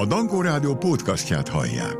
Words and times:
A 0.00 0.06
Dankó 0.06 0.40
Rádió 0.40 0.76
podcastját 0.76 1.48
hallják. 1.48 1.96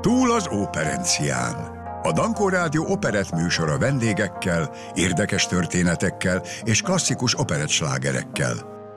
Túl 0.00 0.32
az 0.32 0.46
operencián. 0.50 1.54
A 2.02 2.12
Dankó 2.12 2.48
Rádió 2.48 2.84
operett 2.88 3.30
műsora 3.30 3.78
vendégekkel, 3.78 4.74
érdekes 4.94 5.46
történetekkel 5.46 6.42
és 6.64 6.82
klasszikus 6.82 7.38
operettslágerekkel. 7.38 8.54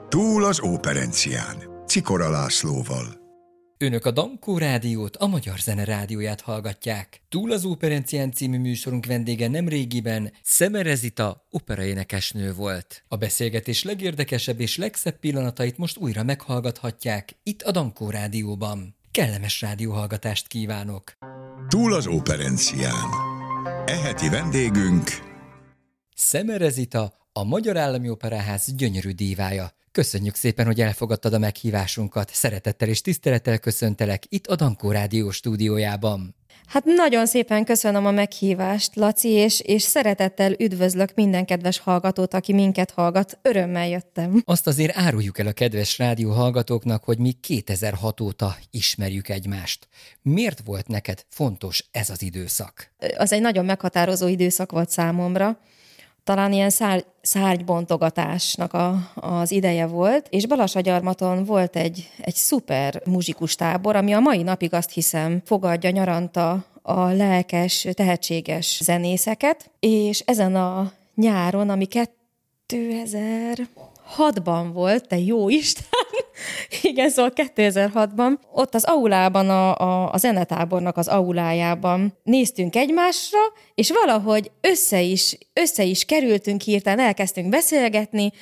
Túl 0.08 0.44
az 0.44 0.60
operencián. 0.60 1.56
Cikora 1.86 2.30
Lászlóval. 2.30 3.23
Önök 3.84 4.04
a 4.04 4.10
Dankó 4.10 4.58
Rádiót, 4.58 5.16
a 5.16 5.26
Magyar 5.26 5.58
Zene 5.58 5.84
Rádióját 5.84 6.40
hallgatják. 6.40 7.22
Túl 7.28 7.52
az 7.52 7.64
Operencián 7.64 8.32
című 8.32 8.58
műsorunk 8.58 9.06
vendége 9.06 9.48
nem 9.48 9.68
régiben 9.68 10.32
Szemerezita 10.42 11.46
operaénekesnő 11.50 12.52
volt. 12.52 13.04
A 13.08 13.16
beszélgetés 13.16 13.82
legérdekesebb 13.82 14.60
és 14.60 14.76
legszebb 14.76 15.18
pillanatait 15.18 15.78
most 15.78 15.96
újra 15.96 16.22
meghallgathatják 16.22 17.36
itt 17.42 17.62
a 17.62 17.70
Dankó 17.70 18.10
Rádióban. 18.10 18.96
Kellemes 19.10 19.60
rádióhallgatást 19.60 20.46
kívánok! 20.46 21.12
Túl 21.68 21.94
az 21.94 22.06
operencián. 22.06 23.10
Eheti 23.86 24.28
vendégünk 24.28 25.08
Szemerezita, 26.14 27.12
a 27.32 27.44
Magyar 27.44 27.76
Állami 27.76 28.08
Operaház 28.08 28.74
gyönyörű 28.74 29.10
dívája. 29.10 29.72
Köszönjük 29.94 30.34
szépen, 30.34 30.66
hogy 30.66 30.80
elfogadtad 30.80 31.32
a 31.32 31.38
meghívásunkat. 31.38 32.30
Szeretettel 32.32 32.88
és 32.88 33.00
tisztelettel 33.00 33.58
köszöntelek 33.58 34.22
itt 34.28 34.46
a 34.46 34.56
Dankó 34.56 34.90
Rádió 34.90 35.30
stúdiójában. 35.30 36.34
Hát 36.66 36.84
nagyon 36.84 37.26
szépen 37.26 37.64
köszönöm 37.64 38.06
a 38.06 38.10
meghívást, 38.10 38.96
Laci, 38.96 39.28
és, 39.28 39.60
és 39.60 39.82
szeretettel 39.82 40.52
üdvözlök 40.58 41.14
minden 41.14 41.44
kedves 41.44 41.78
hallgatót, 41.78 42.34
aki 42.34 42.52
minket 42.52 42.90
hallgat. 42.90 43.38
Örömmel 43.42 43.88
jöttem. 43.88 44.42
Azt 44.44 44.66
azért 44.66 44.96
áruljuk 44.96 45.38
el 45.38 45.46
a 45.46 45.52
kedves 45.52 45.98
rádió 45.98 46.30
hallgatóknak, 46.30 47.04
hogy 47.04 47.18
mi 47.18 47.32
2006 47.32 48.20
óta 48.20 48.56
ismerjük 48.70 49.28
egymást. 49.28 49.88
Miért 50.22 50.60
volt 50.64 50.86
neked 50.86 51.24
fontos 51.28 51.84
ez 51.90 52.10
az 52.10 52.22
időszak? 52.22 52.92
Az 53.16 53.32
egy 53.32 53.40
nagyon 53.40 53.64
meghatározó 53.64 54.26
időszak 54.26 54.72
volt 54.72 54.90
számomra 54.90 55.58
talán 56.24 56.52
ilyen 56.52 56.70
szár, 56.70 57.04
szárgybontogatásnak 57.20 58.72
a, 58.72 59.10
az 59.14 59.50
ideje 59.50 59.86
volt, 59.86 60.26
és 60.30 60.46
Balasagyarmaton 60.46 61.44
volt 61.44 61.76
egy, 61.76 62.10
egy 62.18 62.34
szuper 62.34 63.02
muzsikus 63.04 63.54
tábor, 63.54 63.96
ami 63.96 64.12
a 64.12 64.20
mai 64.20 64.42
napig 64.42 64.74
azt 64.74 64.90
hiszem 64.90 65.42
fogadja 65.44 65.90
nyaranta 65.90 66.64
a 66.82 67.08
lelkes, 67.08 67.88
tehetséges 67.92 68.80
zenészeket, 68.82 69.70
és 69.80 70.20
ezen 70.20 70.56
a 70.56 70.92
nyáron, 71.14 71.70
ami 71.70 71.86
2006-ban 72.68 74.70
volt, 74.72 75.08
te 75.08 75.18
jó 75.18 75.48
Isten, 75.48 75.84
igen, 76.82 77.10
szóval 77.10 77.32
2006-ban, 77.34 78.38
ott 78.52 78.74
az 78.74 78.84
aulában, 78.84 79.50
a, 79.50 79.76
a, 79.76 80.12
a 80.12 80.16
zenetábornak 80.18 80.96
az 80.96 81.08
aulájában 81.08 82.18
néztünk 82.22 82.76
egymásra, 82.76 83.38
és 83.74 83.90
valahogy 83.90 84.50
össze 84.60 85.00
is, 85.00 85.38
össze 85.52 85.84
is 85.84 86.04
kerültünk 86.04 86.60
hirtelen, 86.60 87.06
elkezdtünk 87.06 87.48
beszélgetni, 87.48 88.32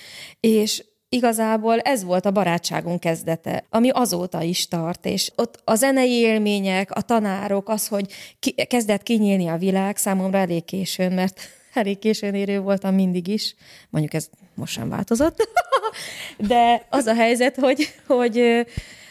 és 0.40 0.84
igazából 1.08 1.80
ez 1.80 2.04
volt 2.04 2.26
a 2.26 2.30
barátságunk 2.30 3.00
kezdete, 3.00 3.64
ami 3.70 3.90
azóta 3.90 4.42
is 4.42 4.68
tart, 4.68 5.06
és 5.06 5.32
ott 5.36 5.60
a 5.64 5.74
zenei 5.74 6.12
élmények, 6.12 6.90
a 6.90 7.00
tanárok, 7.00 7.68
az, 7.68 7.88
hogy 7.88 8.12
ki, 8.38 8.52
kezdett 8.52 9.02
kinyílni 9.02 9.48
a 9.48 9.56
világ 9.56 9.96
számomra 9.96 10.38
elég 10.38 10.64
későn, 10.64 11.12
mert 11.12 11.40
elég 11.72 11.98
későn 11.98 12.34
érő 12.34 12.60
voltam 12.60 12.94
mindig 12.94 13.28
is, 13.28 13.54
mondjuk 13.90 14.14
ez 14.14 14.28
most 14.54 14.72
sem 14.72 14.88
változott, 14.88 15.48
de 16.38 16.86
az 16.90 17.06
a 17.06 17.14
helyzet, 17.14 17.56
hogy, 17.56 17.94
hogy 18.06 18.66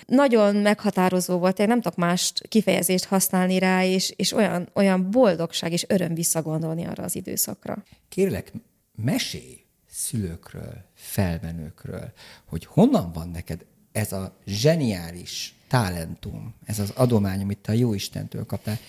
nagyon 0.05 0.55
meghatározó 0.55 1.37
volt, 1.37 1.59
én 1.59 1.67
nem 1.67 1.81
tudok 1.81 1.97
más 1.97 2.33
kifejezést 2.49 3.05
használni 3.05 3.59
rá, 3.59 3.83
és, 3.83 4.13
és 4.15 4.33
olyan, 4.33 4.69
olyan 4.73 5.11
boldogság 5.11 5.71
és 5.71 5.85
öröm 5.87 6.13
visszagondolni 6.13 6.85
arra 6.85 7.03
az 7.03 7.15
időszakra. 7.15 7.83
Kérlek, 8.09 8.53
mesélj 8.95 9.63
szülőkről, 9.89 10.85
felmenőkről, 10.93 12.11
hogy 12.45 12.65
honnan 12.65 13.11
van 13.11 13.29
neked 13.29 13.65
ez 13.91 14.11
a 14.11 14.35
zseniális 14.45 15.55
talentum, 15.67 16.53
ez 16.65 16.79
az 16.79 16.89
adomány, 16.89 17.41
amit 17.41 17.57
te 17.57 17.71
a 17.71 17.75
Jóistentől 17.75 18.45
kaptál, 18.45 18.79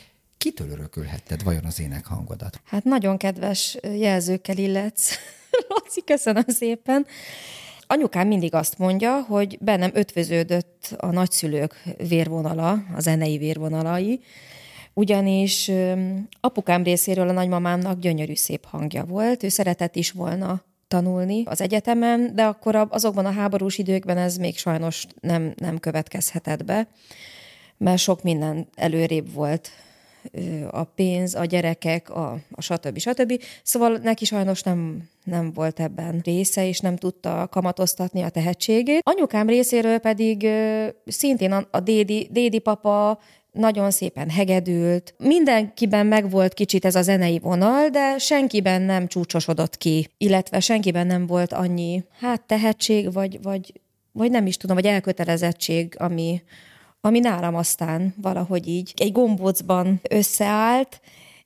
kitől 0.43 0.71
örökölhetted 0.71 1.43
vajon 1.43 1.65
az 1.65 1.81
énekhangodat? 1.81 2.61
Hát 2.65 2.85
nagyon 2.85 3.17
kedves 3.17 3.77
jelzőkkel 3.83 4.57
illetsz. 4.57 5.17
Laci, 5.69 6.03
köszönöm 6.05 6.45
szépen. 6.47 7.07
Anyukám 7.87 8.27
mindig 8.27 8.55
azt 8.55 8.79
mondja, 8.79 9.21
hogy 9.21 9.59
bennem 9.61 9.91
ötvöződött 9.95 10.95
a 10.97 11.07
nagyszülők 11.07 11.83
vérvonala, 12.09 12.71
a 12.71 13.01
zenei 13.01 13.39
vérvonalai, 13.39 14.21
ugyanis 14.95 15.71
apukám 16.41 16.83
részéről 16.83 17.29
a 17.29 17.33
nagymamámnak 17.33 17.99
gyönyörű 17.99 18.35
szép 18.35 18.65
hangja 18.65 19.05
volt, 19.05 19.43
ő 19.43 19.49
szeretett 19.49 19.97
is 19.97 20.11
volna 20.11 20.63
tanulni 20.89 21.43
az 21.45 21.61
egyetemen, 21.61 22.35
de 22.35 22.45
akkor 22.45 22.87
azokban 22.91 23.27
a 23.27 23.33
háborús 23.33 23.79
időkben 23.79 24.19
ez 24.19 24.37
még 24.37 24.59
sajnos 24.59 25.07
nem, 25.21 25.55
nem 25.57 25.79
következhetett 25.79 26.65
be, 26.65 26.89
mert 27.77 27.99
sok 27.99 28.23
minden 28.23 28.69
előrébb 28.75 29.33
volt 29.33 29.71
a 30.71 30.85
pénz, 30.85 31.35
a 31.35 31.45
gyerekek, 31.45 32.11
a, 32.11 32.39
a 32.51 32.61
stb. 32.61 32.99
stb. 32.99 33.43
Szóval 33.63 33.99
neki 34.03 34.25
sajnos 34.25 34.63
nem, 34.63 35.09
nem 35.25 35.53
volt 35.53 35.81
ebben 35.81 36.21
része, 36.25 36.67
és 36.67 36.81
nem 36.81 36.97
tudta 36.97 37.49
kamatoztatni 37.51 38.23
a 38.23 38.29
tehetségét. 38.29 39.01
Anyukám 39.05 39.49
részéről 39.49 39.99
pedig 39.99 40.49
szintén 41.07 41.53
a, 41.53 41.67
a 41.71 41.81
dédi, 41.81 42.29
dédi 42.31 42.59
papa 42.59 43.19
nagyon 43.53 43.91
szépen 43.91 44.31
hegedült. 44.31 45.15
Mindenkiben 45.19 46.07
megvolt 46.07 46.55
kicsit 46.55 46.85
ez 46.85 46.95
a 46.95 47.03
zenei 47.03 47.39
vonal, 47.39 47.89
de 47.89 48.19
senkiben 48.19 48.83
nem 48.83 49.07
csúcsosodott 49.07 49.77
ki, 49.77 50.09
illetve 50.19 50.61
senkiben 50.61 51.07
nem 51.07 51.27
volt 51.27 51.53
annyi, 51.53 52.05
hát 52.21 52.43
tehetség, 52.43 53.13
vagy, 53.13 53.43
vagy, 53.43 53.81
vagy 54.13 54.31
nem 54.31 54.47
is 54.47 54.57
tudom, 54.57 54.77
vagy 54.77 54.87
elkötelezettség, 54.87 55.95
ami, 55.99 56.43
ami 57.05 57.19
nálam 57.19 57.55
aztán 57.55 58.15
valahogy 58.17 58.69
így 58.69 58.93
egy 58.97 59.13
gombócban 59.13 60.01
összeállt, 60.11 61.01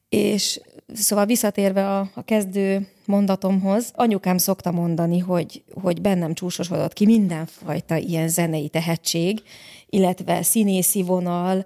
és 0.09 0.61
szóval 0.95 1.27
visszatérve 1.27 1.97
a, 1.99 2.11
a 2.15 2.23
kezdő 2.23 2.89
mondatomhoz, 3.05 3.91
anyukám 3.95 4.39
szokta 4.39 4.71
mondani, 4.71 5.19
hogy, 5.19 5.63
hogy 5.83 6.01
bennem 6.01 6.35
csúsosodott 6.35 6.93
ki 6.93 7.05
mindenfajta 7.05 7.97
ilyen 7.97 8.29
zenei 8.29 8.69
tehetség, 8.69 9.43
illetve 9.91 10.43
színészi 10.43 11.03
vonal, 11.03 11.65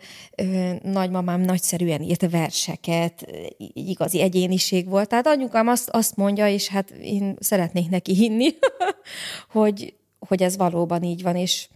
nagymamám 0.83 1.41
nagyszerűen 1.41 2.03
írt 2.03 2.31
verseket, 2.31 3.27
igazi 3.73 4.21
egyéniség 4.21 4.89
volt. 4.89 5.09
Tehát 5.09 5.27
anyukám 5.27 5.69
azt, 5.69 5.89
azt 5.89 6.17
mondja, 6.17 6.49
és 6.49 6.69
hát 6.69 6.91
én 6.91 7.37
szeretnék 7.41 7.89
neki 7.89 8.15
hinni, 8.15 8.49
hogy, 9.53 9.95
hogy 10.19 10.43
ez 10.43 10.57
valóban 10.57 11.03
így 11.03 11.23
van, 11.23 11.37
és 11.37 11.69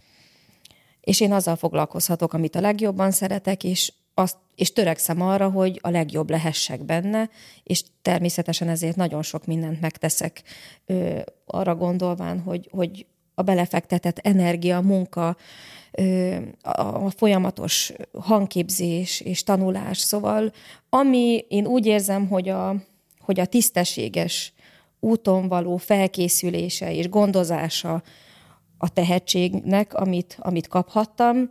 és 1.05 1.19
én 1.19 1.31
azzal 1.31 1.55
foglalkozhatok, 1.55 2.33
amit 2.33 2.55
a 2.55 2.61
legjobban 2.61 3.11
szeretek, 3.11 3.63
és, 3.63 3.93
azt, 4.13 4.37
és 4.55 4.73
törekszem 4.73 5.21
arra, 5.21 5.49
hogy 5.49 5.79
a 5.81 5.89
legjobb 5.89 6.29
lehessek 6.29 6.83
benne, 6.83 7.29
és 7.63 7.83
természetesen 8.01 8.69
ezért 8.69 8.95
nagyon 8.95 9.21
sok 9.21 9.45
mindent 9.45 9.81
megteszek 9.81 10.43
ö, 10.85 11.19
arra 11.45 11.75
gondolván, 11.75 12.39
hogy, 12.39 12.69
hogy 12.71 13.05
a 13.35 13.41
belefektetett 13.41 14.17
energia, 14.17 14.81
munka, 14.81 15.37
ö, 15.91 16.35
a 16.61 17.09
folyamatos 17.09 17.93
hangképzés 18.19 19.19
és 19.19 19.43
tanulás. 19.43 19.97
Szóval 19.97 20.51
ami 20.89 21.45
én 21.47 21.65
úgy 21.65 21.85
érzem, 21.85 22.27
hogy 22.27 22.49
a, 22.49 22.75
hogy 23.19 23.39
a 23.39 23.45
tisztességes 23.45 24.53
úton 24.99 25.47
való 25.47 25.77
felkészülése 25.77 26.93
és 26.93 27.09
gondozása 27.09 28.03
a 28.77 28.89
tehetségnek, 28.89 29.93
amit, 29.93 30.37
amit 30.39 30.67
kaphattam. 30.67 31.49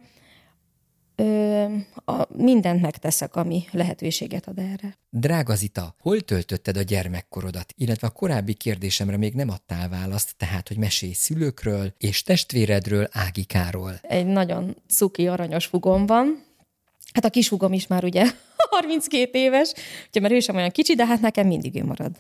Ö, 1.16 1.64
a, 2.04 2.26
mindent 2.36 2.80
megteszek, 2.80 3.36
ami 3.36 3.64
lehetőséget 3.70 4.46
ad 4.48 4.58
erre. 4.58 4.98
Drága 5.10 5.54
Zita, 5.54 5.94
hol 6.00 6.20
töltötted 6.20 6.76
a 6.76 6.82
gyermekkorodat? 6.82 7.74
Illetve 7.76 8.06
a 8.06 8.10
korábbi 8.10 8.54
kérdésemre 8.54 9.16
még 9.16 9.34
nem 9.34 9.48
adtál 9.48 9.88
választ, 9.88 10.34
tehát, 10.36 10.68
hogy 10.68 10.76
mesélj 10.76 11.12
szülőkről 11.12 11.94
és 11.98 12.22
testvéredről, 12.22 13.08
Ágikáról. 13.12 13.98
Egy 14.02 14.26
nagyon 14.26 14.76
cuki, 14.88 15.28
aranyos 15.28 15.66
fugom 15.66 16.06
van. 16.06 16.44
Hát 17.12 17.24
a 17.24 17.30
kisfugom 17.30 17.72
is 17.72 17.86
már 17.86 18.04
ugye 18.04 18.24
32 18.70 19.38
éves, 19.38 19.72
ugye 20.08 20.20
mert 20.20 20.34
ő 20.34 20.40
sem 20.40 20.56
olyan 20.56 20.70
kicsi, 20.70 20.94
de 20.94 21.06
hát 21.06 21.20
nekem 21.20 21.46
mindig 21.46 21.76
ő 21.76 21.84
marad 21.84 22.16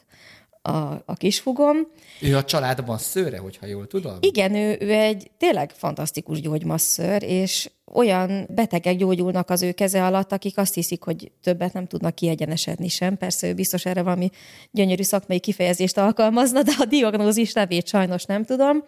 a, 0.66 1.02
a 1.04 1.14
kisfugom. 1.16 1.76
Ő 2.20 2.36
a 2.36 2.44
családban 2.44 2.98
szőre, 2.98 3.38
hogyha 3.38 3.66
jól 3.66 3.86
tudom? 3.86 4.16
Igen, 4.20 4.54
ő, 4.54 4.76
ő 4.80 4.90
egy 4.90 5.30
tényleg 5.38 5.70
fantasztikus 5.70 6.40
gyógymasször, 6.40 7.22
és 7.22 7.70
olyan 7.92 8.46
betegek 8.48 8.96
gyógyulnak 8.96 9.50
az 9.50 9.62
ő 9.62 9.72
keze 9.72 10.04
alatt, 10.04 10.32
akik 10.32 10.58
azt 10.58 10.74
hiszik, 10.74 11.02
hogy 11.02 11.30
többet 11.42 11.72
nem 11.72 11.86
tudnak 11.86 12.14
kiegyenesedni 12.14 12.88
sem. 12.88 13.16
Persze 13.16 13.48
ő 13.48 13.54
biztos 13.54 13.86
erre 13.86 14.02
valami 14.02 14.30
gyönyörű 14.70 15.02
szakmai 15.02 15.40
kifejezést 15.40 15.98
alkalmazna, 15.98 16.62
de 16.62 16.72
a 16.78 16.84
diagnózis 16.84 17.52
nevét 17.52 17.86
sajnos 17.86 18.24
nem 18.24 18.44
tudom. 18.44 18.84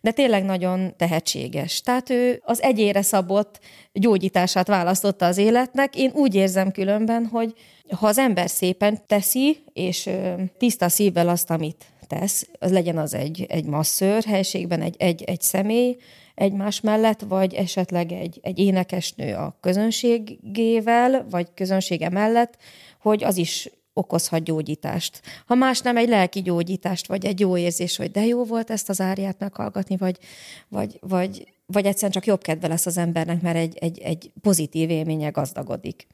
De 0.00 0.10
tényleg 0.10 0.44
nagyon 0.44 0.94
tehetséges. 0.96 1.80
Tehát 1.80 2.10
ő 2.10 2.42
az 2.44 2.62
egyére 2.62 3.02
szabott 3.02 3.60
gyógyítását 3.92 4.68
választotta 4.68 5.26
az 5.26 5.38
életnek. 5.38 5.96
Én 5.96 6.10
úgy 6.14 6.34
érzem 6.34 6.70
különben, 6.70 7.26
hogy 7.26 7.54
ha 7.96 8.06
az 8.06 8.18
ember 8.18 8.50
szépen 8.50 8.98
teszi, 9.06 9.58
és 9.72 10.10
tiszta 10.58 10.88
szívvel 10.88 11.28
azt, 11.28 11.50
amit 11.50 11.84
tesz, 12.06 12.48
az 12.58 12.72
legyen 12.72 12.98
az 12.98 13.14
egy, 13.14 13.46
egy 13.48 13.64
masszőr 13.64 14.24
helységben, 14.24 14.82
egy, 14.82 14.94
egy, 14.98 15.22
egy 15.22 15.40
személy 15.40 15.96
egymás 16.34 16.80
mellett, 16.80 17.20
vagy 17.20 17.54
esetleg 17.54 18.12
egy, 18.12 18.38
egy 18.42 18.58
énekesnő 18.58 19.34
a 19.34 19.56
közönségével, 19.60 21.26
vagy 21.30 21.48
közönsége 21.54 22.08
mellett, 22.08 22.56
hogy 23.00 23.24
az 23.24 23.36
is 23.36 23.70
okozhat 24.00 24.42
gyógyítást. 24.42 25.20
Ha 25.46 25.54
más 25.54 25.80
nem, 25.80 25.96
egy 25.96 26.08
lelki 26.08 26.42
gyógyítást, 26.42 27.06
vagy 27.06 27.24
egy 27.24 27.40
jó 27.40 27.56
érzés, 27.56 27.96
hogy 27.96 28.10
de 28.10 28.26
jó 28.26 28.44
volt 28.44 28.70
ezt 28.70 28.88
az 28.88 29.00
áriát 29.00 29.38
meghallgatni, 29.38 29.96
vagy, 29.96 30.18
vagy, 30.68 30.98
vagy, 31.00 31.52
vagy 31.66 31.86
egyszerűen 31.86 32.12
csak 32.12 32.26
jobb 32.26 32.42
kedve 32.42 32.68
lesz 32.68 32.86
az 32.86 32.96
embernek, 32.96 33.42
mert 33.42 33.56
egy, 33.56 33.76
egy, 33.78 33.98
egy 33.98 34.32
pozitív 34.40 34.90
élménye 34.90 35.28
gazdagodik. 35.28 36.06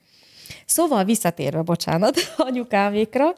Szóval 0.67 1.05
visszatérve, 1.05 1.62
bocsánat, 1.62 2.17
anyukámékra, 2.49 3.35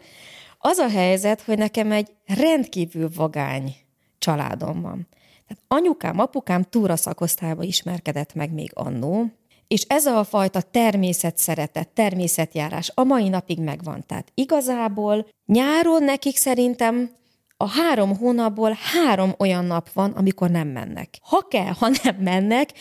az 0.59 0.79
a 0.79 0.89
helyzet, 0.89 1.43
hogy 1.43 1.59
nekem 1.59 1.93
egy 1.93 2.09
rendkívül 2.27 3.09
vagány 3.15 3.75
családom 4.19 4.81
van. 4.81 5.09
Tehát 5.49 5.65
anyukám, 5.69 6.19
apukám 6.19 6.63
túra 6.63 6.97
szakosztályba 6.97 7.63
ismerkedett 7.63 8.35
meg 8.35 8.53
még 8.53 8.71
annó, 8.75 9.31
és 9.69 9.83
ez 9.89 10.07
a 10.07 10.25
fajta 10.25 10.61
természet 10.61 11.39
szeretet, 11.39 11.89
természetjárás 11.89 12.93
a 12.95 13.05
mai 13.05 13.29
napig 13.29 13.61
megvan. 13.61 14.05
Tehát 14.07 14.31
igazából 14.35 15.29
nyáron 15.47 16.03
nekik 16.03 16.37
szerintem 16.37 17.17
a 17.57 17.69
három 17.69 18.17
hónapból 18.17 18.79
három 18.93 19.35
olyan 19.39 19.65
nap 19.65 19.93
van, 19.93 20.11
amikor 20.11 20.51
nem 20.51 20.69
mennek. 20.69 21.19
Ha 21.23 21.47
kell, 21.49 21.73
ha 21.79 21.89
nem 22.03 22.17
mennek, 22.17 22.73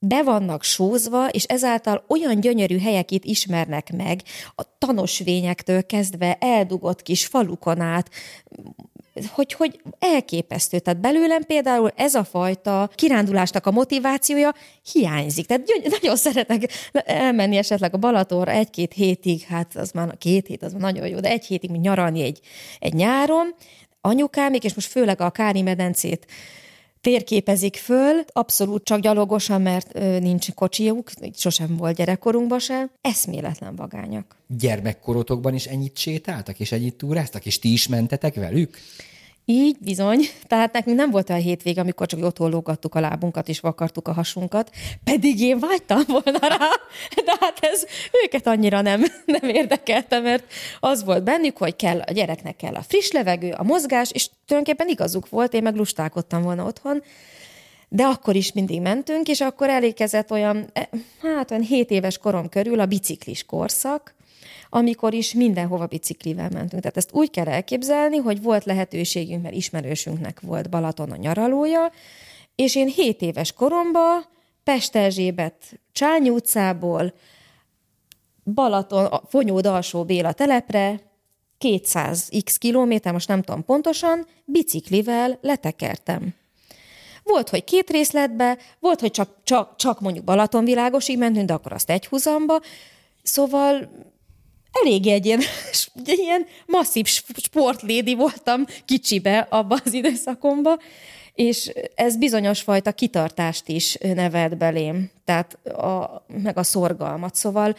be 0.00 0.22
vannak 0.22 0.62
sózva, 0.62 1.28
és 1.28 1.44
ezáltal 1.44 2.04
olyan 2.08 2.40
gyönyörű 2.40 2.78
helyeket 2.78 3.24
ismernek 3.24 3.92
meg, 3.96 4.22
a 4.54 4.78
tanosvényektől 4.78 5.86
kezdve 5.86 6.36
eldugott 6.40 7.02
kis 7.02 7.26
falukon 7.26 7.80
át, 7.80 8.10
hogy, 9.26 9.52
hogy 9.52 9.80
elképesztő. 9.98 10.78
Tehát 10.78 11.00
belőlem 11.00 11.42
például 11.42 11.92
ez 11.96 12.14
a 12.14 12.24
fajta 12.24 12.90
kirándulásnak 12.94 13.66
a 13.66 13.70
motivációja 13.70 14.54
hiányzik. 14.92 15.46
Tehát 15.46 15.62
nagyon 16.00 16.16
szeretek 16.16 16.72
elmenni 16.92 17.56
esetleg 17.56 17.94
a 17.94 17.98
Balatonra 17.98 18.50
egy-két 18.50 18.92
hétig, 18.92 19.42
hát 19.42 19.76
az 19.76 19.90
már 19.90 20.18
két 20.18 20.46
hét, 20.46 20.62
az 20.62 20.72
már 20.72 20.80
nagyon 20.80 21.08
jó, 21.08 21.20
de 21.20 21.28
egy 21.28 21.44
hétig 21.44 21.70
nyaralni 21.70 22.22
egy, 22.22 22.40
egy 22.78 22.94
nyáron, 22.94 23.54
anyukámik, 24.00 24.64
és 24.64 24.74
most 24.74 24.90
főleg 24.90 25.20
a 25.20 25.30
Kári 25.30 25.62
medencét 25.62 26.26
térképezik 27.00 27.76
föl, 27.76 28.24
abszolút 28.32 28.84
csak 28.84 29.00
gyalogosan, 29.00 29.62
mert 29.62 29.94
ö, 29.94 30.18
nincs 30.18 30.52
kocsijuk, 30.52 31.10
sosem 31.34 31.76
volt 31.76 31.96
gyerekkorunkban 31.96 32.58
se, 32.58 32.90
eszméletlen 33.00 33.76
vagányak. 33.76 34.36
Gyermekkorotokban 34.46 35.54
is 35.54 35.64
ennyit 35.66 35.96
sétáltak, 35.96 36.60
és 36.60 36.72
ennyit 36.72 36.94
túráztak, 36.94 37.46
és 37.46 37.58
ti 37.58 37.72
is 37.72 37.88
mentetek 37.88 38.34
velük? 38.34 38.78
Így, 39.50 39.76
bizony. 39.80 40.20
Tehát 40.46 40.72
nekünk 40.72 40.96
nem 40.96 41.10
volt 41.10 41.30
olyan 41.30 41.42
hétvég, 41.42 41.78
amikor 41.78 42.06
csak 42.06 42.24
otthon 42.24 42.50
lógattuk 42.50 42.94
a 42.94 43.00
lábunkat 43.00 43.48
és 43.48 43.60
vakartuk 43.60 44.08
a 44.08 44.12
hasunkat, 44.12 44.70
pedig 45.04 45.40
én 45.40 45.58
vágytam 45.58 46.02
volna 46.06 46.38
rá, 46.48 46.68
de 47.24 47.36
hát 47.40 47.58
ez 47.60 47.86
őket 48.24 48.46
annyira 48.46 48.80
nem, 48.80 49.04
nem 49.40 49.50
érdekelte, 49.50 50.20
mert 50.20 50.44
az 50.80 51.04
volt 51.04 51.22
bennük, 51.22 51.56
hogy 51.56 51.76
kell, 51.76 52.00
a 52.00 52.12
gyereknek 52.12 52.56
kell 52.56 52.74
a 52.74 52.82
friss 52.82 53.10
levegő, 53.10 53.52
a 53.52 53.62
mozgás, 53.62 54.10
és 54.10 54.28
tulajdonképpen 54.46 54.92
igazuk 54.92 55.28
volt, 55.28 55.54
én 55.54 55.62
meg 55.62 55.76
lustálkodtam 55.76 56.42
volna 56.42 56.64
otthon, 56.64 57.02
de 57.88 58.04
akkor 58.04 58.36
is 58.36 58.52
mindig 58.52 58.80
mentünk, 58.80 59.28
és 59.28 59.40
akkor 59.40 59.68
elékezett 59.68 60.30
olyan, 60.30 60.70
eh, 60.72 60.84
hát 61.22 61.50
olyan 61.50 61.62
7 61.62 61.90
éves 61.90 62.18
korom 62.18 62.48
körül 62.48 62.80
a 62.80 62.86
biciklis 62.86 63.44
korszak, 63.44 64.14
amikor 64.68 65.14
is 65.14 65.32
mindenhova 65.32 65.86
biciklivel 65.86 66.48
mentünk. 66.52 66.82
Tehát 66.82 66.96
ezt 66.96 67.12
úgy 67.12 67.30
kell 67.30 67.46
elképzelni, 67.46 68.16
hogy 68.16 68.42
volt 68.42 68.64
lehetőségünk, 68.64 69.42
mert 69.42 69.54
ismerősünknek 69.54 70.40
volt 70.40 70.70
Balaton 70.70 71.10
a 71.10 71.16
nyaralója, 71.16 71.92
és 72.54 72.76
én 72.76 72.88
7 72.88 73.22
éves 73.22 73.52
koromban 73.52 74.24
Pest 74.64 74.96
Erzsébet 74.96 75.80
Csányi 75.92 76.30
utcából 76.30 77.14
Balaton, 78.44 79.04
a 79.04 79.22
Fonyód 79.28 79.66
alsó 79.66 80.04
Béla 80.04 80.32
telepre 80.32 81.00
200 81.58 82.28
x 82.44 82.56
kilométer, 82.56 83.12
most 83.12 83.28
nem 83.28 83.42
tudom 83.42 83.64
pontosan, 83.64 84.26
biciklivel 84.44 85.38
letekertem. 85.40 86.34
Volt, 87.22 87.48
hogy 87.48 87.64
két 87.64 87.90
részletbe, 87.90 88.58
volt, 88.80 89.00
hogy 89.00 89.10
csak, 89.10 89.30
csak, 89.44 89.76
csak 89.76 90.00
mondjuk 90.00 90.24
Balatonvilágosig 90.24 91.18
mentünk, 91.18 91.46
de 91.46 91.52
akkor 91.52 91.72
azt 91.72 91.90
egy 91.90 92.06
húzamba. 92.06 92.60
Szóval 93.22 93.90
elég 94.84 95.06
egy 95.06 95.26
ilyen, 95.26 95.40
egy 96.04 96.46
masszív 96.66 97.06
sportlédi 97.36 98.14
voltam 98.14 98.64
kicsibe 98.84 99.46
abba 99.50 99.78
az 99.84 99.92
időszakomba, 99.92 100.78
és 101.34 101.72
ez 101.94 102.16
bizonyos 102.16 102.60
fajta 102.60 102.92
kitartást 102.92 103.68
is 103.68 103.96
nevelt 104.00 104.56
belém, 104.56 105.10
tehát 105.24 105.52
a, 105.66 106.24
meg 106.42 106.58
a 106.58 106.62
szorgalmat. 106.62 107.34
Szóval 107.34 107.76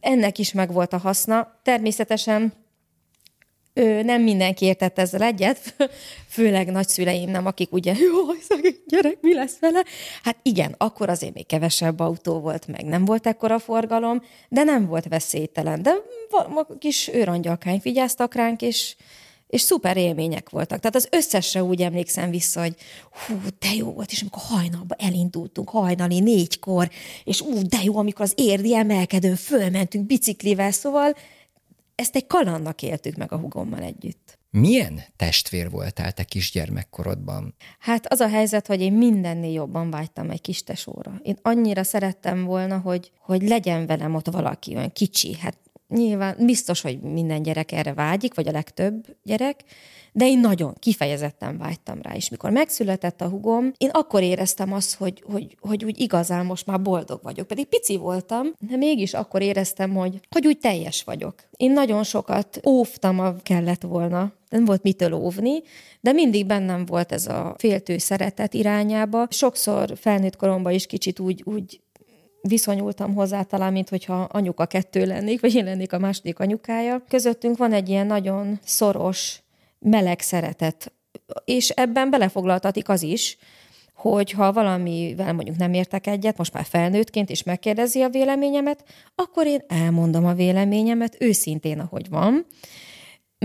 ennek 0.00 0.38
is 0.38 0.52
megvolt 0.52 0.92
a 0.92 0.98
haszna. 0.98 1.60
Természetesen 1.62 2.52
ő, 3.74 4.02
nem 4.02 4.22
mindenki 4.22 4.64
értett 4.64 4.98
ezzel 4.98 5.22
egyet, 5.22 5.74
főleg 6.28 6.70
nagyszüleim 6.70 7.30
nem, 7.30 7.46
akik 7.46 7.72
ugye, 7.72 7.94
jó, 8.12 8.32
szegény 8.48 8.82
gyerek, 8.86 9.18
mi 9.20 9.34
lesz 9.34 9.58
vele? 9.58 9.84
Hát 10.22 10.36
igen, 10.42 10.74
akkor 10.78 11.08
azért 11.08 11.34
még 11.34 11.46
kevesebb 11.46 12.00
autó 12.00 12.40
volt, 12.40 12.66
meg 12.66 12.84
nem 12.84 13.04
volt 13.04 13.26
ekkora 13.26 13.58
forgalom, 13.58 14.22
de 14.48 14.62
nem 14.62 14.86
volt 14.86 15.08
veszélytelen. 15.08 15.82
De 15.82 15.94
kis 16.78 17.08
őrangyalkány 17.08 17.80
figyáztak 17.80 18.34
ránk, 18.34 18.62
és, 18.62 18.96
és 19.46 19.60
szuper 19.60 19.96
élmények 19.96 20.50
voltak. 20.50 20.80
Tehát 20.80 20.96
az 20.96 21.08
összesre 21.10 21.62
úgy 21.62 21.82
emlékszem 21.82 22.30
vissza, 22.30 22.60
hogy 22.60 22.74
hú, 23.10 23.34
de 23.58 23.74
jó 23.74 23.92
volt, 23.92 24.10
és 24.10 24.20
amikor 24.20 24.42
hajnalba 24.42 24.94
elindultunk, 24.98 25.68
hajnali 25.68 26.20
négykor, 26.20 26.90
és 27.24 27.40
ú, 27.40 27.62
de 27.68 27.78
jó, 27.82 27.96
amikor 27.96 28.24
az 28.24 28.32
érdi 28.36 28.74
emelkedőn 28.74 29.36
fölmentünk 29.36 30.06
biciklivel, 30.06 30.70
szóval 30.70 31.14
ezt 32.00 32.16
egy 32.16 32.26
kalannak 32.26 32.82
éltük 32.82 33.16
meg 33.16 33.32
a 33.32 33.36
hugommal 33.36 33.82
együtt. 33.82 34.38
Milyen 34.50 35.00
testvér 35.16 35.70
voltál 35.70 36.12
te 36.12 36.24
kisgyermekkorodban? 36.24 37.54
Hát 37.78 38.12
az 38.12 38.20
a 38.20 38.28
helyzet, 38.28 38.66
hogy 38.66 38.80
én 38.80 38.92
mindennél 38.92 39.52
jobban 39.52 39.90
vágytam 39.90 40.30
egy 40.30 40.40
kis 40.40 40.62
tesóra. 40.62 41.20
Én 41.22 41.38
annyira 41.42 41.82
szerettem 41.82 42.44
volna, 42.44 42.78
hogy, 42.78 43.10
hogy 43.20 43.48
legyen 43.48 43.86
velem 43.86 44.14
ott 44.14 44.26
valaki 44.26 44.76
olyan 44.76 44.92
kicsi. 44.92 45.36
Hát 45.40 45.56
nyilván 45.88 46.36
biztos, 46.44 46.80
hogy 46.80 47.00
minden 47.00 47.42
gyerek 47.42 47.72
erre 47.72 47.94
vágyik, 47.94 48.34
vagy 48.34 48.48
a 48.48 48.52
legtöbb 48.52 49.16
gyerek, 49.22 49.64
de 50.12 50.26
én 50.26 50.38
nagyon 50.38 50.74
kifejezetten 50.78 51.58
vágytam 51.58 51.98
rá, 52.02 52.14
és 52.14 52.28
mikor 52.28 52.50
megszületett 52.50 53.20
a 53.20 53.28
hugom, 53.28 53.72
én 53.78 53.90
akkor 53.92 54.22
éreztem 54.22 54.72
azt, 54.72 54.94
hogy, 54.94 55.22
hogy, 55.26 55.56
hogy 55.60 55.84
úgy 55.84 56.00
igazán 56.00 56.46
most 56.46 56.66
már 56.66 56.82
boldog 56.82 57.20
vagyok. 57.22 57.46
Pedig 57.46 57.66
pici 57.66 57.96
voltam, 57.96 58.46
de 58.58 58.76
mégis 58.76 59.14
akkor 59.14 59.42
éreztem, 59.42 59.94
hogy, 59.94 60.20
hogy 60.30 60.46
úgy 60.46 60.58
teljes 60.58 61.02
vagyok. 61.02 61.34
Én 61.56 61.72
nagyon 61.72 62.02
sokat 62.02 62.60
óvtam, 62.66 63.18
a 63.20 63.34
kellett 63.42 63.82
volna, 63.82 64.32
nem 64.48 64.64
volt 64.64 64.82
mitől 64.82 65.12
óvni, 65.12 65.62
de 66.00 66.12
mindig 66.12 66.46
bennem 66.46 66.86
volt 66.86 67.12
ez 67.12 67.26
a 67.26 67.54
féltő 67.58 67.98
szeretet 67.98 68.54
irányába. 68.54 69.26
Sokszor 69.30 69.92
felnőtt 69.96 70.36
koromban 70.36 70.72
is 70.72 70.86
kicsit 70.86 71.18
úgy, 71.18 71.42
úgy 71.44 71.80
viszonyultam 72.42 73.14
hozzá 73.14 73.42
talán, 73.42 73.72
mint 73.72 73.88
hogyha 73.88 74.22
anyuka 74.22 74.66
kettő 74.66 75.06
lennék, 75.06 75.40
vagy 75.40 75.54
én 75.54 75.64
lennék 75.64 75.92
a 75.92 75.98
második 75.98 76.38
anyukája. 76.38 77.02
Közöttünk 77.08 77.56
van 77.56 77.72
egy 77.72 77.88
ilyen 77.88 78.06
nagyon 78.06 78.58
szoros, 78.64 79.42
meleg 79.80 80.20
szeretet, 80.20 80.92
és 81.44 81.68
ebben 81.68 82.10
belefoglaltatik 82.10 82.88
az 82.88 83.02
is, 83.02 83.36
hogy 83.94 84.30
ha 84.30 84.52
valamivel 84.52 85.32
mondjuk 85.32 85.56
nem 85.56 85.72
értek 85.72 86.06
egyet, 86.06 86.36
most 86.36 86.52
már 86.52 86.64
felnőttként 86.64 87.30
is 87.30 87.42
megkérdezi 87.42 88.00
a 88.00 88.08
véleményemet, 88.08 88.84
akkor 89.14 89.46
én 89.46 89.64
elmondom 89.68 90.26
a 90.26 90.34
véleményemet 90.34 91.16
őszintén, 91.18 91.80
ahogy 91.80 92.08
van, 92.08 92.46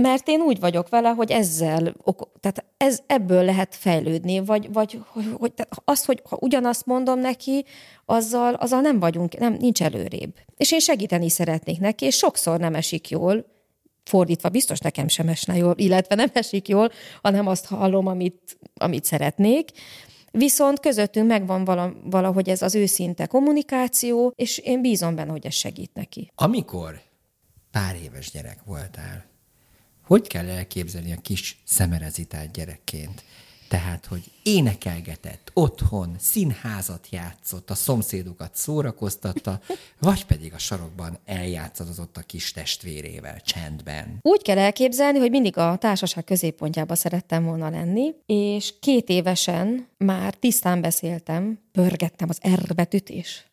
mert 0.02 0.28
én 0.28 0.42
úgy 0.42 0.60
vagyok 0.60 0.90
vele, 0.90 1.10
hogy 1.10 1.32
ezzel, 1.32 1.96
tehát 2.40 2.66
ez, 2.78 3.00
ebből 3.08 3.44
lehet 3.44 3.76
fejlődni, 3.76 4.40
vagy, 4.40 4.74
vagy 4.74 5.00
hogy, 5.38 5.54
az, 5.86 6.06
hogy 6.06 6.22
ha 6.30 6.38
ugyanazt 6.42 6.86
mondom 6.86 7.20
neki, 7.20 7.66
azzal, 8.06 8.54
azzal 8.54 8.82
nem 8.82 9.00
vagyunk, 9.00 9.38
nem, 9.38 9.54
nincs 9.54 9.82
előrébb. 9.82 10.36
És 10.58 10.72
én 10.72 10.80
segíteni 10.80 11.30
szeretnék 11.30 11.80
neki, 11.80 12.06
és 12.06 12.16
sokszor 12.16 12.60
nem 12.60 12.76
esik 12.76 13.10
jól, 13.10 13.46
fordítva 14.06 14.50
biztos 14.50 14.80
nekem 14.80 15.08
sem 15.08 15.28
esne 15.28 15.56
jól, 15.56 15.74
illetve 15.78 16.16
nem 16.16 16.30
esik 16.34 16.68
jól, 16.68 16.92
hanem 17.22 17.48
azt 17.48 17.66
hallom, 17.66 18.08
amit, 18.08 18.58
amit 18.76 19.06
szeretnék. 19.06 19.70
Viszont 20.32 20.80
közöttünk 20.80 21.28
megvan 21.28 21.64
valahogy 22.04 22.50
ez 22.50 22.62
az 22.62 22.76
őszinte 22.76 23.26
kommunikáció, 23.26 24.34
és 24.36 24.58
én 24.58 24.82
bízom 24.82 25.16
benne, 25.16 25.32
hogy 25.32 25.46
ez 25.46 25.54
segít 25.54 25.94
neki. 25.94 26.32
Amikor 26.36 27.02
pár 27.72 27.96
éves 28.04 28.32
gyerek 28.32 28.60
voltál, 28.66 29.26
hogy 30.04 30.28
kell 30.28 30.50
elképzelni 30.50 31.12
a 31.12 31.22
kis 31.22 31.62
szemerezitált 31.66 32.52
gyerekként? 32.52 33.24
Tehát, 33.76 34.06
hogy 34.06 34.24
énekelgetett, 34.44 35.52
otthon, 35.54 36.16
színházat 36.20 37.08
játszott, 37.12 37.70
a 37.70 37.76
szomszédokat 37.76 38.56
szórakoztatta, 38.56 39.60
vagy 40.00 40.26
pedig 40.26 40.54
a 40.54 40.58
sarokban 40.58 41.18
eljátszadozott 41.26 42.18
a 42.18 42.22
kis 42.22 42.52
testvérével 42.52 43.42
csendben. 43.42 44.20
Úgy 44.22 44.42
kell 44.42 44.58
elképzelni, 44.58 45.20
hogy 45.20 45.30
mindig 45.30 45.58
a 45.58 45.78
társaság 45.78 46.24
középpontjába 46.24 46.96
szerettem 46.96 47.44
volna 47.44 47.70
lenni, 47.70 48.14
és 48.26 48.74
két 48.80 49.10
évesen 49.10 49.88
már 49.98 50.34
tisztán 50.34 50.82
beszéltem, 50.82 51.60
pörgettem 51.72 52.30
az 52.30 52.40
R 52.54 52.76
betűt 52.76 53.10
is 53.10 53.46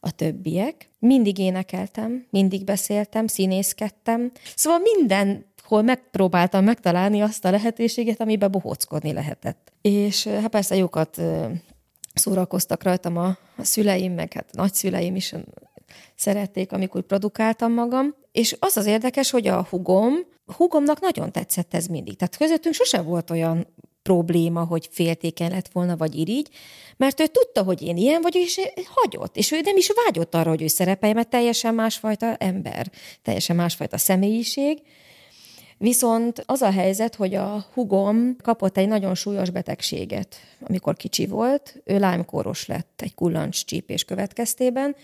a 0.00 0.10
többiek. 0.10 0.90
Mindig 0.98 1.38
énekeltem, 1.38 2.26
mindig 2.30 2.64
beszéltem, 2.64 3.26
színészkedtem. 3.26 4.32
Szóval 4.54 4.78
minden 4.78 5.46
hol 5.68 5.82
megpróbáltam 5.82 6.64
megtalálni 6.64 7.20
azt 7.20 7.44
a 7.44 7.50
lehetőséget, 7.50 8.20
amiben 8.20 8.50
bohóckodni 8.50 9.12
lehetett. 9.12 9.72
És 9.82 10.26
hát 10.26 10.48
persze 10.48 10.76
jókat 10.76 11.20
szórakoztak 12.14 12.82
rajtam 12.82 13.16
a, 13.16 13.26
a 13.56 13.64
szüleim, 13.64 14.12
meg 14.12 14.32
hát 14.32 14.48
a 14.52 14.56
nagyszüleim 14.60 15.16
is 15.16 15.34
szerették, 16.14 16.72
amikor 16.72 17.02
produkáltam 17.02 17.72
magam. 17.72 18.14
És 18.32 18.56
az 18.58 18.76
az 18.76 18.86
érdekes, 18.86 19.30
hogy 19.30 19.46
a 19.46 19.66
hugom, 19.70 20.14
hugomnak 20.56 21.00
nagyon 21.00 21.32
tetszett 21.32 21.74
ez 21.74 21.86
mindig. 21.86 22.16
Tehát 22.16 22.36
közöttünk 22.36 22.74
sose 22.74 23.00
volt 23.00 23.30
olyan 23.30 23.66
probléma, 24.02 24.64
hogy 24.64 24.88
féltéken 24.90 25.50
lett 25.50 25.68
volna, 25.72 25.96
vagy 25.96 26.14
irigy, 26.14 26.48
mert 26.96 27.20
ő 27.20 27.26
tudta, 27.26 27.62
hogy 27.62 27.82
én 27.82 27.96
ilyen 27.96 28.22
vagyok, 28.22 28.42
és 28.42 28.60
hagyott. 28.94 29.36
És 29.36 29.52
ő 29.52 29.60
nem 29.60 29.76
is 29.76 29.90
vágyott 30.04 30.34
arra, 30.34 30.48
hogy 30.48 30.62
ő 30.62 30.66
szerepelje, 30.66 31.14
mert 31.14 31.28
teljesen 31.28 31.74
másfajta 31.74 32.34
ember, 32.36 32.90
teljesen 33.22 33.56
másfajta 33.56 33.98
személyiség, 33.98 34.82
Viszont 35.78 36.42
az 36.46 36.62
a 36.62 36.70
helyzet, 36.70 37.14
hogy 37.14 37.34
a 37.34 37.66
hugom 37.72 38.36
kapott 38.42 38.76
egy 38.76 38.88
nagyon 38.88 39.14
súlyos 39.14 39.50
betegséget, 39.50 40.36
amikor 40.60 40.96
kicsi 40.96 41.26
volt. 41.26 41.80
Ő 41.84 41.98
lájmkóros 41.98 42.66
lett 42.66 43.00
egy 43.02 43.14
kullancs 43.14 43.64
csípés 43.64 44.04
következtében, 44.04 44.96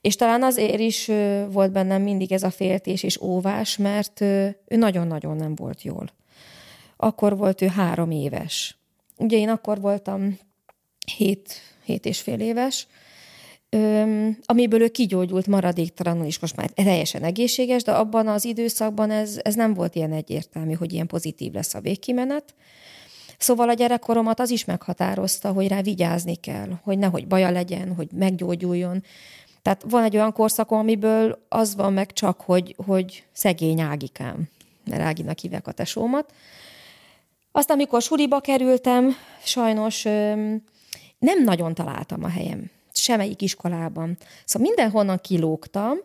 és 0.00 0.16
talán 0.16 0.42
azért 0.42 0.80
is 0.80 1.06
volt 1.50 1.72
bennem 1.72 2.02
mindig 2.02 2.32
ez 2.32 2.42
a 2.42 2.50
féltés 2.50 3.02
és 3.02 3.20
óvás, 3.20 3.76
mert 3.76 4.20
ő 4.20 4.56
nagyon-nagyon 4.68 5.36
nem 5.36 5.54
volt 5.54 5.82
jól. 5.82 6.10
Akkor 6.96 7.36
volt 7.36 7.62
ő 7.62 7.66
három 7.66 8.10
éves. 8.10 8.76
Ugye 9.18 9.36
én 9.36 9.48
akkor 9.48 9.80
voltam 9.80 10.38
hét, 11.16 11.52
hét 11.84 12.04
és 12.04 12.20
fél 12.20 12.40
éves, 12.40 12.86
öm, 13.70 14.38
amiből 14.44 14.82
ő 14.82 14.88
kigyógyult 14.88 15.46
maradéktalanul, 15.46 16.26
és 16.26 16.38
most 16.38 16.56
már 16.56 16.70
teljesen 16.70 17.22
egészséges, 17.22 17.82
de 17.82 17.92
abban 17.92 18.28
az 18.28 18.44
időszakban 18.44 19.10
ez, 19.10 19.40
ez 19.42 19.54
nem 19.54 19.74
volt 19.74 19.94
ilyen 19.94 20.12
egyértelmű, 20.12 20.72
hogy 20.72 20.92
ilyen 20.92 21.06
pozitív 21.06 21.52
lesz 21.52 21.74
a 21.74 21.80
végkimenet. 21.80 22.54
Szóval 23.38 23.68
a 23.68 23.72
gyerekkoromat 23.72 24.40
az 24.40 24.50
is 24.50 24.64
meghatározta, 24.64 25.52
hogy 25.52 25.68
rá 25.68 25.82
vigyázni 25.82 26.34
kell, 26.34 26.68
hogy 26.82 26.98
nehogy 26.98 27.26
baja 27.26 27.50
legyen, 27.50 27.94
hogy 27.94 28.08
meggyógyuljon. 28.12 29.02
Tehát 29.62 29.84
van 29.88 30.02
egy 30.02 30.16
olyan 30.16 30.32
korszakom, 30.32 30.78
amiből 30.78 31.46
az 31.48 31.74
van 31.74 31.92
meg 31.92 32.12
csak, 32.12 32.40
hogy, 32.40 32.76
hogy 32.86 33.24
szegény 33.32 33.80
Ágikám, 33.80 34.48
mert 34.84 35.02
Áginak 35.02 35.38
hívják 35.38 35.66
a 35.66 35.72
tesómat. 35.72 36.32
Aztán, 37.52 37.76
amikor 37.76 38.02
suliba 38.02 38.40
kerültem, 38.40 39.16
sajnos 39.44 40.04
öm, 40.04 40.62
nem 41.18 41.44
nagyon 41.44 41.74
találtam 41.74 42.24
a 42.24 42.28
helyem 42.28 42.70
semmelyik 42.96 43.42
iskolában. 43.42 44.18
Szóval 44.44 44.68
mindenhonnan 44.68 45.18
kilógtam, 45.18 45.96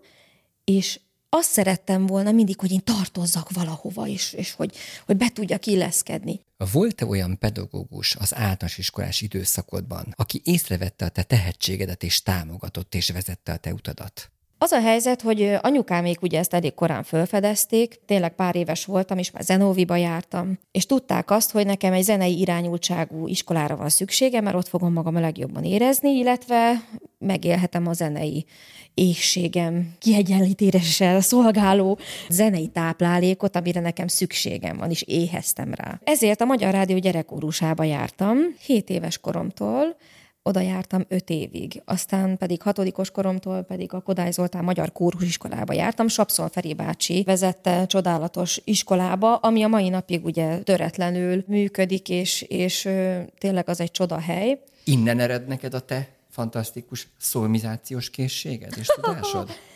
és 0.63 0.99
azt 1.29 1.49
szerettem 1.49 2.05
volna 2.05 2.31
mindig, 2.31 2.59
hogy 2.59 2.71
én 2.71 2.83
tartozzak 2.83 3.51
valahova, 3.51 4.07
és, 4.07 4.33
és 4.33 4.51
hogy, 4.51 4.75
hogy 5.05 5.17
be 5.17 5.29
tudjak 5.29 5.65
illeszkedni. 5.65 6.39
Volt-e 6.71 7.05
olyan 7.05 7.37
pedagógus 7.37 8.15
az 8.15 8.35
általános 8.35 8.77
iskolás 8.77 9.21
időszakodban, 9.21 10.13
aki 10.15 10.41
észrevette 10.43 11.05
a 11.05 11.09
te 11.09 11.23
tehetségedet, 11.23 12.03
és 12.03 12.21
támogatott, 12.21 12.95
és 12.95 13.09
vezette 13.09 13.51
a 13.51 13.57
te 13.57 13.73
utadat? 13.73 14.31
Az 14.63 14.71
a 14.71 14.81
helyzet, 14.81 15.21
hogy 15.21 15.57
anyukámék 15.61 16.21
ugye 16.21 16.39
ezt 16.39 16.53
elég 16.53 16.73
korán 16.73 17.03
felfedezték, 17.03 17.99
tényleg 18.05 18.35
pár 18.35 18.55
éves 18.55 18.85
voltam, 18.85 19.17
és 19.17 19.31
már 19.31 19.43
Zenóviba 19.43 19.95
jártam, 19.95 20.59
és 20.71 20.85
tudták 20.85 21.31
azt, 21.31 21.51
hogy 21.51 21.65
nekem 21.65 21.93
egy 21.93 22.03
zenei 22.03 22.39
irányultságú 22.39 23.27
iskolára 23.27 23.75
van 23.75 23.89
szüksége, 23.89 24.41
mert 24.41 24.55
ott 24.55 24.67
fogom 24.67 24.93
magam 24.93 25.15
a 25.15 25.19
legjobban 25.19 25.63
érezni, 25.63 26.09
illetve 26.09 26.87
megélhetem 27.17 27.87
a 27.87 27.93
zenei 27.93 28.45
éhségem 28.93 29.93
kiegyenlítéssel 29.99 31.21
szolgáló 31.21 31.99
zenei 32.29 32.67
táplálékot, 32.67 33.55
amire 33.55 33.79
nekem 33.79 34.07
szükségem 34.07 34.77
van, 34.77 34.89
és 34.89 35.01
éheztem 35.01 35.73
rá. 35.73 35.99
Ezért 36.03 36.41
a 36.41 36.45
Magyar 36.45 36.71
Rádió 36.71 36.97
gyerekkórusába 36.97 37.83
jártam, 37.83 38.37
7 38.65 38.89
éves 38.89 39.17
koromtól, 39.17 39.95
oda 40.43 40.59
jártam 40.59 41.05
öt 41.07 41.29
évig. 41.29 41.81
Aztán 41.85 42.37
pedig 42.37 42.61
hatodikos 42.61 43.11
koromtól 43.11 43.61
pedig 43.61 43.93
a 43.93 44.01
Kodály 44.01 44.31
Zoltán 44.31 44.63
Magyar 44.63 44.91
Kórusiskolába 44.91 45.73
jártam. 45.73 46.07
Sapszol 46.07 46.49
Feri 46.49 46.73
bácsi 46.73 47.23
vezette 47.23 47.85
csodálatos 47.85 48.61
iskolába, 48.63 49.35
ami 49.35 49.63
a 49.63 49.67
mai 49.67 49.89
napig 49.89 50.25
ugye 50.25 50.59
töretlenül 50.59 51.43
működik, 51.47 52.09
és, 52.09 52.41
és 52.41 52.89
tényleg 53.37 53.69
az 53.69 53.79
egy 53.79 53.91
csoda 53.91 54.19
hely. 54.19 54.61
Innen 54.83 55.19
ered 55.19 55.47
neked 55.47 55.73
a 55.73 55.79
te 55.79 56.07
fantasztikus 56.29 57.07
szolmizációs 57.17 58.09
készséged 58.09 58.73
és 58.79 58.87
tudásod? 58.87 59.49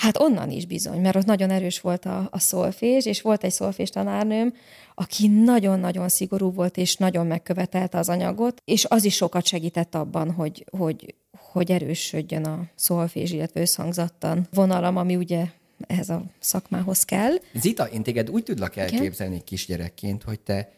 Hát 0.00 0.18
onnan 0.18 0.50
is 0.50 0.66
bizony, 0.66 1.00
mert 1.00 1.16
ott 1.16 1.24
nagyon 1.24 1.50
erős 1.50 1.80
volt 1.80 2.04
a, 2.04 2.28
a 2.30 2.38
szolfés, 2.38 3.06
és 3.06 3.22
volt 3.22 3.44
egy 3.44 3.52
szolfés 3.52 3.90
tanárnőm, 3.90 4.54
aki 4.94 5.28
nagyon-nagyon 5.28 6.08
szigorú 6.08 6.52
volt, 6.52 6.76
és 6.76 6.96
nagyon 6.96 7.26
megkövetelte 7.26 7.98
az 7.98 8.08
anyagot, 8.08 8.62
és 8.64 8.84
az 8.84 9.04
is 9.04 9.14
sokat 9.14 9.46
segített 9.46 9.94
abban, 9.94 10.30
hogy, 10.30 10.64
hogy, 10.70 11.14
hogy 11.38 11.70
erősödjön 11.70 12.44
a 12.44 12.68
szolfés, 12.74 13.30
illetve 13.30 13.60
összhangzattan 13.60 14.48
vonalam, 14.52 14.96
ami 14.96 15.16
ugye 15.16 15.44
ehhez 15.86 16.10
a 16.10 16.22
szakmához 16.38 17.04
kell. 17.04 17.32
Zita, 17.54 17.84
én 17.84 18.02
téged 18.02 18.30
úgy 18.30 18.42
tudlak 18.42 18.76
elképzelni 18.76 19.34
Igen? 19.34 19.46
kisgyerekként, 19.46 20.22
hogy 20.22 20.40
te 20.40 20.72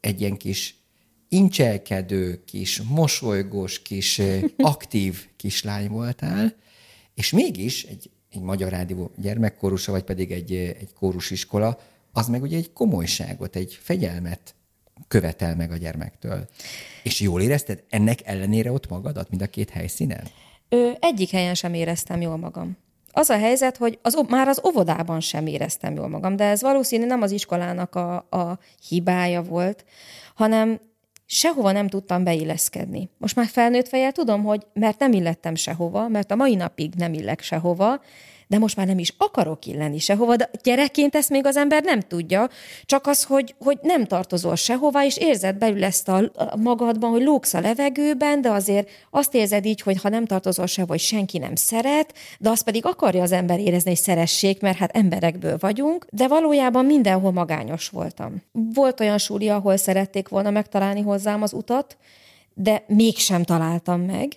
egy 0.00 0.20
ilyen 0.20 0.36
kis 0.36 0.76
incselkedő, 1.28 2.42
kis 2.44 2.82
mosolygós, 2.82 3.82
kis 3.82 4.20
aktív 4.56 5.26
kislány 5.36 5.88
voltál, 5.88 6.54
és 7.14 7.30
mégis 7.30 7.84
egy 7.84 8.10
egy 8.38 8.44
magyar 8.44 8.70
rádió 8.70 9.10
gyermekkórusa, 9.16 9.92
vagy 9.92 10.02
pedig 10.02 10.32
egy, 10.32 10.52
egy 10.52 10.92
kórusiskola, 10.94 11.78
az 12.12 12.28
meg 12.28 12.42
ugye 12.42 12.56
egy 12.56 12.72
komolyságot, 12.72 13.56
egy 13.56 13.78
fegyelmet 13.82 14.54
követel 15.08 15.56
meg 15.56 15.70
a 15.70 15.76
gyermektől. 15.76 16.48
És 17.02 17.20
jól 17.20 17.42
érezted 17.42 17.82
ennek 17.88 18.18
ellenére 18.24 18.72
ott 18.72 18.88
magadat, 18.88 19.30
mind 19.30 19.42
a 19.42 19.46
két 19.46 19.70
helyszínen? 19.70 20.24
Ö, 20.68 20.90
egyik 21.00 21.30
helyen 21.30 21.54
sem 21.54 21.74
éreztem 21.74 22.20
jól 22.20 22.36
magam. 22.36 22.76
Az 23.12 23.30
a 23.30 23.38
helyzet, 23.38 23.76
hogy 23.76 23.98
az, 24.02 24.18
már 24.28 24.48
az 24.48 24.60
óvodában 24.66 25.20
sem 25.20 25.46
éreztem 25.46 25.94
jól 25.94 26.08
magam, 26.08 26.36
de 26.36 26.44
ez 26.44 26.62
valószínű 26.62 27.06
nem 27.06 27.22
az 27.22 27.30
iskolának 27.30 27.94
a, 27.94 28.16
a 28.16 28.58
hibája 28.88 29.42
volt, 29.42 29.84
hanem 30.34 30.80
sehova 31.30 31.72
nem 31.72 31.88
tudtam 31.88 32.24
beilleszkedni. 32.24 33.10
Most 33.18 33.36
már 33.36 33.46
felnőtt 33.46 33.88
fejjel 33.88 34.12
tudom, 34.12 34.44
hogy 34.44 34.66
mert 34.72 34.98
nem 34.98 35.12
illettem 35.12 35.54
sehova, 35.54 36.08
mert 36.08 36.30
a 36.30 36.36
mai 36.36 36.54
napig 36.54 36.94
nem 36.94 37.12
illek 37.12 37.40
sehova, 37.40 38.00
de 38.48 38.58
most 38.58 38.76
már 38.76 38.86
nem 38.86 38.98
is 38.98 39.14
akarok 39.18 39.66
illeni 39.66 39.98
sehova, 39.98 40.36
de 40.36 40.50
gyerekként 40.62 41.14
ezt 41.14 41.30
még 41.30 41.46
az 41.46 41.56
ember 41.56 41.82
nem 41.82 42.00
tudja, 42.00 42.48
csak 42.84 43.06
az, 43.06 43.24
hogy, 43.24 43.54
hogy 43.58 43.78
nem 43.82 44.04
tartozol 44.04 44.56
sehova, 44.56 45.04
és 45.04 45.16
érzed 45.16 45.56
belül 45.56 45.84
ezt 45.84 46.08
a, 46.08 46.30
magadban, 46.56 47.10
hogy 47.10 47.22
lógsz 47.22 47.54
a 47.54 47.60
levegőben, 47.60 48.40
de 48.40 48.50
azért 48.50 48.90
azt 49.10 49.34
érzed 49.34 49.64
így, 49.64 49.80
hogy 49.80 50.00
ha 50.00 50.08
nem 50.08 50.26
tartozol 50.26 50.66
sehova, 50.66 50.92
hogy 50.92 51.02
senki 51.02 51.38
nem 51.38 51.54
szeret, 51.54 52.14
de 52.38 52.50
azt 52.50 52.64
pedig 52.64 52.86
akarja 52.86 53.22
az 53.22 53.32
ember 53.32 53.60
érezni, 53.60 53.90
hogy 53.90 53.98
szeressék, 53.98 54.60
mert 54.60 54.78
hát 54.78 54.96
emberekből 54.96 55.56
vagyunk, 55.60 56.06
de 56.10 56.28
valójában 56.28 56.84
mindenhol 56.84 57.32
magányos 57.32 57.88
voltam. 57.88 58.42
Volt 58.52 59.00
olyan 59.00 59.18
súli, 59.18 59.48
ahol 59.48 59.76
szerették 59.76 60.28
volna 60.28 60.50
megtalálni 60.50 61.00
hozzám 61.00 61.42
az 61.42 61.52
utat, 61.52 61.96
de 62.54 62.84
mégsem 62.86 63.42
találtam 63.42 64.00
meg. 64.00 64.32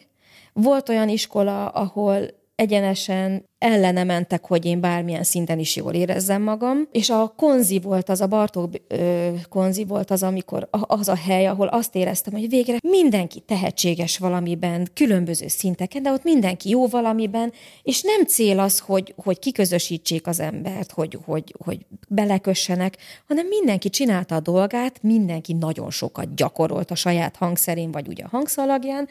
Volt 0.53 0.89
olyan 0.89 1.09
iskola, 1.09 1.67
ahol 1.67 2.40
egyenesen 2.55 3.49
ellene 3.57 4.03
mentek, 4.03 4.45
hogy 4.45 4.65
én 4.65 4.79
bármilyen 4.79 5.23
szinten 5.23 5.59
is 5.59 5.75
jól 5.75 5.93
érezzem 5.93 6.41
magam, 6.41 6.87
és 6.91 7.09
a 7.09 7.33
konzi 7.37 7.79
volt 7.79 8.09
az, 8.09 8.21
a 8.21 8.27
Bartók 8.27 8.73
ö, 8.87 9.29
konzi 9.49 9.85
volt 9.85 10.11
az, 10.11 10.23
amikor 10.23 10.67
az 10.71 11.07
a 11.07 11.15
hely, 11.15 11.47
ahol 11.47 11.67
azt 11.67 11.95
éreztem, 11.95 12.33
hogy 12.33 12.49
végre 12.49 12.77
mindenki 12.83 13.39
tehetséges 13.39 14.17
valamiben, 14.17 14.87
különböző 14.93 15.47
szinteken, 15.47 16.03
de 16.03 16.11
ott 16.11 16.23
mindenki 16.23 16.69
jó 16.69 16.87
valamiben, 16.87 17.53
és 17.83 18.01
nem 18.01 18.25
cél 18.25 18.59
az, 18.59 18.79
hogy, 18.79 19.13
hogy 19.23 19.39
kiközösítsék 19.39 20.27
az 20.27 20.39
embert, 20.39 20.91
hogy, 20.91 21.17
hogy, 21.25 21.55
hogy 21.65 21.85
belekössenek, 22.07 22.97
hanem 23.27 23.47
mindenki 23.47 23.89
csinálta 23.89 24.35
a 24.35 24.39
dolgát, 24.39 25.03
mindenki 25.03 25.53
nagyon 25.53 25.91
sokat 25.91 26.35
gyakorolt 26.35 26.91
a 26.91 26.95
saját 26.95 27.35
hangszerén, 27.35 27.91
vagy 27.91 28.07
ugye 28.07 28.23
a 28.23 28.29
hangszalagján, 28.31 29.07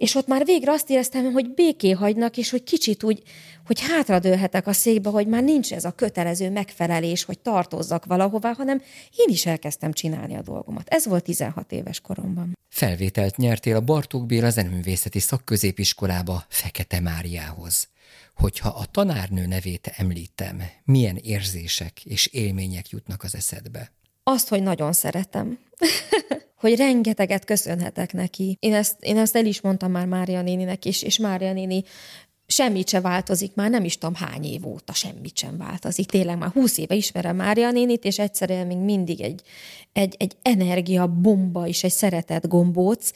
és 0.00 0.14
ott 0.14 0.26
már 0.26 0.44
végre 0.44 0.72
azt 0.72 0.90
éreztem, 0.90 1.32
hogy 1.32 1.54
béké 1.54 1.90
hagynak, 1.90 2.36
és 2.36 2.50
hogy 2.50 2.62
kicsit 2.62 3.02
úgy, 3.02 3.22
hogy 3.66 3.80
hátradőlhetek 3.80 4.66
a 4.66 4.72
székbe, 4.72 5.10
hogy 5.10 5.26
már 5.26 5.42
nincs 5.42 5.72
ez 5.72 5.84
a 5.84 5.90
kötelező 5.90 6.50
megfelelés, 6.50 7.24
hogy 7.24 7.38
tartozzak 7.38 8.04
valahová, 8.04 8.52
hanem 8.52 8.82
én 9.16 9.28
is 9.28 9.46
elkezdtem 9.46 9.92
csinálni 9.92 10.36
a 10.36 10.42
dolgomat. 10.42 10.88
Ez 10.88 11.06
volt 11.06 11.24
16 11.24 11.72
éves 11.72 12.00
koromban. 12.00 12.58
Felvételt 12.68 13.36
nyertél 13.36 13.76
a 13.76 13.80
Bartók 13.80 14.26
Béla 14.26 14.50
Zeneművészeti 14.50 15.18
Szakközépiskolába 15.18 16.44
Fekete 16.48 17.00
Máriához. 17.00 17.88
Hogyha 18.34 18.68
a 18.68 18.84
tanárnő 18.90 19.46
nevét 19.46 19.92
említem, 19.96 20.62
milyen 20.84 21.16
érzések 21.16 22.04
és 22.04 22.26
élmények 22.26 22.88
jutnak 22.88 23.22
az 23.22 23.34
eszedbe? 23.34 23.92
Azt, 24.22 24.48
hogy 24.48 24.62
nagyon 24.62 24.92
szeretem. 24.92 25.58
hogy 26.60 26.76
rengeteget 26.76 27.44
köszönhetek 27.44 28.12
neki. 28.12 28.56
Én 28.60 28.74
ezt, 28.74 28.96
én 29.00 29.18
ezt 29.18 29.36
el 29.36 29.46
is 29.46 29.60
mondtam 29.60 29.90
már 29.90 30.06
Mária 30.06 30.42
néninek 30.42 30.84
is, 30.84 31.02
és 31.02 31.18
Mária 31.18 31.52
néni 31.52 31.84
semmit 32.46 32.88
sem 32.88 33.02
változik, 33.02 33.54
már 33.54 33.70
nem 33.70 33.84
is 33.84 33.98
tudom 33.98 34.14
hány 34.14 34.44
év 34.44 34.66
óta 34.66 34.92
semmit 34.92 35.36
sem 35.36 35.56
változik. 35.56 36.06
Tényleg 36.06 36.38
már 36.38 36.50
húsz 36.50 36.78
éve 36.78 36.94
ismerem 36.94 37.36
Mária 37.36 37.70
nénit, 37.70 38.04
és 38.04 38.18
egyszerűen 38.18 38.66
még 38.66 38.76
mindig 38.76 39.20
egy, 39.20 39.42
egy, 39.92 40.14
egy 40.18 40.36
energia 40.42 41.06
bomba 41.06 41.66
és 41.66 41.84
egy 41.84 41.92
szeretet 41.92 42.48
gombóc, 42.48 43.10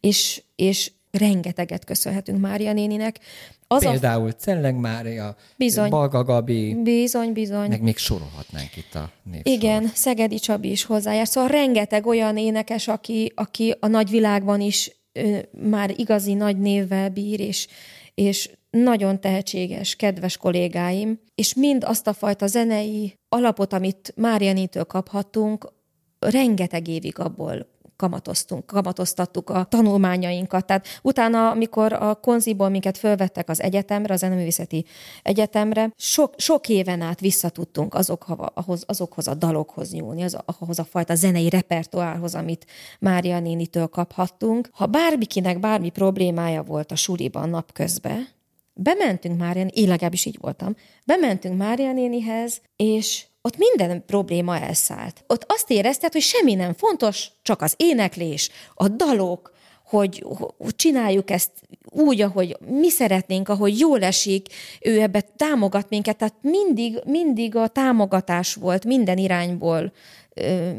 és, 0.00 0.42
és 0.56 0.90
rengeteget 1.10 1.84
köszönhetünk 1.84 2.40
Mária 2.40 2.72
néninek. 2.72 3.18
Az 3.66 3.82
Például 3.82 4.28
a... 4.28 4.32
Celleg 4.32 4.74
Mária, 4.74 5.36
bizony, 5.56 5.90
Balga 5.90 6.24
Gabi. 6.24 6.74
Bizony, 6.82 7.32
bizony. 7.32 7.68
Meg 7.68 7.82
még 7.82 7.96
sorolhatnánk 7.96 8.76
itt 8.76 8.94
a 8.94 9.10
népsor. 9.22 9.52
Igen, 9.52 9.90
Szegedi 9.94 10.38
Csabi 10.38 10.70
is 10.70 10.84
hozzájár. 10.84 11.26
Szóval 11.26 11.50
rengeteg 11.50 12.06
olyan 12.06 12.36
énekes, 12.36 12.88
aki, 12.88 13.32
aki 13.34 13.74
a 13.80 13.86
nagyvilágban 13.86 14.60
is 14.60 15.00
ö, 15.12 15.38
már 15.68 15.94
igazi 15.96 16.34
nagy 16.34 16.58
névvel 16.58 17.08
bír, 17.08 17.40
és, 17.40 17.66
és 18.14 18.50
nagyon 18.70 19.20
tehetséges, 19.20 19.96
kedves 19.96 20.36
kollégáim, 20.36 21.20
és 21.34 21.54
mind 21.54 21.84
azt 21.84 22.06
a 22.06 22.12
fajta 22.12 22.46
zenei 22.46 23.14
alapot, 23.28 23.72
amit 23.72 24.12
Márianitől 24.16 24.84
kaphattunk, 24.84 25.72
rengeteg 26.18 26.88
évig 26.88 27.18
abból 27.18 27.77
kamatoztunk, 27.98 28.66
kamatoztattuk 28.66 29.50
a 29.50 29.64
tanulmányainkat. 29.64 30.66
Tehát 30.66 30.86
utána, 31.02 31.50
amikor 31.50 31.92
a 31.92 32.14
konziból 32.14 32.68
minket 32.68 32.98
fölvettek 32.98 33.48
az 33.48 33.62
egyetemre, 33.62 34.14
az 34.14 34.20
zeneművészeti 34.20 34.84
egyetemre, 35.22 35.92
sok, 35.96 36.34
sok 36.36 36.68
éven 36.68 37.00
át 37.00 37.20
visszatudtunk 37.20 37.94
azokhoz, 37.94 38.84
azokhoz 38.86 39.28
a 39.28 39.34
dalokhoz 39.34 39.92
nyúlni, 39.92 40.22
az, 40.22 40.38
ahhoz 40.44 40.78
a 40.78 40.84
fajta 40.84 41.14
zenei 41.14 41.48
repertoárhoz, 41.48 42.34
amit 42.34 42.66
Mária 42.98 43.40
nénitől 43.40 43.86
kaphattunk. 43.86 44.68
Ha 44.72 44.86
bármikinek 44.86 45.60
bármi 45.60 45.90
problémája 45.90 46.62
volt 46.62 46.92
a 46.92 46.96
suliban 46.96 47.48
napközben, 47.48 48.28
bementünk 48.74 49.38
Mária, 49.38 49.66
én 49.66 49.88
legalábbis 49.88 50.24
így 50.24 50.38
voltam, 50.40 50.74
bementünk 51.04 51.56
Mária 51.56 51.92
nénihez, 51.92 52.60
és 52.76 53.26
ott 53.42 53.56
minden 53.56 54.04
probléma 54.06 54.58
elszállt. 54.58 55.24
Ott 55.26 55.44
azt 55.48 55.70
érezted, 55.70 56.12
hogy 56.12 56.22
semmi 56.22 56.54
nem 56.54 56.74
fontos, 56.74 57.30
csak 57.42 57.62
az 57.62 57.74
éneklés, 57.76 58.50
a 58.74 58.88
dalok, 58.88 59.56
hogy, 59.84 60.26
csináljuk 60.76 61.30
ezt 61.30 61.50
úgy, 61.84 62.20
ahogy 62.20 62.56
mi 62.66 62.90
szeretnénk, 62.90 63.48
ahogy 63.48 63.78
jól 63.78 64.02
esik, 64.02 64.48
ő 64.80 65.00
ebbe 65.00 65.20
támogat 65.36 65.88
minket, 65.88 66.16
tehát 66.16 66.34
mindig, 66.40 67.00
mindig 67.04 67.56
a 67.56 67.68
támogatás 67.68 68.54
volt 68.54 68.84
minden 68.84 69.18
irányból 69.18 69.92
ö, 70.34 70.70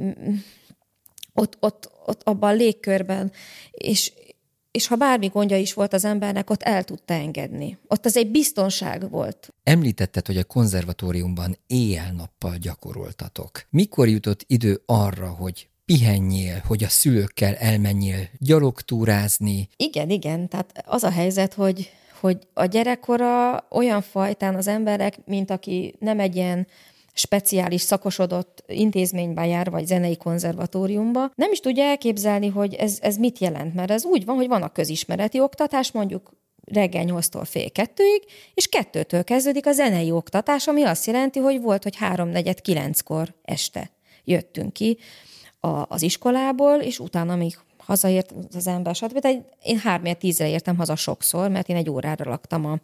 ott, 1.33 1.57
ott, 1.59 1.91
ott 2.05 2.21
abban 2.23 2.49
a 2.49 2.53
légkörben, 2.53 3.31
és, 3.71 4.11
és 4.79 4.88
ha 4.88 4.95
bármi 4.95 5.27
gondja 5.27 5.57
is 5.57 5.74
volt 5.74 5.93
az 5.93 6.05
embernek, 6.05 6.50
ott 6.50 6.63
el 6.63 6.83
tudta 6.83 7.13
engedni. 7.13 7.77
Ott 7.88 8.05
az 8.05 8.17
egy 8.17 8.31
biztonság 8.31 9.09
volt. 9.09 9.53
Említetted, 9.63 10.25
hogy 10.25 10.38
a 10.38 10.43
konzervatóriumban 10.43 11.57
éjjel-nappal 11.67 12.55
gyakoroltatok. 12.55 13.65
Mikor 13.69 14.07
jutott 14.07 14.43
idő 14.48 14.81
arra, 14.86 15.27
hogy 15.27 15.69
pihenjél, 15.86 16.63
hogy 16.67 16.83
a 16.83 16.88
szülőkkel 16.88 17.55
elmenjél 17.55 18.29
gyalogtúrázni? 18.38 19.69
Igen, 19.75 20.09
igen. 20.09 20.48
Tehát 20.48 20.83
az 20.86 21.03
a 21.03 21.12
helyzet, 21.12 21.53
hogy 21.53 21.91
hogy 22.19 22.38
a 22.53 22.65
gyerekkora 22.65 23.65
olyan 23.69 24.01
fajtán 24.01 24.55
az 24.55 24.68
emberek, 24.68 25.18
mint 25.25 25.51
aki 25.51 25.96
nem 26.00 26.20
egy 26.20 26.35
ilyen 26.35 26.68
speciális 27.13 27.81
szakosodott 27.81 28.63
intézményben 28.67 29.45
jár, 29.45 29.69
vagy 29.69 29.85
zenei 29.85 30.17
konzervatóriumba, 30.17 31.31
nem 31.35 31.51
is 31.51 31.59
tudja 31.59 31.83
elképzelni, 31.83 32.48
hogy 32.48 32.74
ez, 32.74 32.98
ez 33.01 33.17
mit 33.17 33.39
jelent, 33.39 33.74
mert 33.74 33.91
ez 33.91 34.05
úgy 34.05 34.25
van, 34.25 34.35
hogy 34.35 34.48
van 34.48 34.61
a 34.61 34.72
közismereti 34.72 35.39
oktatás, 35.39 35.91
mondjuk 35.91 36.31
reggel 36.72 37.05
8-tól 37.07 37.43
fél 37.45 37.72
kettőig, 37.72 38.24
és 38.53 38.67
kettőtől 38.67 39.24
kezdődik 39.24 39.65
a 39.65 39.72
zenei 39.72 40.11
oktatás, 40.11 40.67
ami 40.67 40.83
azt 40.83 41.05
jelenti, 41.05 41.39
hogy 41.39 41.61
volt, 41.61 41.83
hogy 41.83 41.95
háromnegyed 41.95 42.61
kilenckor 42.61 43.33
este 43.41 43.89
jöttünk 44.24 44.74
ki 44.74 44.98
a, 45.59 45.85
az 45.87 46.01
iskolából, 46.01 46.79
és 46.79 47.00
utána 47.00 47.35
még 47.35 47.57
hazaért 47.77 48.33
az 48.55 48.67
ember, 48.67 48.95
stb. 48.95 49.19
De 49.19 49.29
én 49.63 49.77
háromért 49.77 50.19
tízre 50.19 50.50
értem 50.50 50.77
haza 50.77 50.95
sokszor, 50.95 51.50
mert 51.50 51.69
én 51.69 51.75
egy 51.75 51.89
órára 51.89 52.29
laktam 52.29 52.65
a, 52.65 52.79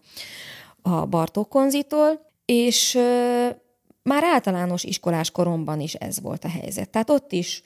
a 0.81 1.05
Bartók 1.05 1.49
konzitól, 1.49 2.29
és 2.45 2.97
már 4.09 4.23
általános 4.23 4.83
iskolás 4.83 5.31
koromban 5.31 5.79
is 5.79 5.93
ez 5.93 6.21
volt 6.21 6.43
a 6.43 6.49
helyzet. 6.49 6.89
Tehát 6.89 7.09
ott 7.09 7.31
is 7.31 7.63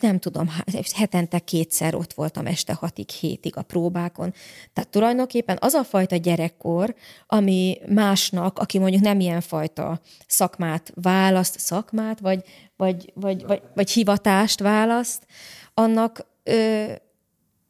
nem 0.00 0.18
tudom, 0.18 0.50
hetente 0.94 1.38
kétszer 1.38 1.94
ott 1.94 2.12
voltam 2.12 2.46
este 2.46 2.72
hatig, 2.72 3.08
hétig 3.08 3.56
a 3.56 3.62
próbákon. 3.62 4.34
Tehát 4.72 4.90
tulajdonképpen 4.90 5.56
az 5.60 5.74
a 5.74 5.84
fajta 5.84 6.16
gyerekkor, 6.16 6.94
ami 7.26 7.78
másnak, 7.86 8.58
aki 8.58 8.78
mondjuk 8.78 9.02
nem 9.02 9.20
ilyen 9.20 9.40
fajta 9.40 10.00
szakmát 10.26 10.92
választ, 10.94 11.58
szakmát, 11.58 12.20
vagy, 12.20 12.44
vagy, 12.76 13.12
vagy, 13.14 13.44
vagy, 13.46 13.62
vagy 13.74 13.90
hivatást 13.90 14.60
választ, 14.60 15.26
annak 15.74 16.26
ö, 16.42 16.92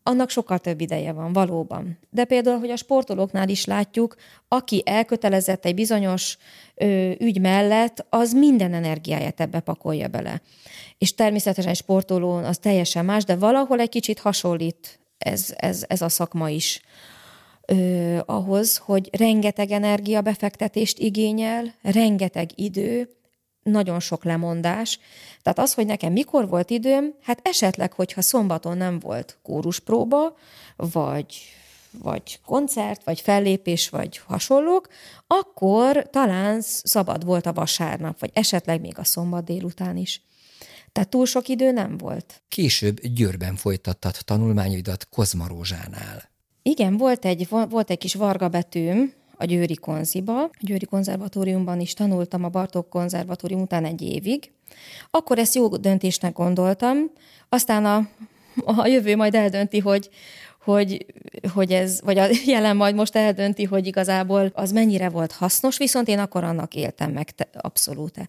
annak 0.09 0.31
sokkal 0.31 0.59
több 0.59 0.81
ideje 0.81 1.12
van, 1.12 1.33
valóban. 1.33 1.99
De 2.11 2.25
például, 2.25 2.59
hogy 2.59 2.71
a 2.71 2.77
sportolóknál 2.77 3.49
is 3.49 3.64
látjuk, 3.64 4.16
aki 4.49 4.83
elkötelezett 4.87 5.64
egy 5.64 5.75
bizonyos 5.75 6.37
ö, 6.75 7.11
ügy 7.18 7.40
mellett, 7.40 8.07
az 8.09 8.33
minden 8.33 8.75
energiáját 8.75 9.40
ebbe 9.40 9.61
pakolja 9.61 10.09
bele. 10.09 10.42
És 10.99 11.14
természetesen 11.14 11.71
egy 11.71 11.77
sportoló 11.77 12.35
az 12.35 12.59
teljesen 12.59 13.05
más, 13.05 13.25
de 13.25 13.37
valahol 13.37 13.81
egy 13.81 13.88
kicsit 13.88 14.18
hasonlít 14.18 15.01
ez, 15.18 15.55
ez, 15.57 15.85
ez 15.88 16.03
a 16.03 16.09
szakma 16.09 16.49
is 16.49 16.81
ö, 17.66 18.18
ahhoz, 18.27 18.77
hogy 18.77 19.09
rengeteg 19.12 19.71
energia 19.71 20.21
befektetést 20.21 20.99
igényel, 20.99 21.75
rengeteg 21.83 22.51
idő, 22.55 23.09
nagyon 23.70 24.00
sok 24.00 24.24
lemondás. 24.24 24.98
Tehát 25.42 25.59
az, 25.59 25.74
hogy 25.74 25.87
nekem 25.87 26.12
mikor 26.12 26.48
volt 26.48 26.70
időm, 26.70 27.14
hát 27.22 27.40
esetleg, 27.42 27.92
hogyha 27.92 28.22
szombaton 28.22 28.76
nem 28.76 28.98
volt 28.98 29.38
kóruspróba, 29.42 30.37
vagy 30.76 31.26
vagy 32.02 32.40
koncert, 32.46 33.04
vagy 33.04 33.20
fellépés, 33.20 33.88
vagy 33.88 34.18
hasonlók, 34.26 34.88
akkor 35.26 36.09
talán 36.11 36.61
szabad 36.61 37.24
volt 37.24 37.46
a 37.46 37.52
vasárnap, 37.52 38.20
vagy 38.20 38.31
esetleg 38.33 38.81
még 38.81 38.98
a 38.98 39.04
szombat 39.04 39.44
délután 39.44 39.96
is. 39.96 40.22
Tehát 40.92 41.09
túl 41.09 41.26
sok 41.26 41.48
idő 41.48 41.70
nem 41.70 41.96
volt. 41.96 42.42
Később 42.48 43.00
Győrben 43.00 43.57
folytattad 43.57 44.16
tanulmányaidat 44.24 45.09
Kozmarózsánál. 45.11 46.31
Igen, 46.62 46.96
volt 46.96 47.24
egy, 47.24 47.48
volt 47.48 47.90
egy 47.90 47.98
kis 47.98 48.14
varga 48.14 48.48
betűm, 48.48 49.12
a 49.38 49.44
Győri 49.44 49.74
Konziba. 49.74 50.42
A 50.42 50.51
Győri 50.61 50.85
Konzervatóriumban 50.85 51.81
is 51.81 51.94
tanultam 51.94 52.44
a 52.44 52.48
Bartók 52.48 52.88
Konzervatórium 52.88 53.61
után 53.61 53.85
egy 53.85 54.03
évig. 54.03 54.51
Akkor 55.11 55.38
ezt 55.38 55.55
jó 55.55 55.77
döntésnek 55.77 56.33
gondoltam, 56.33 56.98
aztán 57.48 57.85
a, 57.85 58.09
a 58.64 58.87
jövő 58.87 59.16
majd 59.16 59.35
eldönti, 59.35 59.79
hogy, 59.79 60.09
hogy, 60.64 61.07
hogy 61.53 61.72
ez, 61.72 62.01
vagy 62.05 62.18
a 62.18 62.27
jelen 62.46 62.77
majd 62.77 62.94
most 62.94 63.16
eldönti, 63.16 63.64
hogy 63.64 63.87
igazából 63.87 64.51
az 64.55 64.72
mennyire 64.72 65.09
volt 65.09 65.33
hasznos, 65.33 65.79
viszont 65.79 66.09
én 66.09 66.18
akkor 66.18 66.44
annak 66.44 66.74
éltem 66.74 67.11
meg 67.11 67.31
te, 67.31 67.48
abszolút. 67.53 68.29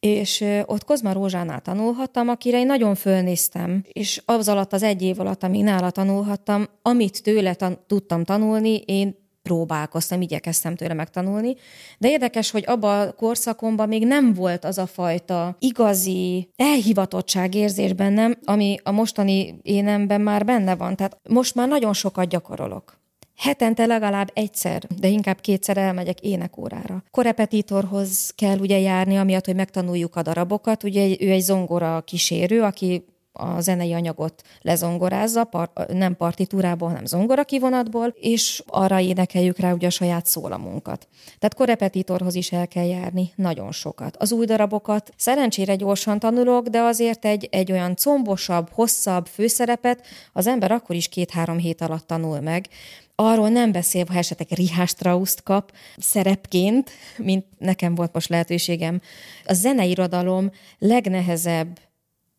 És 0.00 0.44
ott 0.66 0.84
Kozma 0.84 1.12
Rózsánál 1.12 1.60
tanulhattam, 1.60 2.28
akire 2.28 2.58
én 2.58 2.66
nagyon 2.66 2.94
fölnéztem, 2.94 3.84
és 3.92 4.22
az 4.24 4.48
alatt 4.48 4.72
az 4.72 4.82
egy 4.82 5.02
év 5.02 5.20
alatt, 5.20 5.42
amíg 5.42 5.62
nála 5.62 5.90
tanulhattam, 5.90 6.66
amit 6.82 7.22
tőle 7.22 7.54
tan- 7.54 7.78
tudtam 7.86 8.24
tanulni, 8.24 8.76
én 8.86 9.21
próbálkoztam, 9.42 10.20
igyekeztem 10.20 10.76
tőle 10.76 10.94
megtanulni, 10.94 11.56
de 11.98 12.10
érdekes, 12.10 12.50
hogy 12.50 12.64
abban 12.66 13.08
a 13.08 13.12
korszakomban 13.12 13.88
még 13.88 14.06
nem 14.06 14.34
volt 14.34 14.64
az 14.64 14.78
a 14.78 14.86
fajta 14.86 15.56
igazi 15.58 16.48
elhivatottság 16.56 17.54
érzés 17.54 17.92
bennem, 17.92 18.38
ami 18.44 18.76
a 18.82 18.90
mostani 18.90 19.58
énemben 19.62 20.20
már 20.20 20.44
benne 20.44 20.74
van. 20.74 20.96
Tehát 20.96 21.18
most 21.28 21.54
már 21.54 21.68
nagyon 21.68 21.92
sokat 21.92 22.28
gyakorolok. 22.28 23.00
Hetente 23.36 23.86
legalább 23.86 24.30
egyszer, 24.34 24.82
de 25.00 25.08
inkább 25.08 25.40
kétszer 25.40 25.76
elmegyek 25.76 26.20
énekórára. 26.20 27.02
Korepetitorhoz 27.10 28.32
kell 28.34 28.58
ugye 28.58 28.78
járni, 28.78 29.16
amiatt, 29.16 29.44
hogy 29.44 29.54
megtanuljuk 29.54 30.16
a 30.16 30.22
darabokat. 30.22 30.82
Ugye 30.82 31.16
ő 31.20 31.30
egy 31.30 31.40
zongora 31.40 32.00
kísérő, 32.00 32.62
aki 32.62 33.04
a 33.32 33.60
zenei 33.60 33.92
anyagot 33.92 34.42
lezongorázza, 34.60 35.44
par, 35.44 35.70
nem 35.88 36.16
partitúrából, 36.16 36.88
hanem 36.88 37.04
zongora 37.04 37.44
kivonatból, 37.44 38.14
és 38.20 38.62
arra 38.66 39.00
énekeljük 39.00 39.58
rá 39.58 39.72
ugye 39.72 39.86
a 39.86 39.90
saját 39.90 40.26
szólamunkat. 40.26 41.08
Tehát 41.24 41.54
korepetitorhoz 41.54 42.34
is 42.34 42.52
el 42.52 42.68
kell 42.68 42.86
járni, 42.86 43.32
nagyon 43.36 43.72
sokat. 43.72 44.16
Az 44.16 44.32
új 44.32 44.46
darabokat 44.46 45.12
szerencsére 45.16 45.74
gyorsan 45.74 46.18
tanulok, 46.18 46.66
de 46.68 46.80
azért 46.80 47.24
egy, 47.24 47.48
egy 47.50 47.72
olyan 47.72 47.96
combosabb, 47.96 48.68
hosszabb 48.72 49.26
főszerepet 49.26 50.06
az 50.32 50.46
ember 50.46 50.72
akkor 50.72 50.96
is 50.96 51.08
két-három 51.08 51.58
hét 51.58 51.80
alatt 51.80 52.06
tanul 52.06 52.40
meg, 52.40 52.68
Arról 53.14 53.48
nem 53.48 53.72
beszélve, 53.72 54.12
ha 54.12 54.18
esetleg 54.18 54.48
Richard 54.50 54.88
strauss 54.88 55.34
kap 55.44 55.72
szerepként, 55.96 56.90
mint 57.16 57.46
nekem 57.58 57.94
volt 57.94 58.12
most 58.12 58.28
lehetőségem. 58.28 59.00
A 59.44 59.52
zeneirodalom 59.52 60.50
legnehezebb 60.78 61.78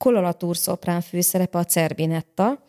koloratúr 0.04 0.58
szoprán 0.58 1.02
főszerepe 1.02 1.58
a 1.58 1.64
Cerbinetta, 1.64 2.64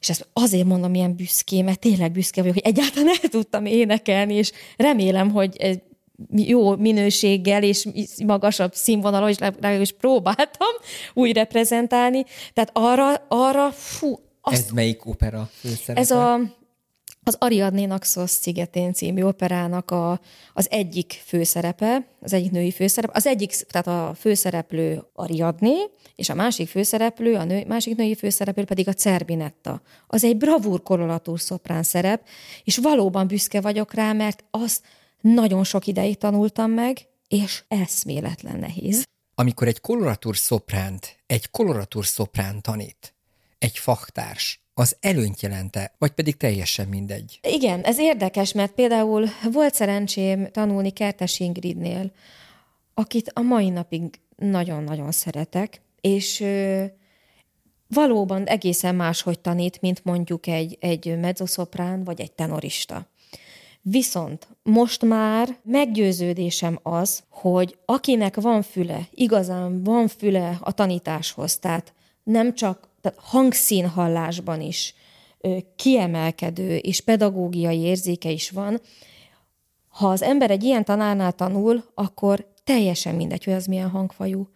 és 0.00 0.08
ezt 0.08 0.28
azért 0.32 0.66
mondom 0.66 0.94
ilyen 0.94 1.16
büszké, 1.16 1.62
mert 1.62 1.78
tényleg 1.78 2.12
büszke 2.12 2.40
vagyok, 2.40 2.56
hogy 2.56 2.72
egyáltalán 2.72 3.08
el 3.08 3.28
tudtam 3.28 3.66
énekelni, 3.66 4.34
és 4.34 4.52
remélem, 4.76 5.30
hogy 5.30 5.80
jó 6.34 6.76
minőséggel 6.76 7.62
és 7.62 7.88
magasabb 8.26 8.74
színvonalon 8.74 9.28
is 9.28 9.38
legalábbis 9.38 9.92
próbáltam 9.92 10.74
úgy 11.14 11.32
reprezentálni. 11.32 12.24
Tehát 12.52 12.70
arra, 12.72 13.14
arra 13.28 13.70
fú, 13.70 14.18
azt, 14.40 14.56
Ez 14.56 14.70
melyik 14.70 15.06
opera 15.06 15.50
főszerepe? 15.52 16.00
Ez 16.00 16.10
a 16.10 16.40
az 17.28 17.36
Ariadné 17.38 17.84
Naxos 17.84 18.30
szigetén 18.30 18.92
című 18.92 19.22
operának 19.22 19.90
a, 19.90 20.20
az 20.52 20.70
egyik 20.70 21.22
főszerepe, 21.24 22.06
az 22.20 22.32
egyik 22.32 22.50
női 22.50 22.70
főszerep, 22.70 23.10
az 23.14 23.26
egyik, 23.26 23.50
tehát 23.50 23.86
a 23.86 24.14
főszereplő 24.14 25.02
Ariadné, 25.12 25.74
és 26.14 26.28
a 26.28 26.34
másik 26.34 26.68
főszereplő, 26.68 27.34
a 27.34 27.44
nő, 27.44 27.64
másik 27.66 27.96
női 27.96 28.14
főszereplő 28.14 28.64
pedig 28.64 28.88
a 28.88 28.92
Cerbinetta. 28.92 29.82
Az 30.06 30.24
egy 30.24 30.36
bravúr 30.36 30.82
koloratúr 30.82 31.40
szoprán 31.40 31.82
szerep, 31.82 32.26
és 32.64 32.76
valóban 32.76 33.26
büszke 33.26 33.60
vagyok 33.60 33.94
rá, 33.94 34.12
mert 34.12 34.44
azt 34.50 34.82
nagyon 35.20 35.64
sok 35.64 35.86
ideig 35.86 36.18
tanultam 36.18 36.70
meg, 36.70 37.06
és 37.28 37.64
eszméletlen 37.68 38.58
nehéz. 38.58 39.04
Amikor 39.34 39.68
egy 39.68 39.80
koloratúr 39.80 40.36
szopránt, 40.36 41.16
egy 41.26 41.50
koloratúr 41.50 42.06
szoprán 42.06 42.62
tanít, 42.62 43.14
egy 43.58 43.78
faktárs, 43.78 44.65
az 44.78 44.96
előnyt 45.00 45.40
jelente, 45.40 45.94
vagy 45.98 46.10
pedig 46.10 46.36
teljesen 46.36 46.88
mindegy? 46.88 47.38
Igen, 47.42 47.80
ez 47.80 47.98
érdekes, 47.98 48.52
mert 48.52 48.72
például 48.72 49.28
volt 49.52 49.74
szerencsém 49.74 50.50
tanulni 50.50 50.90
Kertes 50.90 51.40
Ingridnél, 51.40 52.10
akit 52.94 53.30
a 53.34 53.40
mai 53.40 53.68
napig 53.68 54.20
nagyon-nagyon 54.36 55.12
szeretek, 55.12 55.80
és 56.00 56.44
valóban 57.88 58.44
egészen 58.44 58.94
máshogy 58.94 59.38
tanít, 59.40 59.80
mint 59.80 60.04
mondjuk 60.04 60.46
egy, 60.46 60.76
egy 60.80 61.18
mezzoszoprán 61.20 62.04
vagy 62.04 62.20
egy 62.20 62.32
tenorista. 62.32 63.08
Viszont 63.82 64.48
most 64.62 65.02
már 65.02 65.58
meggyőződésem 65.62 66.78
az, 66.82 67.22
hogy 67.28 67.78
akinek 67.84 68.40
van 68.40 68.62
füle, 68.62 69.08
igazán 69.10 69.82
van 69.82 70.08
füle 70.08 70.58
a 70.60 70.72
tanításhoz, 70.72 71.58
tehát 71.58 71.94
nem 72.22 72.54
csak 72.54 72.88
tehát 73.06 73.20
hangszínhallásban 73.22 74.60
is 74.60 74.94
kiemelkedő 75.76 76.76
és 76.76 77.00
pedagógiai 77.00 77.80
érzéke 77.80 78.30
is 78.30 78.50
van, 78.50 78.80
ha 79.88 80.08
az 80.08 80.22
ember 80.22 80.50
egy 80.50 80.62
ilyen 80.64 80.84
tanárnál 80.84 81.32
tanul, 81.32 81.84
akkor 81.94 82.46
teljesen 82.64 83.14
mindegy, 83.14 83.44
hogy 83.44 83.52
az 83.52 83.66
milyen 83.66 83.88
hangfajú. 83.88 84.48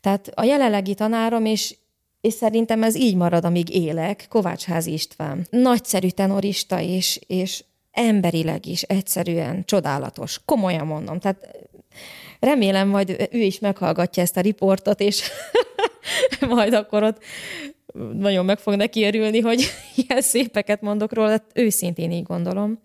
Tehát 0.00 0.30
a 0.34 0.44
jelenlegi 0.44 0.94
tanárom, 0.94 1.44
és, 1.44 1.76
és 2.20 2.32
szerintem 2.32 2.82
ez 2.82 2.96
így 2.96 3.16
marad, 3.16 3.44
amíg 3.44 3.74
élek, 3.74 4.26
Kovácsházi 4.28 4.92
István. 4.92 5.46
Nagyszerű 5.50 6.08
tenorista, 6.08 6.80
és, 6.80 7.20
és 7.26 7.64
emberileg 7.90 8.66
is 8.66 8.82
egyszerűen 8.82 9.64
csodálatos. 9.64 10.40
Komolyan 10.44 10.86
mondom. 10.86 11.18
Tehát 11.18 11.68
remélem 12.40 12.88
majd 12.88 13.28
ő 13.30 13.38
is 13.38 13.58
meghallgatja 13.58 14.22
ezt 14.22 14.36
a 14.36 14.40
riportot, 14.40 15.00
és 15.00 15.22
majd 16.48 16.72
akkor 16.72 17.02
ott 17.02 17.22
nagyon 18.12 18.44
meg 18.44 18.58
fog 18.58 18.74
neki 18.74 19.04
örülni, 19.04 19.40
hogy 19.40 19.62
ilyen 20.06 20.22
szépeket 20.22 20.80
mondok 20.80 21.14
róla, 21.14 21.44
őszintén 21.54 22.10
így 22.10 22.22
gondolom. 22.22 22.78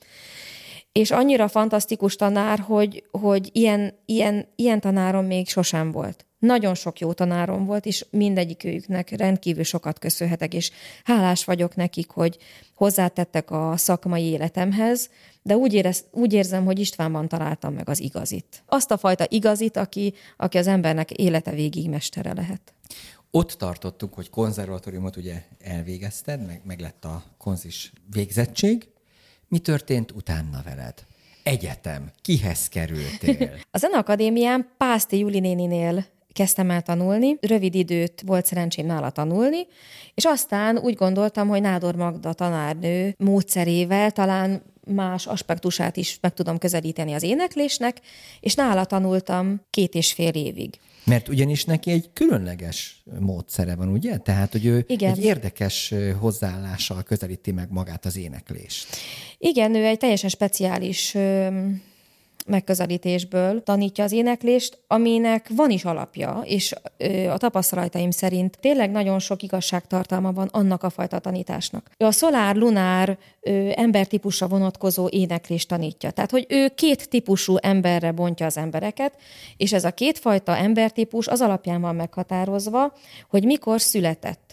És 0.91 1.11
annyira 1.11 1.47
fantasztikus 1.47 2.15
tanár, 2.15 2.59
hogy, 2.59 3.03
hogy 3.11 3.49
ilyen, 3.51 3.93
ilyen, 4.05 4.47
ilyen 4.55 4.79
tanárom 4.79 5.25
még 5.25 5.47
sosem 5.47 5.91
volt. 5.91 6.25
Nagyon 6.39 6.75
sok 6.75 6.99
jó 6.99 7.13
tanárom 7.13 7.65
volt, 7.65 7.85
és 7.85 8.05
mindegyik 8.09 8.63
őknek 8.63 9.09
rendkívül 9.09 9.63
sokat 9.63 9.99
köszönhetek, 9.99 10.53
és 10.53 10.71
hálás 11.03 11.45
vagyok 11.45 11.75
nekik, 11.75 12.09
hogy 12.09 12.37
hozzátettek 12.75 13.51
a 13.51 13.73
szakmai 13.75 14.23
életemhez, 14.23 15.09
de 15.41 15.55
úgy, 15.55 15.73
érez, 15.73 16.03
úgy 16.11 16.33
érzem, 16.33 16.65
hogy 16.65 16.79
Istvánban 16.79 17.27
találtam 17.27 17.73
meg 17.73 17.89
az 17.89 17.99
igazit. 17.99 18.63
Azt 18.65 18.91
a 18.91 18.97
fajta 18.97 19.25
igazit, 19.29 19.77
aki, 19.77 20.13
aki 20.37 20.57
az 20.57 20.67
embernek 20.67 21.11
élete 21.11 21.51
végig 21.51 21.89
mestere 21.89 22.33
lehet. 22.33 22.73
Ott 23.31 23.51
tartottunk, 23.51 24.13
hogy 24.13 24.29
konzervatóriumot 24.29 25.15
ugye 25.15 25.43
elvégezted, 25.59 26.45
meg, 26.45 26.61
meg 26.65 26.79
lett 26.79 27.05
a 27.05 27.23
konzis 27.37 27.91
végzettség. 28.11 28.89
Mi 29.47 29.59
történt 29.59 30.11
utána 30.11 30.61
veled? 30.65 31.05
Egyetem. 31.43 32.11
Kihez 32.21 32.67
kerültél? 32.67 33.51
A 33.71 33.77
Zeneakadémián 33.77 34.69
Pászti 34.77 35.17
Juli 35.17 35.39
néninél 35.39 36.05
kezdtem 36.33 36.69
el 36.71 36.81
tanulni, 36.81 37.37
rövid 37.41 37.75
időt 37.75 38.21
volt 38.25 38.45
szerencsém 38.45 38.85
nála 38.85 39.09
tanulni, 39.09 39.67
és 40.13 40.25
aztán 40.25 40.77
úgy 40.77 40.95
gondoltam, 40.95 41.47
hogy 41.47 41.61
Nádor 41.61 41.95
Magda 41.95 42.33
tanárnő 42.33 43.15
módszerével 43.17 44.11
talán 44.11 44.61
más 44.87 45.25
aspektusát 45.25 45.97
is 45.97 46.17
meg 46.21 46.33
tudom 46.33 46.57
közelíteni 46.57 47.13
az 47.13 47.23
éneklésnek, 47.23 48.01
és 48.39 48.53
nála 48.55 48.85
tanultam 48.85 49.61
két 49.69 49.93
és 49.93 50.13
fél 50.13 50.33
évig. 50.33 50.79
Mert 51.07 51.27
ugyanis 51.27 51.65
neki 51.65 51.91
egy 51.91 52.09
különleges 52.13 53.03
módszere 53.19 53.75
van, 53.75 53.87
ugye? 53.87 54.17
Tehát, 54.17 54.51
hogy 54.51 54.65
ő 54.65 54.85
Igen. 54.87 55.11
egy 55.11 55.23
érdekes 55.23 55.93
hozzáállással 56.19 57.03
közelíti 57.03 57.51
meg 57.51 57.71
magát 57.71 58.05
az 58.05 58.17
éneklést. 58.17 58.87
Igen, 59.37 59.75
ő 59.75 59.85
egy 59.85 59.97
teljesen 59.97 60.29
speciális 60.29 61.15
megközelítésből 62.47 63.63
tanítja 63.63 64.03
az 64.03 64.11
éneklést, 64.11 64.79
aminek 64.87 65.49
van 65.55 65.69
is 65.69 65.85
alapja, 65.85 66.41
és 66.43 66.73
a 67.29 67.37
tapasztalataim 67.37 68.11
szerint 68.11 68.57
tényleg 68.59 68.91
nagyon 68.91 69.19
sok 69.19 69.41
igazságtartalma 69.43 70.31
van 70.31 70.47
annak 70.51 70.83
a 70.83 70.89
fajta 70.89 71.19
tanításnak. 71.19 71.91
A 71.97 72.11
szolár-lunár 72.11 73.17
embertípusra 73.75 74.47
vonatkozó 74.47 75.07
éneklést 75.09 75.67
tanítja. 75.67 76.11
Tehát, 76.11 76.31
hogy 76.31 76.45
ő 76.49 76.67
két 76.75 77.09
típusú 77.09 77.55
emberre 77.57 78.11
bontja 78.11 78.45
az 78.45 78.57
embereket, 78.57 79.13
és 79.57 79.73
ez 79.73 79.83
a 79.83 79.91
kétfajta 79.91 80.57
embertípus 80.57 81.27
az 81.27 81.41
alapján 81.41 81.81
van 81.81 81.95
meghatározva, 81.95 82.93
hogy 83.29 83.43
mikor 83.43 83.81
született 83.81 84.46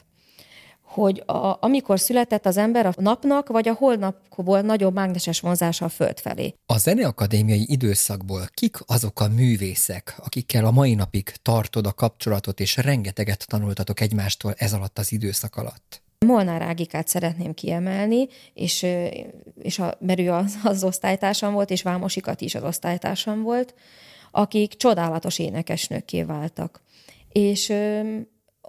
hogy 0.94 1.22
a, 1.26 1.56
amikor 1.60 2.00
született 2.00 2.46
az 2.46 2.56
ember 2.56 2.86
a 2.86 2.92
napnak 2.96 3.48
vagy 3.48 3.68
a 3.68 3.72
holnap 3.72 4.16
volt 4.36 4.64
nagyobb 4.64 4.94
mágneses 4.94 5.40
vonzása 5.40 5.84
a 5.84 5.88
Föld 5.88 6.20
felé. 6.20 6.54
A 6.66 6.78
zeneakadémiai 6.78 7.64
időszakból 7.68 8.48
kik 8.54 8.76
azok 8.86 9.20
a 9.20 9.28
művészek, 9.28 10.14
akikkel 10.24 10.64
a 10.64 10.70
mai 10.70 10.94
napig 10.94 11.32
tartod 11.42 11.86
a 11.86 11.92
kapcsolatot, 11.92 12.60
és 12.60 12.76
rengeteget 12.76 13.46
tanultatok 13.46 14.00
egymástól 14.00 14.54
ez 14.56 14.72
alatt 14.72 14.98
az 14.98 15.12
időszak 15.12 15.56
alatt? 15.56 16.02
Molnár 16.26 16.62
Ágikát 16.62 17.08
szeretném 17.08 17.54
kiemelni, 17.54 18.28
és, 18.54 18.86
és 19.62 19.78
a, 19.78 19.96
mert 20.00 20.18
ő 20.18 20.32
az, 20.32 20.58
az 20.62 20.84
osztálytársam 20.84 21.52
volt, 21.52 21.70
és 21.70 21.82
Vámosikat 21.82 22.40
is 22.40 22.54
az 22.54 22.62
osztálytársam 22.62 23.42
volt, 23.42 23.74
akik 24.30 24.74
csodálatos 24.74 25.38
énekesnőkké 25.38 26.22
váltak. 26.22 26.82
És 27.32 27.72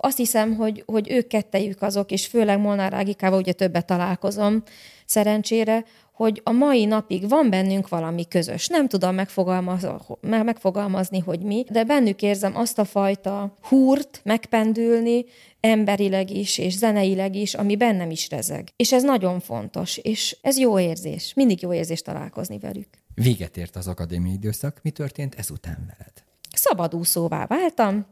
azt 0.01 0.17
hiszem, 0.17 0.55
hogy, 0.55 0.83
hogy 0.85 1.11
ők 1.11 1.27
kettejük 1.27 1.81
azok, 1.81 2.11
és 2.11 2.27
főleg 2.27 2.59
Molnár 2.59 2.93
Ágikával 2.93 3.39
ugye 3.39 3.53
többet 3.53 3.85
találkozom 3.85 4.63
szerencsére, 5.05 5.85
hogy 6.15 6.41
a 6.43 6.51
mai 6.51 6.85
napig 6.85 7.29
van 7.29 7.49
bennünk 7.49 7.89
valami 7.89 8.27
közös. 8.27 8.67
Nem 8.67 8.87
tudom 8.87 9.15
megfogalmaz, 9.15 9.87
megfogalmazni, 10.21 11.19
hogy 11.19 11.39
mi, 11.39 11.65
de 11.71 11.83
bennük 11.83 12.21
érzem 12.21 12.57
azt 12.57 12.79
a 12.79 12.85
fajta 12.85 13.57
húrt 13.61 14.21
megpendülni, 14.23 15.25
emberileg 15.59 16.31
is, 16.31 16.57
és 16.57 16.73
zeneileg 16.73 17.35
is, 17.35 17.53
ami 17.53 17.75
bennem 17.75 18.11
is 18.11 18.29
rezeg. 18.29 18.69
És 18.75 18.91
ez 18.91 19.03
nagyon 19.03 19.39
fontos, 19.39 19.97
és 19.97 20.37
ez 20.41 20.57
jó 20.57 20.79
érzés. 20.79 21.33
Mindig 21.33 21.61
jó 21.61 21.73
érzés 21.73 22.01
találkozni 22.01 22.59
velük. 22.59 22.87
Véget 23.15 23.57
ért 23.57 23.75
az 23.75 23.87
akadémiai 23.87 24.33
időszak. 24.33 24.79
Mi 24.83 24.89
történt 24.89 25.35
ezután 25.35 25.85
veled? 25.87 26.13
Szabadúszóvá 26.51 27.45
váltam, 27.45 28.05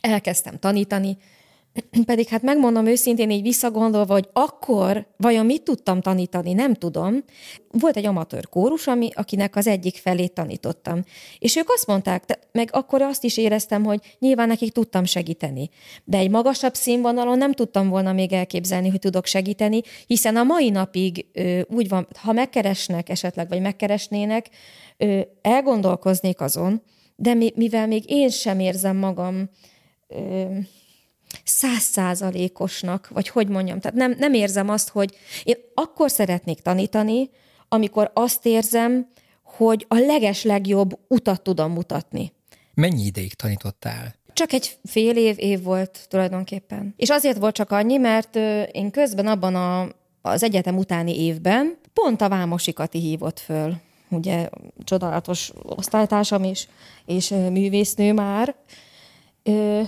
elkezdtem 0.00 0.58
tanítani, 0.58 1.16
pedig 2.06 2.28
hát 2.28 2.42
megmondom 2.42 2.86
őszintén 2.86 3.30
így 3.30 3.42
visszagondolva, 3.42 4.12
hogy 4.12 4.28
akkor 4.32 5.06
vajon 5.16 5.46
mit 5.46 5.62
tudtam 5.62 6.00
tanítani, 6.00 6.52
nem 6.52 6.74
tudom. 6.74 7.24
Volt 7.70 7.96
egy 7.96 8.06
amatőr 8.06 8.48
kórus, 8.48 8.86
ami, 8.86 9.08
akinek 9.14 9.56
az 9.56 9.66
egyik 9.66 9.96
felét 9.96 10.32
tanítottam. 10.32 11.04
És 11.38 11.56
ők 11.56 11.70
azt 11.70 11.86
mondták, 11.86 12.38
meg 12.52 12.68
akkor 12.72 13.02
azt 13.02 13.24
is 13.24 13.36
éreztem, 13.36 13.84
hogy 13.84 14.16
nyilván 14.18 14.48
nekik 14.48 14.72
tudtam 14.72 15.04
segíteni. 15.04 15.68
De 16.04 16.18
egy 16.18 16.30
magasabb 16.30 16.74
színvonalon 16.74 17.38
nem 17.38 17.52
tudtam 17.52 17.88
volna 17.88 18.12
még 18.12 18.32
elképzelni, 18.32 18.88
hogy 18.88 18.98
tudok 18.98 19.26
segíteni, 19.26 19.80
hiszen 20.06 20.36
a 20.36 20.42
mai 20.42 20.70
napig 20.70 21.26
ö, 21.32 21.60
úgy 21.68 21.88
van, 21.88 22.08
ha 22.18 22.32
megkeresnek 22.32 23.08
esetleg, 23.08 23.48
vagy 23.48 23.60
megkeresnének, 23.60 24.50
ö, 24.96 25.20
elgondolkoznék 25.42 26.40
azon, 26.40 26.82
de 27.16 27.34
mi, 27.34 27.52
mivel 27.54 27.86
még 27.86 28.10
én 28.10 28.28
sem 28.28 28.60
érzem 28.60 28.96
magam 28.96 29.50
százszázalékosnak, 31.44 33.08
vagy 33.08 33.28
hogy 33.28 33.48
mondjam, 33.48 33.80
tehát 33.80 33.96
nem, 33.96 34.14
nem 34.18 34.34
érzem 34.34 34.68
azt, 34.68 34.88
hogy 34.88 35.16
én 35.44 35.56
akkor 35.74 36.10
szeretnék 36.10 36.60
tanítani, 36.60 37.30
amikor 37.68 38.10
azt 38.14 38.46
érzem, 38.46 39.08
hogy 39.42 39.84
a 39.88 39.94
leges 39.94 40.42
legjobb 40.42 40.98
utat 41.08 41.42
tudom 41.42 41.72
mutatni. 41.72 42.32
Mennyi 42.74 43.04
ideig 43.04 43.34
tanítottál? 43.34 44.14
Csak 44.32 44.52
egy 44.52 44.78
fél 44.84 45.16
év, 45.16 45.34
év 45.38 45.62
volt 45.62 46.06
tulajdonképpen. 46.08 46.94
És 46.96 47.08
azért 47.08 47.38
volt 47.38 47.54
csak 47.54 47.70
annyi, 47.70 47.96
mert 47.96 48.36
én 48.72 48.90
közben 48.90 49.26
abban 49.26 49.54
a, 49.54 49.88
az 50.22 50.42
egyetem 50.42 50.76
utáni 50.76 51.20
évben 51.20 51.78
pont 51.92 52.20
a 52.20 52.28
Vámosikati 52.28 52.98
hívott 52.98 53.38
föl, 53.38 53.74
ugye 54.08 54.48
csodálatos 54.84 55.52
osztálytársam 55.62 56.44
is, 56.44 56.68
és 57.06 57.28
művésznő 57.28 58.12
már, 58.12 58.54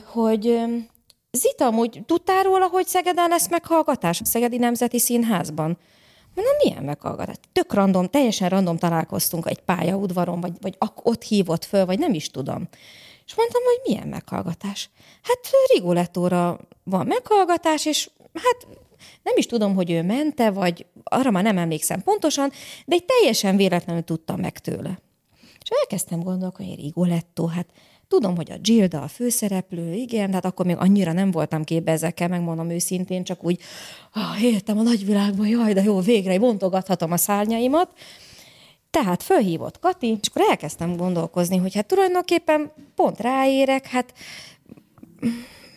hogy 0.05 0.61
Zita, 1.31 1.67
amúgy 1.67 2.03
tudtál 2.07 2.43
róla, 2.43 2.67
hogy 2.67 2.87
Szegeden 2.87 3.29
lesz 3.29 3.49
meghallgatás? 3.49 4.21
A 4.21 4.25
Szegedi 4.25 4.57
Nemzeti 4.57 4.99
Színházban. 4.99 5.79
Mondom, 6.35 6.55
milyen 6.65 6.85
meghallgatás? 6.85 7.37
Tök 7.53 7.75
random, 7.75 8.07
teljesen 8.07 8.49
random 8.49 8.77
találkoztunk 8.77 9.47
egy 9.47 9.61
pályaudvaron, 9.61 10.41
vagy, 10.41 10.53
vagy 10.61 10.77
ott 11.03 11.23
hívott 11.23 11.65
föl, 11.65 11.87
vagy 11.87 11.99
nem 11.99 12.15
is 12.15 12.31
tudom. 12.31 12.69
És 13.27 13.35
mondtam, 13.35 13.63
hogy 13.63 13.81
milyen 13.85 14.09
meghallgatás. 14.09 14.91
Hát 15.23 15.39
Rigolettóra 15.75 16.59
van 16.85 17.07
meghallgatás, 17.07 17.87
és 17.87 18.11
hát 18.35 18.67
nem 19.23 19.35
is 19.37 19.47
tudom, 19.47 19.75
hogy 19.75 19.91
ő 19.91 20.03
mente, 20.03 20.51
vagy 20.51 20.87
arra 21.05 21.31
már 21.31 21.43
nem 21.43 21.59
emlékszem 21.59 22.03
pontosan, 22.03 22.51
de 22.87 22.95
egy 22.95 23.05
teljesen 23.05 23.57
véletlenül 23.57 24.03
tudtam 24.03 24.41
meg 24.41 24.59
tőle. 24.59 25.01
És 25.63 25.69
elkezdtem 25.69 26.21
gondolkodni, 26.21 26.69
hogy 26.69 26.81
Rigoletto, 26.81 27.47
hát 27.47 27.67
Tudom, 28.09 28.37
hogy 28.37 28.51
a 28.51 28.59
Gilda 28.59 29.03
a 29.03 29.09
főszereplő, 29.09 29.93
igen, 29.93 30.33
hát 30.33 30.45
akkor 30.45 30.67
még 30.67 30.77
annyira 30.77 31.13
nem 31.13 31.31
voltam 31.31 31.65
képbe 31.65 31.93
ezekkel, 31.93 32.29
megmondom 32.29 32.71
őszintén, 32.71 33.25
csak 33.25 33.45
úgy, 33.45 33.61
ah, 34.13 34.43
éltem 34.43 34.79
a 34.79 34.83
nagyvilágban, 34.83 35.47
jaj, 35.47 35.73
de 35.73 35.83
jó, 35.83 36.01
végre 36.01 36.39
bontogathatom 36.39 37.13
a 37.13 37.17
szárnyaimat. 37.17 37.91
Tehát 38.91 39.23
fölhívott 39.23 39.79
Kati, 39.79 40.07
és 40.07 40.29
akkor 40.29 40.51
elkezdtem 40.51 40.97
gondolkozni, 40.97 41.57
hogy 41.57 41.75
hát 41.75 41.87
tulajdonképpen 41.87 42.73
pont 42.95 43.21
ráérek, 43.21 43.87
hát, 43.87 44.13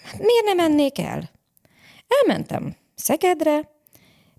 hát 0.04 0.18
miért 0.18 0.46
nem 0.46 0.56
mennék 0.56 1.00
el? 1.00 1.30
Elmentem 2.08 2.76
Szegedre, 2.96 3.70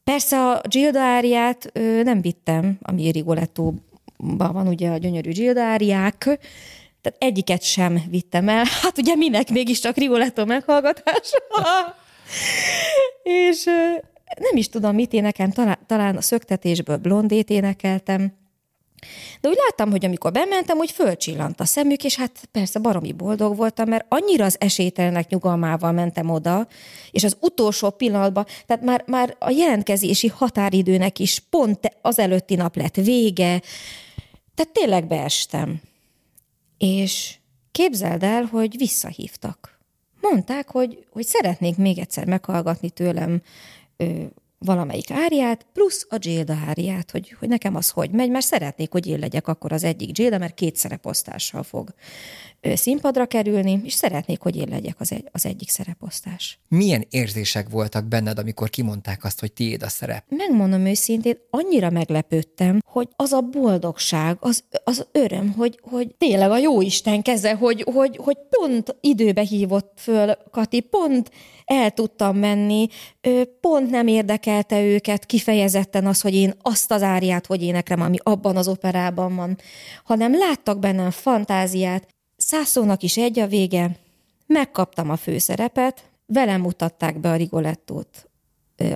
persze 0.04 0.50
a 0.50 0.60
Gilda 0.68 1.00
áriát 1.00 1.72
nem 2.02 2.20
vittem, 2.20 2.78
ami 2.82 3.10
Rigolettóban 3.10 4.52
van 4.52 4.68
ugye 4.68 4.90
a 4.90 4.96
gyönyörű 4.96 5.30
Gilda 5.30 5.62
áriák, 5.62 6.38
tehát 7.02 7.22
egyiket 7.22 7.62
sem 7.62 8.02
vittem 8.10 8.48
el. 8.48 8.64
Hát 8.82 8.98
ugye 8.98 9.14
minek 9.14 9.50
mégiscsak 9.50 9.96
Rigoletto 9.96 10.44
meghallgatás. 10.44 11.30
és 13.22 13.64
nem 14.38 14.56
is 14.56 14.68
tudom, 14.68 14.94
mit 14.94 15.12
énekem, 15.12 15.50
talán, 15.50 15.78
talán 15.86 16.16
a 16.16 16.20
szöktetésből 16.20 16.96
blondét 16.96 17.50
énekeltem. 17.50 18.40
De 19.40 19.48
úgy 19.48 19.58
láttam, 19.68 19.90
hogy 19.90 20.04
amikor 20.04 20.32
bementem, 20.32 20.78
úgy 20.78 20.90
fölcsillant 20.90 21.60
a 21.60 21.64
szemük, 21.64 22.04
és 22.04 22.16
hát 22.16 22.48
persze 22.52 22.78
baromi 22.78 23.12
boldog 23.12 23.56
voltam, 23.56 23.88
mert 23.88 24.06
annyira 24.08 24.44
az 24.44 24.56
esélytelenek 24.60 25.28
nyugalmával 25.28 25.92
mentem 25.92 26.30
oda, 26.30 26.66
és 27.10 27.24
az 27.24 27.36
utolsó 27.40 27.90
pillanatban, 27.90 28.46
tehát 28.66 28.82
már, 28.82 29.04
már 29.06 29.36
a 29.38 29.50
jelentkezési 29.50 30.28
határidőnek 30.28 31.18
is 31.18 31.42
pont 31.50 31.96
az 32.02 32.18
előtti 32.18 32.54
nap 32.54 32.76
lett 32.76 32.94
vége, 32.94 33.62
tehát 34.54 34.72
tényleg 34.72 35.06
beestem. 35.06 35.80
És 36.82 37.36
képzeld 37.72 38.22
el, 38.22 38.44
hogy 38.44 38.76
visszahívtak. 38.76 39.78
Mondták, 40.20 40.70
hogy, 40.70 41.06
hogy 41.10 41.24
szeretnék 41.24 41.76
még 41.76 41.98
egyszer 41.98 42.26
meghallgatni 42.26 42.90
tőlem 42.90 43.42
valamelyik 44.64 45.10
áriát, 45.10 45.66
plusz 45.72 46.06
a 46.08 46.16
Jilda 46.20 46.58
áriát, 46.66 47.10
hogy, 47.10 47.36
hogy 47.38 47.48
nekem 47.48 47.76
az 47.76 47.90
hogy 47.90 48.10
megy, 48.10 48.30
mert 48.30 48.46
szeretnék, 48.46 48.92
hogy 48.92 49.06
én 49.06 49.18
legyek 49.18 49.48
akkor 49.48 49.72
az 49.72 49.84
egyik 49.84 50.18
Jilda, 50.18 50.38
mert 50.38 50.54
két 50.54 50.76
szereposztással 50.76 51.62
fog 51.62 51.94
színpadra 52.62 53.26
kerülni, 53.26 53.80
és 53.84 53.92
szeretnék, 53.92 54.40
hogy 54.40 54.56
én 54.56 54.68
legyek 54.70 54.94
az, 54.98 55.12
egy, 55.12 55.28
az 55.32 55.46
egyik 55.46 55.68
szereposztás. 55.68 56.58
Milyen 56.68 57.06
érzések 57.10 57.68
voltak 57.68 58.04
benned, 58.04 58.38
amikor 58.38 58.70
kimondták 58.70 59.24
azt, 59.24 59.40
hogy 59.40 59.52
tiéd 59.52 59.82
a 59.82 59.88
szerep? 59.88 60.24
Megmondom 60.28 60.86
őszintén, 60.86 61.38
annyira 61.50 61.90
meglepődtem, 61.90 62.78
hogy 62.86 63.08
az 63.16 63.32
a 63.32 63.40
boldogság, 63.40 64.36
az, 64.40 64.64
az 64.84 65.06
öröm, 65.12 65.52
hogy, 65.52 65.78
hogy 65.82 66.14
tényleg 66.18 66.50
a 66.50 66.58
jó 66.58 66.80
Isten 66.80 67.22
keze, 67.22 67.54
hogy, 67.54 67.86
hogy, 67.92 68.16
hogy 68.16 68.36
pont 68.50 68.96
időbe 69.00 69.42
hívott 69.42 69.92
föl 69.96 70.34
Kati, 70.50 70.80
pont 70.80 71.30
el 71.72 71.90
tudtam 71.90 72.36
menni, 72.36 72.88
pont 73.60 73.90
nem 73.90 74.06
érdekelte 74.06 74.82
őket 74.82 75.26
kifejezetten 75.26 76.06
az, 76.06 76.20
hogy 76.20 76.34
én 76.34 76.54
azt 76.62 76.90
az 76.90 77.02
áriát, 77.02 77.46
hogy 77.46 77.62
éneklem, 77.62 78.00
ami 78.00 78.16
abban 78.22 78.56
az 78.56 78.68
operában 78.68 79.36
van, 79.36 79.58
hanem 80.04 80.38
láttak 80.38 80.78
bennem 80.78 81.10
fantáziát, 81.10 82.06
Szászónak 82.36 83.02
is 83.02 83.16
egy 83.16 83.38
a 83.38 83.46
vége, 83.46 83.90
megkaptam 84.46 85.10
a 85.10 85.16
főszerepet, 85.16 86.02
velem 86.26 86.60
mutatták 86.60 87.20
be 87.20 87.30
a 87.30 87.36
Rigolettót 87.36 88.28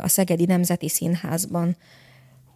a 0.01 0.09
Szegedi 0.09 0.45
Nemzeti 0.45 0.89
Színházban. 0.89 1.77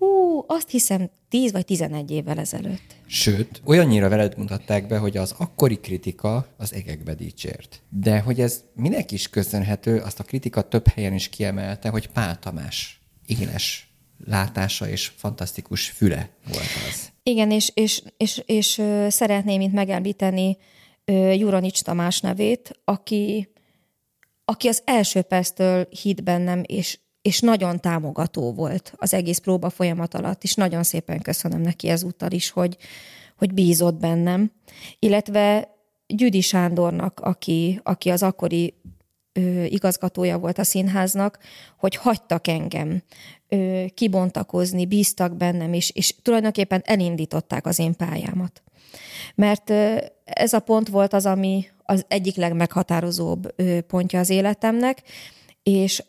Hú, 0.01 0.45
azt 0.47 0.71
hiszem 0.71 1.11
10 1.29 1.53
vagy 1.53 1.65
11 1.65 2.11
évvel 2.11 2.39
ezelőtt. 2.39 2.95
Sőt, 3.07 3.63
olyannyira 3.65 4.09
veled 4.09 4.39
mutatták 4.39 4.87
be, 4.87 4.99
hogy 4.99 5.17
az 5.17 5.35
akkori 5.39 5.81
kritika 5.81 6.47
az 6.57 6.75
égekbe 6.75 7.15
dicsért. 7.15 7.83
De 7.89 8.21
hogy 8.21 8.41
ez 8.41 8.65
minek 8.75 9.11
is 9.11 9.29
köszönhető, 9.29 9.99
azt 9.99 10.21
a 10.21 10.25
kritika 10.25 10.63
több 10.63 10.87
helyen 10.87 11.15
is 11.15 11.29
kiemelte, 11.29 11.89
hogy 11.89 12.09
Pál 12.09 12.39
Tamás 12.39 13.01
éles 13.27 13.95
látása 14.27 14.89
és 14.89 15.07
fantasztikus 15.07 15.89
füle 15.89 16.31
volt 16.45 16.69
az. 16.89 17.13
Igen, 17.23 17.51
és, 17.51 17.71
és, 17.75 18.03
és, 18.17 18.43
és, 18.47 18.83
szeretném 19.09 19.61
itt 19.61 19.73
megemlíteni 19.73 20.57
Juranics 21.35 21.83
Tamás 21.83 22.21
nevét, 22.21 22.81
aki, 22.85 23.53
aki 24.45 24.69
az 24.69 24.83
első 24.85 25.23
perctől 25.23 25.89
hitt 26.03 26.23
bennem, 26.23 26.63
és, 26.67 26.99
és 27.23 27.41
nagyon 27.41 27.81
támogató 27.81 28.53
volt 28.53 28.93
az 28.97 29.15
egész 29.15 29.39
próba 29.39 29.71
folyamat 29.71 30.15
alatt, 30.15 30.43
és 30.43 30.55
nagyon 30.55 30.83
szépen 30.83 31.21
köszönöm 31.21 31.61
neki 31.61 31.89
ezúttal 31.89 32.31
is, 32.31 32.51
hogy, 32.51 32.77
hogy 33.37 33.55
bízott 33.55 33.95
bennem. 33.95 34.53
Illetve 34.99 35.75
Gyüdi 36.07 36.41
Sándornak, 36.41 37.21
aki, 37.21 37.81
aki 37.83 38.11
az 38.11 38.23
akkori 38.23 38.75
ö, 39.33 39.65
igazgatója 39.65 40.39
volt 40.39 40.59
a 40.59 40.65
színháznak, 40.65 41.39
hogy 41.79 41.97
hagytak 41.97 42.47
engem 42.47 43.03
ö, 43.49 43.85
kibontakozni, 43.95 44.87
bíztak 44.87 45.37
bennem, 45.37 45.73
és, 45.73 45.91
és 45.91 46.15
tulajdonképpen 46.23 46.83
elindították 46.85 47.67
az 47.67 47.79
én 47.79 47.95
pályámat. 47.97 48.63
Mert 49.35 49.71
ez 50.25 50.53
a 50.53 50.61
pont 50.61 50.89
volt 50.89 51.13
az, 51.13 51.27
ami 51.27 51.67
az 51.83 52.05
egyik 52.09 52.37
legmeghatározóbb 52.37 53.55
pontja 53.87 54.19
az 54.19 54.31
életemnek, 54.31 55.03
és 55.63 56.03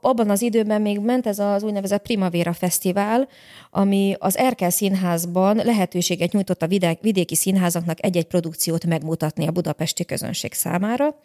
abban 0.00 0.30
az 0.30 0.42
időben 0.42 0.82
még 0.82 0.98
ment 0.98 1.26
ez 1.26 1.38
az 1.38 1.62
úgynevezett 1.62 2.02
Primavera 2.02 2.52
Fesztivál, 2.52 3.28
ami 3.70 4.14
az 4.18 4.36
Erkel 4.36 4.70
Színházban 4.70 5.56
lehetőséget 5.56 6.32
nyújtott 6.32 6.62
a 6.62 6.96
vidéki 7.00 7.34
színházaknak 7.34 8.04
egy-egy 8.04 8.26
produkciót 8.26 8.86
megmutatni 8.86 9.46
a 9.46 9.50
budapesti 9.50 10.04
közönség 10.04 10.52
számára 10.52 11.16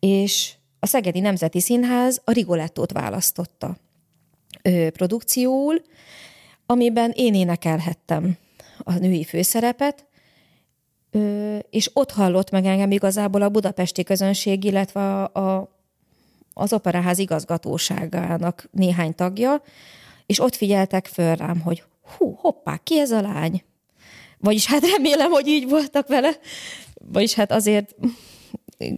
és 0.00 0.52
a 0.78 0.86
Szegedi 0.86 1.20
Nemzeti 1.20 1.60
Színház 1.60 2.20
a 2.24 2.32
Rigolettót 2.32 2.92
választotta 2.92 3.76
ö, 4.62 4.88
amiben 6.66 7.12
én 7.14 7.34
énekelhettem 7.34 8.36
a 8.78 8.92
női 8.92 9.24
főszerepet, 9.24 10.06
és 11.70 11.90
ott 11.92 12.10
hallott 12.10 12.50
meg 12.50 12.64
engem 12.64 12.90
igazából 12.90 13.42
a 13.42 13.48
budapesti 13.48 14.04
közönség, 14.04 14.64
illetve 14.64 15.00
a, 15.00 15.24
a, 15.24 15.75
az 16.58 16.72
operaház 16.72 17.18
igazgatóságának 17.18 18.68
néhány 18.70 19.14
tagja, 19.14 19.62
és 20.26 20.40
ott 20.40 20.54
figyeltek 20.54 21.06
föl 21.06 21.34
rám, 21.34 21.60
hogy 21.60 21.84
hú, 22.16 22.34
hoppá, 22.40 22.76
ki 22.82 22.98
ez 22.98 23.10
a 23.10 23.20
lány? 23.20 23.64
Vagyis 24.38 24.66
hát 24.66 24.82
remélem, 24.96 25.30
hogy 25.30 25.46
így 25.46 25.68
voltak 25.68 26.08
vele. 26.08 26.30
Vagyis 26.94 27.34
hát 27.34 27.52
azért 27.52 27.94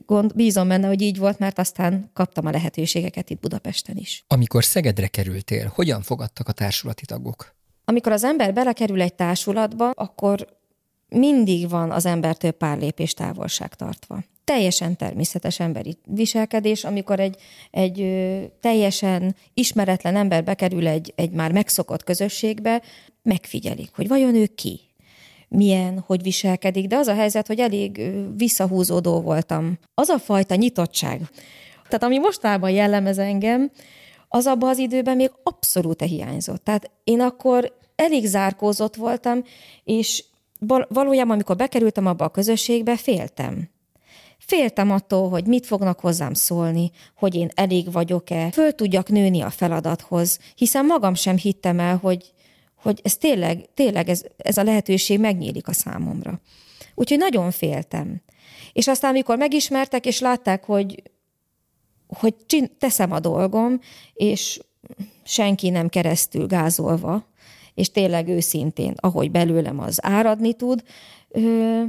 gond, 0.07 0.35
bízom 0.35 0.69
benne, 0.69 0.87
hogy 0.87 1.01
így 1.01 1.19
volt, 1.19 1.39
mert 1.39 1.59
aztán 1.59 2.11
kaptam 2.13 2.47
a 2.47 2.51
lehetőségeket 2.51 3.31
itt 3.31 3.41
Budapesten 3.41 3.97
is. 3.97 4.25
Amikor 4.29 4.65
Szegedre 4.65 5.07
kerültél, 5.07 5.73
hogyan 5.75 6.03
fogadtak 6.03 6.49
a 6.49 6.53
társulati 6.53 7.05
tagok? 7.05 7.55
Amikor 7.85 8.13
az 8.13 8.25
ember 8.25 8.53
belekerül 8.53 9.01
egy 9.01 9.15
társulatba, 9.15 9.91
akkor 9.91 10.47
mindig 11.09 11.69
van 11.69 11.91
az 11.91 12.07
embertől 12.07 12.51
pár 12.51 12.79
lépés 12.79 13.15
távolság 13.15 13.75
tartva. 13.75 14.25
Teljesen 14.49 14.97
természetes 14.97 15.61
emberi 15.61 15.99
viselkedés, 16.05 16.85
amikor 16.85 17.21
egy, 17.21 17.37
egy 17.71 17.97
teljesen 18.61 19.37
ismeretlen 19.55 20.17
ember 20.17 20.45
bekerül 20.45 20.87
egy, 20.87 21.13
egy 21.17 21.31
már 21.31 21.53
megszokott 21.53 22.05
közösségbe, 22.05 22.83
megfigyelik, 23.23 23.91
hogy 23.95 24.09
vajon 24.09 24.35
ő 24.35 24.47
ki, 24.47 24.81
milyen, 25.49 26.05
hogy 26.07 26.23
viselkedik, 26.23 26.87
de 26.87 26.97
az 26.97 27.07
a 27.07 27.15
helyzet, 27.15 27.47
hogy 27.47 27.59
elég 27.59 28.13
visszahúzódó 28.37 29.21
voltam. 29.21 29.79
Az 29.95 30.09
a 30.09 30.19
fajta 30.19 30.55
nyitottság, 30.55 31.21
tehát 31.83 32.03
ami 32.03 32.19
mostában 32.19 32.71
jellemez 32.71 33.19
engem, 33.19 33.71
az 34.29 34.47
abban 34.47 34.69
az 34.69 34.79
időben 34.79 35.17
még 35.17 35.31
abszolút 35.43 36.03
hiányzott. 36.03 36.65
Tehát 36.65 36.91
én 37.05 37.21
akkor 37.21 37.77
elég 37.97 38.27
zárkózott 38.27 38.97
voltam, 38.97 39.43
és 39.85 40.25
valójában, 40.89 41.33
amikor 41.33 41.57
bekerültem 41.57 42.07
abba 42.07 42.25
a 42.25 42.31
közösségbe, 42.31 42.97
féltem. 42.97 43.77
Féltem 44.49 44.91
attól, 44.91 45.29
hogy 45.29 45.47
mit 45.47 45.67
fognak 45.67 46.01
hozzám 46.01 46.35
szólni, 46.35 46.91
hogy 47.17 47.35
én 47.35 47.51
elég 47.55 47.93
vagyok-e, 47.93 48.51
föl 48.51 48.73
tudjak 48.73 49.09
nőni 49.09 49.41
a 49.41 49.51
feladathoz, 49.51 50.39
hiszen 50.55 50.87
magam 50.87 51.15
sem 51.15 51.37
hittem 51.37 51.81
el, 51.81 51.97
hogy, 51.97 52.33
hogy 52.83 53.01
ez 53.03 53.17
tényleg, 53.17 53.69
tényleg 53.75 54.09
ez, 54.09 54.23
ez 54.37 54.57
a 54.57 54.63
lehetőség 54.63 55.21
megnyílik 55.21 55.69
a 55.69 55.73
számomra. 55.73 56.41
Úgyhogy 56.95 57.19
nagyon 57.19 57.51
féltem. 57.51 58.23
És 58.73 58.87
aztán, 58.87 59.11
amikor 59.11 59.37
megismertek, 59.37 60.07
és 60.07 60.21
látták, 60.21 60.65
hogy, 60.65 61.03
hogy 62.07 62.35
teszem 62.79 63.13
a 63.13 63.21
dolgom, 63.21 63.81
és 64.13 64.61
senki 65.25 65.69
nem 65.69 65.89
keresztül 65.89 66.47
gázolva, 66.47 67.27
és 67.75 67.91
tényleg 67.91 68.29
őszintén, 68.29 68.95
ahogy 68.97 69.31
belőlem 69.31 69.79
az 69.79 69.99
áradni 70.03 70.55
tud, 70.55 70.83
ö, 71.29 71.83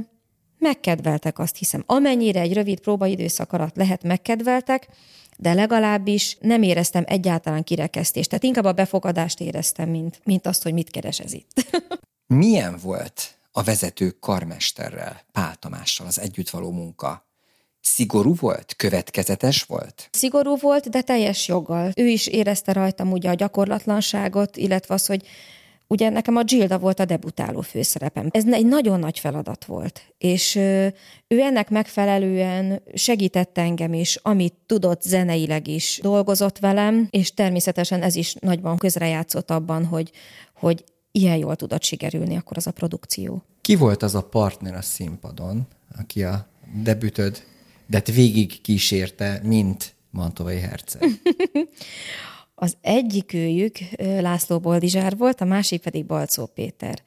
megkedveltek 0.60 1.38
azt 1.38 1.56
hiszem. 1.56 1.82
Amennyire 1.86 2.40
egy 2.40 2.52
rövid 2.52 2.80
próbaidőszak 2.80 3.52
alatt 3.52 3.76
lehet 3.76 4.02
megkedveltek, 4.02 4.88
de 5.36 5.52
legalábbis 5.52 6.36
nem 6.40 6.62
éreztem 6.62 7.04
egyáltalán 7.06 7.64
kirekesztést. 7.64 8.28
Tehát 8.28 8.44
inkább 8.44 8.64
a 8.64 8.72
befogadást 8.72 9.40
éreztem, 9.40 9.88
mint, 9.88 10.20
mint 10.24 10.46
azt, 10.46 10.62
hogy 10.62 10.72
mit 10.72 10.90
keres 10.90 11.20
ez 11.20 11.32
itt. 11.32 11.50
Milyen 12.26 12.78
volt 12.82 13.38
a 13.52 13.62
vezető 13.62 14.10
karmesterrel, 14.10 15.20
Pál 15.32 15.54
Tamással 15.54 16.06
az 16.06 16.20
együttvaló 16.20 16.70
munka? 16.70 17.28
Szigorú 17.80 18.34
volt? 18.34 18.74
Következetes 18.76 19.62
volt? 19.62 20.08
Szigorú 20.12 20.56
volt, 20.56 20.90
de 20.90 21.02
teljes 21.02 21.48
joggal. 21.48 21.92
Ő 21.96 22.06
is 22.06 22.26
érezte 22.26 22.72
rajtam 22.72 23.12
ugye 23.12 23.30
a 23.30 23.34
gyakorlatlanságot, 23.34 24.56
illetve 24.56 24.94
az, 24.94 25.06
hogy 25.06 25.26
Ugye 25.92 26.08
nekem 26.08 26.36
a 26.36 26.42
Gilda 26.42 26.78
volt 26.78 27.00
a 27.00 27.04
debutáló 27.04 27.60
főszerepem. 27.60 28.28
Ez 28.30 28.44
egy 28.46 28.66
nagyon 28.66 28.98
nagy 28.98 29.18
feladat 29.18 29.64
volt, 29.64 30.02
és 30.18 30.54
ő 31.28 31.40
ennek 31.40 31.70
megfelelően 31.70 32.82
segített 32.94 33.58
engem 33.58 33.92
is, 33.92 34.16
amit 34.16 34.54
tudott 34.66 35.02
zeneileg 35.02 35.68
is 35.68 35.98
dolgozott 36.02 36.58
velem, 36.58 37.08
és 37.10 37.34
természetesen 37.34 38.02
ez 38.02 38.14
is 38.14 38.34
nagyban 38.34 38.76
közrejátszott 38.76 39.50
abban, 39.50 39.84
hogy, 39.84 40.10
hogy 40.54 40.84
ilyen 41.12 41.36
jól 41.36 41.56
tudott 41.56 41.82
sikerülni 41.82 42.36
akkor 42.36 42.56
az 42.56 42.66
a 42.66 42.72
produkció. 42.72 43.42
Ki 43.60 43.74
volt 43.74 44.02
az 44.02 44.14
a 44.14 44.22
partner 44.22 44.74
a 44.74 44.82
színpadon, 44.82 45.66
aki 45.98 46.22
a 46.22 46.46
debütöd, 46.82 47.42
de 47.86 48.02
végig 48.14 48.60
kísérte, 48.60 49.40
mint 49.42 49.94
Mantovai 50.10 50.58
herceg? 50.58 51.02
Az 52.62 52.76
egyik 52.80 53.32
őjük 53.32 53.78
László 53.98 54.58
Boldizsár 54.58 55.16
volt, 55.16 55.40
a 55.40 55.44
másik 55.44 55.80
pedig 55.80 56.06
Balcó 56.06 56.46
Péter. 56.46 57.02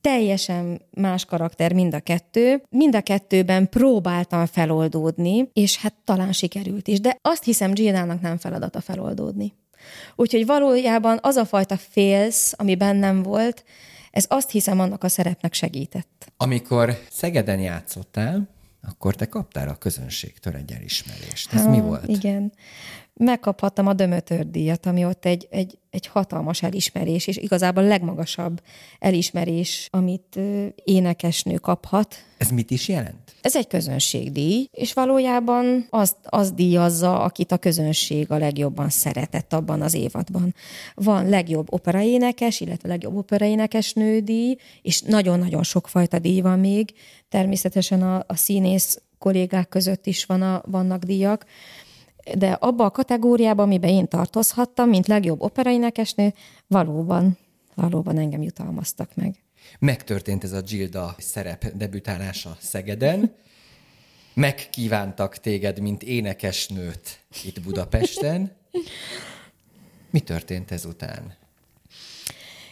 Teljesen 0.00 0.80
más 0.90 1.24
karakter 1.24 1.72
mind 1.72 1.94
a 1.94 2.00
kettő. 2.00 2.62
Mind 2.70 2.94
a 2.94 3.00
kettőben 3.00 3.68
próbáltam 3.68 4.46
feloldódni, 4.46 5.48
és 5.52 5.78
hát 5.78 5.94
talán 6.04 6.32
sikerült 6.32 6.88
is. 6.88 7.00
De 7.00 7.18
azt 7.22 7.44
hiszem, 7.44 7.72
Gildának 7.72 8.20
nem 8.20 8.36
feladata 8.36 8.80
feloldódni. 8.80 9.54
Úgyhogy 10.16 10.46
valójában 10.46 11.18
az 11.22 11.36
a 11.36 11.44
fajta 11.44 11.76
félsz, 11.76 12.54
ami 12.56 12.74
bennem 12.74 13.22
volt, 13.22 13.64
ez 14.10 14.24
azt 14.28 14.50
hiszem 14.50 14.80
annak 14.80 15.04
a 15.04 15.08
szerepnek 15.08 15.54
segített. 15.54 16.32
Amikor 16.36 16.98
Szegeden 17.10 17.60
játszottál, 17.60 18.48
akkor 18.88 19.14
te 19.14 19.28
kaptál 19.28 19.68
a 19.68 19.74
közönségtől 19.74 20.54
egy 20.54 20.72
elismerést. 20.72 21.52
Ez 21.52 21.62
ha, 21.62 21.70
mi 21.70 21.80
volt? 21.80 22.08
Igen 22.08 22.52
megkaphattam 23.14 23.86
a 23.86 23.92
Dömötör 23.92 24.46
ami 24.82 25.04
ott 25.04 25.24
egy, 25.24 25.48
egy, 25.50 25.78
egy 25.90 26.06
hatalmas 26.06 26.62
elismerés, 26.62 27.26
és 27.26 27.36
igazából 27.36 27.82
a 27.82 27.86
legmagasabb 27.86 28.62
elismerés, 28.98 29.88
amit 29.90 30.38
énekesnő 30.84 31.56
kaphat. 31.56 32.14
Ez 32.38 32.50
mit 32.50 32.70
is 32.70 32.88
jelent? 32.88 33.34
Ez 33.40 33.56
egy 33.56 33.66
közönségdíj, 33.66 34.68
és 34.70 34.92
valójában 34.92 35.86
az, 35.90 36.16
az 36.22 36.52
díjazza, 36.52 37.20
akit 37.20 37.52
a 37.52 37.58
közönség 37.58 38.30
a 38.30 38.38
legjobban 38.38 38.88
szeretett 38.88 39.52
abban 39.52 39.82
az 39.82 39.94
évadban. 39.94 40.54
Van 40.94 41.28
legjobb 41.28 41.72
operaénekes, 41.72 42.60
illetve 42.60 42.88
legjobb 42.88 43.16
operaénekes 43.16 43.92
nődíj, 43.92 44.56
és 44.82 45.00
nagyon-nagyon 45.00 45.62
sokfajta 45.62 46.18
díj 46.18 46.40
van 46.40 46.58
még. 46.58 46.94
Természetesen 47.28 48.02
a, 48.02 48.24
a 48.26 48.36
színész 48.36 49.00
kollégák 49.18 49.68
között 49.68 50.06
is 50.06 50.24
van 50.24 50.42
a, 50.42 50.62
vannak 50.66 51.02
díjak, 51.02 51.46
de 52.34 52.52
abba 52.52 52.84
a 52.84 52.90
kategóriába, 52.90 53.62
amiben 53.62 53.90
én 53.90 54.08
tartozhattam, 54.08 54.88
mint 54.88 55.06
legjobb 55.06 55.40
operaénekesnő, 55.40 56.34
valóban, 56.66 57.38
valóban 57.74 58.18
engem 58.18 58.42
jutalmaztak 58.42 59.14
meg. 59.14 59.34
Megtörtént 59.78 60.44
ez 60.44 60.52
a 60.52 60.60
Gilda 60.60 61.14
szerep 61.18 61.64
debütálása 61.76 62.56
Szegeden. 62.60 63.34
Megkívántak 64.34 65.36
téged, 65.36 65.80
mint 65.80 66.02
énekesnőt 66.02 67.20
itt 67.44 67.60
Budapesten. 67.60 68.52
Mi 70.10 70.20
történt 70.20 70.70
ezután? 70.70 71.34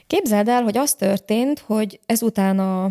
Képzeld 0.07 0.49
el, 0.49 0.63
hogy 0.63 0.77
az 0.77 0.95
történt, 0.95 1.59
hogy 1.59 2.01
ezután 2.07 2.59
a 2.59 2.91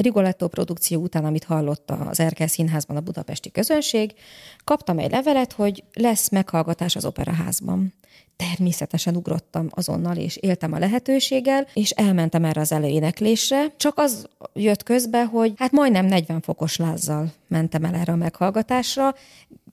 Rigoletto 0.00 0.48
produkció 0.48 1.00
után, 1.00 1.24
amit 1.24 1.44
hallotta 1.44 1.94
az 1.94 2.20
Erkel 2.20 2.46
Színházban 2.46 2.96
a 2.96 3.00
budapesti 3.00 3.50
közönség, 3.50 4.14
kaptam 4.64 4.98
egy 4.98 5.10
levelet, 5.10 5.52
hogy 5.52 5.84
lesz 5.92 6.28
meghallgatás 6.30 6.96
az 6.96 7.04
operaházban. 7.04 7.94
Természetesen 8.36 9.16
ugrottam 9.16 9.68
azonnal, 9.70 10.16
és 10.16 10.36
éltem 10.36 10.72
a 10.72 10.78
lehetőséggel, 10.78 11.66
és 11.74 11.90
elmentem 11.90 12.44
erre 12.44 12.60
az 12.60 12.72
előéneklésre. 12.72 13.74
Csak 13.76 13.98
az 13.98 14.28
jött 14.52 14.82
közbe, 14.82 15.24
hogy 15.24 15.52
hát 15.56 15.72
majdnem 15.72 16.06
40 16.06 16.40
fokos 16.40 16.76
lázzal 16.76 17.32
mentem 17.48 17.84
el 17.84 17.94
erre 17.94 18.12
a 18.12 18.16
meghallgatásra. 18.16 19.14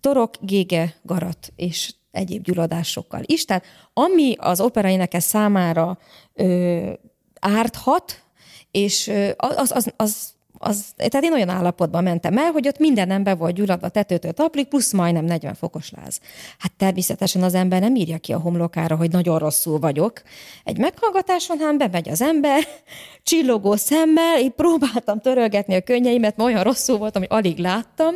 Torok, 0.02 0.34
gége, 0.42 0.96
garat 1.04 1.54
és 1.56 1.94
egyéb 2.12 2.44
gyulladásokkal 2.44 3.22
is. 3.26 3.46
Tehát 3.46 3.64
ami 3.94 4.36
az 4.38 4.62
operaénekes 4.62 5.24
számára 5.24 5.98
ö, 6.34 6.92
árthat, 7.40 8.24
és 8.72 9.12
az, 9.38 9.72
az, 9.72 9.94
az, 9.96 10.36
az, 10.60 10.86
tehát 10.96 11.24
én 11.24 11.34
olyan 11.34 11.50
állapotban 11.50 12.04
mentem 12.04 12.38
el, 12.38 12.52
hogy 12.52 12.68
ott 12.68 12.80
minden 12.80 13.12
ember 13.12 13.38
volt 13.38 13.54
gyulladva 13.54 13.90
tetőtől 13.90 14.32
taplik, 14.32 14.68
plusz 14.68 14.92
majdnem 14.92 15.26
40 15.26 15.54
fokos 15.54 15.92
láz. 15.92 16.20
Hát 16.58 16.72
természetesen 16.78 17.44
az 17.44 17.54
ember 17.54 17.82
nem 17.82 17.96
írja 17.96 18.18
ki 18.18 18.34
a 18.34 18.40
homlokára, 18.40 18.96
hogy 18.96 19.12
nagyon 19.12 19.40
rosszul 19.40 19.80
vagyok. 19.80 20.22
Egy 20.64 20.78
meghallgatáson, 20.78 21.58
hanem 21.58 21.78
bemegy 21.78 22.10
az 22.10 22.22
ember, 22.22 22.64
csillogó 23.24 23.76
szemmel, 23.76 24.40
én 24.40 24.54
próbáltam 24.56 25.20
törölgetni 25.20 25.76
a 25.76 25.82
könnyeimet, 25.82 26.38
mert 26.38 26.50
olyan 26.50 26.64
rosszul 26.64 26.98
voltam, 26.98 27.22
hogy 27.22 27.38
alig 27.38 27.58
láttam. 27.58 28.16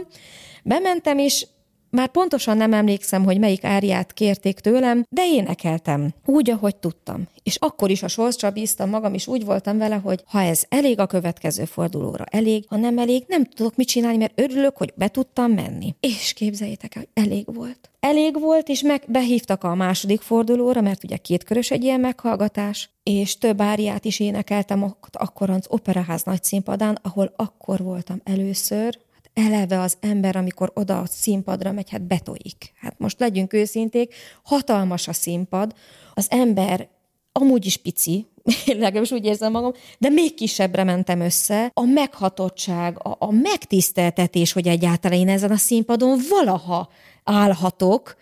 Bementem, 0.64 1.18
és 1.18 1.48
már 1.92 2.08
pontosan 2.08 2.58
nem 2.58 2.74
emlékszem, 2.74 3.24
hogy 3.24 3.40
melyik 3.40 3.64
áriát 3.64 4.14
kérték 4.14 4.60
tőlem, 4.60 5.06
de 5.10 5.22
énekeltem, 5.26 6.14
úgy, 6.26 6.50
ahogy 6.50 6.76
tudtam. 6.76 7.28
És 7.44 7.56
akkor 7.60 7.90
is 7.90 8.04
a 8.04 8.08
sorsra 8.08 8.52
bíztam 8.52 8.90
magam, 8.90 9.14
és 9.14 9.28
úgy 9.28 9.46
voltam 9.46 9.78
vele, 9.78 9.96
hogy 9.96 10.24
ha 10.26 10.42
ez 10.42 10.64
elég 10.70 11.00
a 11.00 11.06
következő 11.06 11.66
fordulóra, 11.66 12.24
elég, 12.24 12.66
ha 12.68 12.78
nem 12.78 12.98
elég, 12.98 13.24
nem 13.28 13.44
tudok 13.44 13.76
mit 13.76 13.88
csinálni, 13.88 14.18
mert 14.18 14.40
örülök, 14.40 14.78
hogy 14.78 14.94
be 14.96 15.08
tudtam 15.08 15.52
menni. 15.52 15.96
És 16.00 16.34
képzeljétek 16.34 16.96
el, 16.96 17.08
elég 17.14 17.46
volt. 17.56 17.90
Elég 18.00 18.40
volt, 18.40 18.70
és 18.70 18.82
meg 18.82 19.04
behívtak 19.08 19.64
a 19.64 19.76
második 19.76 20.22
fordulóra, 20.22 20.82
mert 20.82 21.04
ugye 21.04 21.18
kétkörös 21.18 21.72
egy 21.72 21.84
ilyen 21.84 22.00
meghallgatás, 22.00 22.90
és 23.04 23.38
több 23.38 23.62
áriát 23.62 24.06
is 24.06 24.20
énekeltem 24.20 24.96
akkor 25.12 25.50
az 25.50 25.66
Operaház 25.68 26.24
nagy 26.24 26.44
színpadán, 26.44 27.00
ahol 27.02 27.34
akkor 27.36 27.80
voltam 27.80 28.22
először, 28.24 29.00
eleve 29.34 29.80
az 29.80 29.98
ember, 30.00 30.36
amikor 30.36 30.72
oda 30.74 31.00
a 31.00 31.06
színpadra 31.06 31.72
megy, 31.72 31.90
hát 31.90 32.02
betoik. 32.02 32.74
Hát 32.76 33.00
most 33.00 33.20
legyünk 33.20 33.54
őszinték, 33.54 34.14
hatalmas 34.44 35.08
a 35.08 35.14
színpad, 35.14 35.76
az 36.14 36.28
ember 36.30 36.90
amúgy 37.32 37.66
is 37.66 37.78
pici, 37.78 38.26
én 38.66 38.78
legalábbis 38.80 39.12
úgy 39.12 39.26
érzem 39.26 39.52
magam, 39.52 39.72
de 39.98 40.10
még 40.10 40.34
kisebbre 40.34 40.84
mentem 40.84 41.20
össze. 41.20 41.72
A 41.74 41.84
meghatottság, 41.84 43.08
a, 43.08 43.16
a 43.20 43.32
megtiszteltetés, 43.32 44.52
hogy 44.52 44.68
egyáltalán 44.68 45.20
én 45.20 45.30
ezen 45.30 45.52
a 45.52 45.58
színpadon 45.58 46.20
valaha 46.30 46.90
állhatok, 47.24 48.16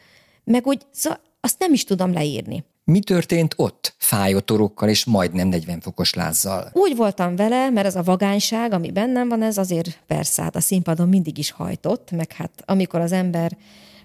meg 0.43 0.67
úgy, 0.67 0.81
szóval 0.91 1.19
azt 1.41 1.59
nem 1.59 1.73
is 1.73 1.83
tudom 1.83 2.13
leírni. 2.13 2.63
Mi 2.89 2.99
történt 2.99 3.53
ott? 3.57 3.93
Fájó 3.97 4.39
torokkal 4.39 4.89
és 4.89 5.05
majdnem 5.05 5.47
40 5.47 5.79
fokos 5.79 6.13
lázzal. 6.13 6.69
Úgy 6.73 6.95
voltam 6.95 7.35
vele, 7.35 7.69
mert 7.69 7.87
ez 7.87 7.95
a 7.95 8.03
vagányság, 8.03 8.73
ami 8.73 8.91
bennem 8.91 9.29
van, 9.29 9.41
ez 9.41 9.57
azért 9.57 9.99
persze, 10.07 10.41
hát 10.41 10.55
a 10.55 10.59
színpadon 10.59 11.09
mindig 11.09 11.37
is 11.37 11.51
hajtott, 11.51 12.11
meg 12.11 12.31
hát 12.31 12.51
amikor 12.65 12.99
az 12.99 13.11
ember 13.11 13.57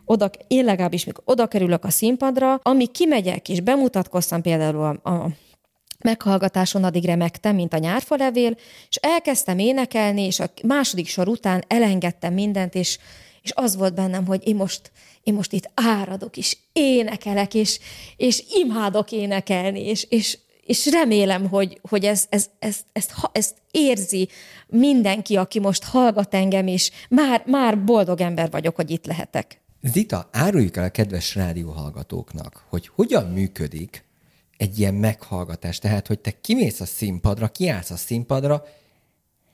oda, 0.05 0.31
én 0.49 0.65
legalábbis, 0.65 1.05
mikor 1.05 1.23
oda 1.27 1.47
kerülök 1.47 1.85
a 1.85 1.91
színpadra, 1.91 2.55
ami 2.63 2.87
kimegyek 2.87 3.49
és 3.49 3.61
bemutatkoztam 3.61 4.43
például 4.43 4.99
a, 5.03 5.11
a 5.11 5.29
meghallgatáson 5.99 6.85
addig 6.85 7.05
remektem, 7.05 7.55
mint 7.55 7.75
a 7.75 7.79
nyárfalevél, 7.79 8.57
és 8.89 8.97
elkezdtem 8.97 9.59
énekelni, 9.59 10.23
és 10.23 10.41
a 10.41 10.51
második 10.67 11.07
sor 11.07 11.29
után 11.29 11.65
elengedtem 11.69 12.35
mindent, 12.35 12.75
és, 12.75 12.99
és 13.45 13.53
az 13.55 13.77
volt 13.77 13.95
bennem, 13.95 14.27
hogy 14.27 14.49
én 14.49 14.57
most, 14.57 14.93
én 15.23 15.35
most 15.35 15.53
itt 15.53 15.71
áradok, 15.75 16.37
és 16.37 16.57
énekelek, 16.73 17.55
és, 17.55 17.79
és 18.17 18.45
imádok 18.51 19.13
énekelni, 19.13 19.81
és, 19.81 20.07
és, 20.09 20.39
és 20.67 20.91
remélem, 20.91 21.49
hogy, 21.49 21.81
hogy 21.89 22.05
ez, 22.05 22.27
ez, 22.29 22.49
ez, 22.59 22.77
ezt, 22.93 23.13
ezt 23.33 23.55
érzi 23.71 24.29
mindenki, 24.67 25.37
aki 25.37 25.61
most 25.61 25.85
hallgat 25.85 26.35
engem, 26.35 26.67
és 26.67 26.91
már, 27.09 27.43
már 27.47 27.85
boldog 27.85 28.21
ember 28.21 28.51
vagyok, 28.51 28.77
hogy 28.77 28.91
itt 28.91 29.07
lehetek. 29.07 29.63
Zita, 29.83 30.29
áruljuk 30.33 30.77
el 30.77 30.85
a 30.85 30.89
kedves 30.89 31.35
rádióhallgatóknak, 31.35 32.65
hogy 32.69 32.89
hogyan 32.95 33.31
működik 33.31 34.05
egy 34.57 34.79
ilyen 34.79 34.95
meghallgatás. 34.95 35.79
Tehát, 35.79 36.07
hogy 36.07 36.19
te 36.19 36.41
kimész 36.41 36.81
a 36.81 36.85
színpadra, 36.85 37.49
kiállsz 37.49 37.91
a 37.91 37.97
színpadra, 37.97 38.65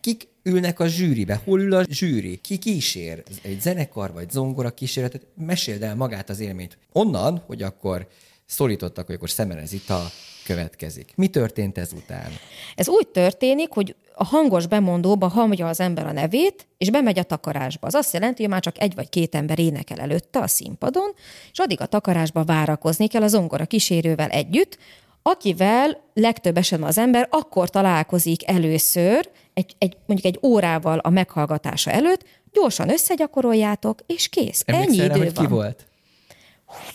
kik 0.00 0.28
ülnek 0.42 0.80
a 0.80 0.86
zsűribe? 0.86 1.40
Hol 1.44 1.60
ül 1.60 1.74
a 1.74 1.84
zsűri? 1.88 2.36
Ki 2.36 2.58
kísér? 2.58 3.22
Egy 3.42 3.60
zenekar 3.60 4.12
vagy 4.12 4.30
zongora 4.30 4.70
kísérletet? 4.70 5.26
Meséld 5.34 5.82
el 5.82 5.94
magát 5.94 6.30
az 6.30 6.40
élményt. 6.40 6.78
Onnan, 6.92 7.42
hogy 7.46 7.62
akkor 7.62 8.08
szólítottak, 8.46 9.06
hogy 9.06 9.14
akkor 9.14 9.30
Szemerez 9.30 9.72
Ita 9.72 10.10
következik. 10.44 11.12
Mi 11.16 11.28
történt 11.28 11.78
ezután? 11.78 12.30
Ez 12.74 12.88
úgy 12.88 13.08
történik, 13.08 13.70
hogy 13.70 13.94
a 14.14 14.24
hangos 14.24 14.66
bemondóba 14.66 15.28
hallja 15.28 15.68
az 15.68 15.80
ember 15.80 16.06
a 16.06 16.12
nevét, 16.12 16.66
és 16.78 16.90
bemegy 16.90 17.18
a 17.18 17.22
takarásba. 17.22 17.86
Az 17.86 17.94
azt 17.94 18.12
jelenti, 18.12 18.42
hogy 18.42 18.50
már 18.50 18.60
csak 18.60 18.80
egy 18.80 18.94
vagy 18.94 19.08
két 19.08 19.34
ember 19.34 19.58
énekel 19.58 19.98
előtte 19.98 20.38
a 20.38 20.46
színpadon, 20.46 21.14
és 21.52 21.58
addig 21.58 21.80
a 21.80 21.86
takarásba 21.86 22.44
várakozni 22.44 23.06
kell 23.06 23.22
az 23.22 23.30
zongora 23.30 23.64
kísérővel 23.64 24.28
együtt, 24.28 24.78
akivel 25.22 26.00
legtöbb 26.14 26.56
esetben 26.56 26.88
az 26.88 26.98
ember 26.98 27.28
akkor 27.30 27.70
találkozik 27.70 28.48
először, 28.48 29.30
egy, 29.54 29.74
egy, 29.78 29.96
mondjuk 30.06 30.34
egy 30.34 30.48
órával 30.48 30.98
a 30.98 31.10
meghallgatása 31.10 31.90
előtt, 31.90 32.24
gyorsan 32.52 32.90
összegyakoroljátok, 32.90 33.98
és 34.06 34.28
kész. 34.28 34.62
Emlékszel 34.66 35.04
Ennyi 35.04 35.08
rá, 35.08 35.16
idő 35.16 35.30
van. 35.34 35.44
ki 35.44 35.50
volt? 35.52 35.86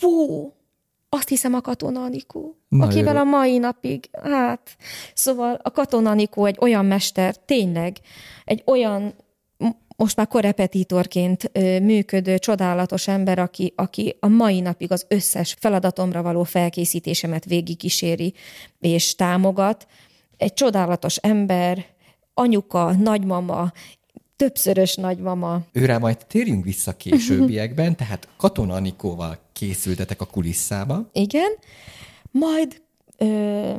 Hú, 0.00 0.52
azt 1.08 1.28
hiszem 1.28 1.54
a 1.54 1.60
Katona 1.60 2.02
Anikó, 2.02 2.56
Na 2.68 2.84
akivel 2.84 3.14
jó. 3.14 3.20
a 3.20 3.24
mai 3.24 3.58
napig, 3.58 4.08
hát, 4.22 4.76
szóval 5.14 5.60
a 5.62 5.70
Katona 5.70 6.10
Anikó 6.10 6.44
egy 6.44 6.56
olyan 6.60 6.84
mester, 6.84 7.36
tényleg, 7.36 7.96
egy 8.44 8.62
olyan 8.66 9.14
most 9.96 10.16
már 10.16 10.26
korepetitorként 10.26 11.50
működő, 11.82 12.38
csodálatos 12.38 13.08
ember, 13.08 13.38
aki, 13.38 13.72
aki 13.76 14.16
a 14.20 14.28
mai 14.28 14.60
napig 14.60 14.92
az 14.92 15.04
összes 15.08 15.56
feladatomra 15.58 16.22
való 16.22 16.42
felkészítésemet 16.42 17.44
végigkíséri 17.44 18.34
és 18.80 19.14
támogat. 19.14 19.86
Egy 20.36 20.54
csodálatos 20.54 21.16
ember, 21.16 21.86
anyuka, 22.34 22.92
nagymama, 22.92 23.72
többszörös 24.36 24.94
nagymama. 24.94 25.60
Őre 25.72 25.98
majd 25.98 26.26
térjünk 26.26 26.64
vissza 26.64 26.96
későbbiekben, 26.96 27.96
tehát 27.96 28.28
Katona 28.36 28.74
Anikóval 28.74 29.38
készültetek 29.52 30.20
a 30.20 30.24
kulisszába. 30.24 31.10
Igen, 31.12 31.50
majd 32.30 32.82
ö, 33.16 33.26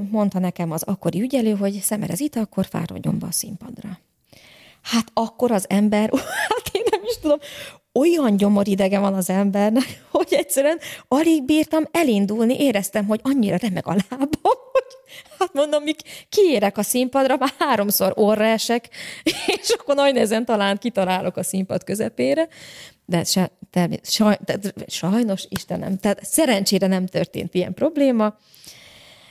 mondta 0.10 0.40
nekem 0.40 0.72
az 0.72 0.84
akkori 0.84 1.22
ügyelő, 1.22 1.56
hogy 1.56 1.74
szemerez 1.74 2.20
itt, 2.20 2.36
akkor 2.36 2.66
fáradjon 2.66 3.20
be 3.20 3.26
a 3.26 3.32
színpadra. 3.32 4.00
Hát 4.92 5.12
akkor 5.14 5.52
az 5.52 5.66
ember, 5.70 6.10
hát 6.50 6.70
én 6.72 6.84
nem 6.92 7.02
is 7.04 7.18
tudom, 7.20 7.40
olyan 7.94 8.38
gyomoridege 8.38 9.00
van 9.00 9.14
az 9.14 9.30
embernek, 9.30 10.04
hogy 10.12 10.28
egyszerűen 10.30 10.80
alig 11.08 11.44
bírtam 11.44 11.84
elindulni, 11.92 12.60
éreztem, 12.60 13.06
hogy 13.06 13.20
annyira 13.24 13.58
remeg 13.58 13.88
a 13.88 13.96
lábam, 14.10 14.30
hogy 14.72 14.86
hát 15.40 15.54
mondom, 15.54 15.84
míg 15.84 15.96
kiérek 16.30 16.78
a 16.78 16.84
színpadra, 16.84 17.38
már 17.38 17.54
háromszor 17.58 18.12
orra 18.16 18.46
esek, 18.46 18.90
és 19.46 19.70
akkor 19.70 19.96
nagy 19.96 20.14
nehezen 20.14 20.46
talán 20.46 20.78
kitalálok 20.78 21.38
a 21.38 21.44
színpad 21.44 21.84
közepére, 21.84 22.48
de 23.06 23.24
se, 23.24 23.52
te, 23.72 23.90
saj, 24.04 24.38
de, 24.46 24.60
sajnos, 24.88 25.46
Istenem, 25.50 25.98
tehát 25.98 26.26
szerencsére 26.26 26.88
nem 26.88 27.06
történt 27.06 27.54
ilyen 27.54 27.74
probléma. 27.74 28.38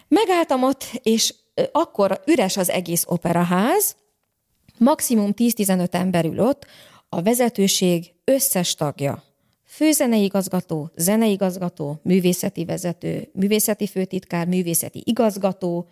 Megálltam 0.08 0.62
ott, 0.62 0.84
és 1.02 1.34
akkor 1.72 2.22
üres 2.26 2.56
az 2.56 2.70
egész 2.70 3.04
operaház, 3.06 3.96
maximum 4.78 5.30
10-15 5.36 5.94
ember 5.94 6.24
ül 6.24 6.40
ott, 6.40 6.66
a 7.08 7.22
vezetőség 7.22 8.12
összes 8.24 8.74
tagja, 8.74 9.22
főzeneigazgató, 9.64 10.90
zeneigazgató, 10.96 12.00
művészeti 12.02 12.64
vezető, 12.64 13.30
művészeti 13.32 13.86
főtitkár, 13.86 14.46
művészeti 14.46 15.02
igazgató, 15.04 15.88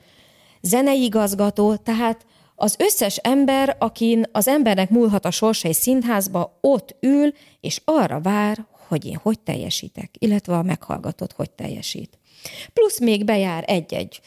zeneigazgató, 0.61 1.77
tehát 1.77 2.27
az 2.55 2.77
összes 2.79 3.17
ember, 3.17 3.77
akin 3.79 4.25
az 4.33 4.49
embernek 4.49 4.91
múlhat 4.91 5.25
a 5.25 5.31
sorsa 5.31 5.69
egy 5.69 5.75
színházba, 5.75 6.59
ott 6.61 6.97
ül, 7.01 7.33
és 7.61 7.81
arra 7.85 8.21
vár, 8.21 8.67
hogy 8.89 9.05
én 9.05 9.19
hogy 9.23 9.41
teljesítek, 9.41 10.11
illetve 10.19 10.57
a 10.57 10.63
meghallgatott 10.63 11.33
hogy 11.33 11.51
teljesít. 11.51 12.19
Plusz 12.73 13.01
még 13.01 13.25
bejár 13.25 13.65
egy-egy 13.67 14.21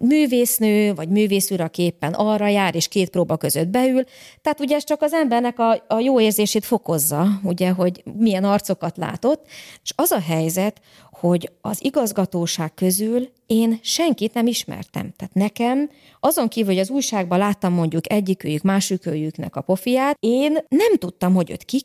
művésznő, 0.00 0.94
vagy 0.94 1.08
művészúr, 1.08 1.60
aki 1.60 1.82
éppen 1.82 2.12
arra 2.12 2.46
jár, 2.46 2.74
és 2.74 2.88
két 2.88 3.10
próba 3.10 3.36
között 3.36 3.68
beül. 3.68 4.04
Tehát 4.42 4.60
ugye 4.60 4.76
ez 4.76 4.84
csak 4.84 5.02
az 5.02 5.12
embernek 5.12 5.58
a, 5.58 5.84
a 5.88 5.98
jó 5.98 6.20
érzését 6.20 6.64
fokozza, 6.64 7.26
ugye, 7.42 7.70
hogy 7.70 8.02
milyen 8.18 8.44
arcokat 8.44 8.96
látott. 8.96 9.46
És 9.82 9.92
az 9.96 10.10
a 10.10 10.20
helyzet, 10.20 10.80
hogy 11.20 11.50
az 11.60 11.84
igazgatóság 11.84 12.74
közül 12.74 13.28
én 13.46 13.78
senkit 13.82 14.34
nem 14.34 14.46
ismertem. 14.46 15.12
Tehát 15.16 15.34
nekem, 15.34 15.90
azon 16.20 16.48
kívül, 16.48 16.72
hogy 16.72 16.82
az 16.82 16.90
újságban 16.90 17.38
láttam 17.38 17.72
mondjuk 17.72 18.12
egyikőjük, 18.12 18.62
másikőjüknek 18.62 19.56
a 19.56 19.60
pofiát, 19.60 20.16
én 20.20 20.52
nem 20.68 20.96
tudtam, 20.98 21.34
hogy 21.34 21.50
őt 21.50 21.64
ki. 21.64 21.80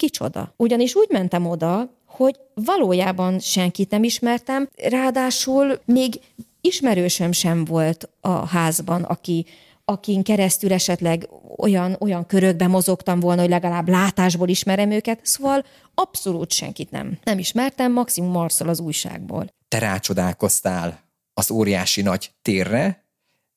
Ugyanis 0.56 0.96
úgy 0.96 1.08
mentem 1.10 1.46
oda, 1.46 1.90
hogy 2.06 2.36
valójában 2.54 3.40
senkit 3.40 3.90
nem 3.90 4.04
ismertem, 4.04 4.70
ráadásul 4.90 5.80
még 5.86 6.20
ismerősöm 6.66 7.32
sem 7.32 7.66
volt 7.66 8.10
a 8.22 8.48
házban, 8.48 9.04
aki, 9.04 9.46
akin 9.86 10.24
keresztül 10.24 10.74
esetleg 10.74 11.30
olyan, 11.58 11.96
olyan 12.00 12.26
körökben 12.26 12.70
mozogtam 12.70 13.20
volna, 13.20 13.42
hogy 13.42 13.50
legalább 13.50 13.90
látásból 13.90 14.48
ismerem 14.48 14.92
őket, 14.92 15.20
szóval 15.24 15.66
abszolút 15.94 16.52
senkit 16.52 16.92
nem. 16.92 17.18
Nem 17.24 17.40
ismertem, 17.40 17.92
maximum 17.92 18.32
Marszol 18.32 18.70
az 18.70 18.80
újságból. 18.80 19.48
Te 19.68 19.80
rácsodálkoztál 19.80 21.04
az 21.34 21.52
óriási 21.52 22.02
nagy 22.02 22.32
térre, 22.42 23.06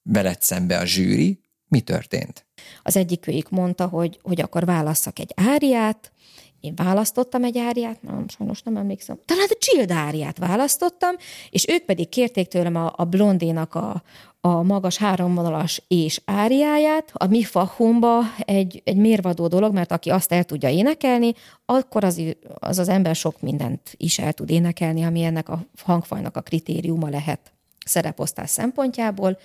veled 0.03 0.43
szembe 0.43 0.79
a 0.79 0.85
zsűri, 0.85 1.41
mi 1.69 1.81
történt? 1.81 2.47
Az 2.83 2.97
egyikőjük 2.97 3.51
mondta, 3.51 3.87
hogy, 3.87 4.19
hogy 4.23 4.41
akkor 4.41 4.65
válasszak 4.65 5.19
egy 5.19 5.33
áriát, 5.37 6.13
én 6.61 6.75
választottam 6.77 7.45
egy 7.45 7.59
áriát, 7.59 8.03
nem, 8.03 8.25
sajnos 8.29 8.63
nem 8.63 8.77
emlékszem, 8.77 9.19
talán 9.25 9.47
a 9.49 9.57
Jill 9.61 9.93
áriát 9.93 10.39
választottam, 10.39 11.15
és 11.51 11.69
ők 11.69 11.85
pedig 11.85 12.09
kérték 12.09 12.49
tőlem 12.49 12.77
a, 12.77 12.93
a 12.97 13.05
blondénak 13.05 13.75
a, 13.75 14.03
a 14.41 14.63
magas 14.63 14.97
háromvonalas 14.97 15.83
és 15.89 16.21
áriáját, 16.25 17.11
a 17.13 17.27
mi 17.27 17.43
fahumba 17.43 18.21
egy, 18.39 18.83
egy 18.85 18.97
mérvadó 18.97 19.47
dolog, 19.47 19.73
mert 19.73 19.93
aki 19.93 20.11
azt 20.11 20.33
el 20.33 20.45
tudja 20.45 20.69
énekelni, 20.69 21.33
akkor 21.65 22.05
az, 22.05 22.23
az 22.59 22.79
az 22.79 22.89
ember 22.89 23.15
sok 23.15 23.41
mindent 23.41 23.95
is 23.97 24.19
el 24.19 24.33
tud 24.33 24.51
énekelni, 24.51 25.03
ami 25.03 25.23
ennek 25.23 25.49
a 25.49 25.67
hangfajnak 25.83 26.37
a 26.37 26.41
kritériuma 26.41 27.09
lehet 27.09 27.53
szereposztás 27.89 28.51
szempontjából, 28.51 29.39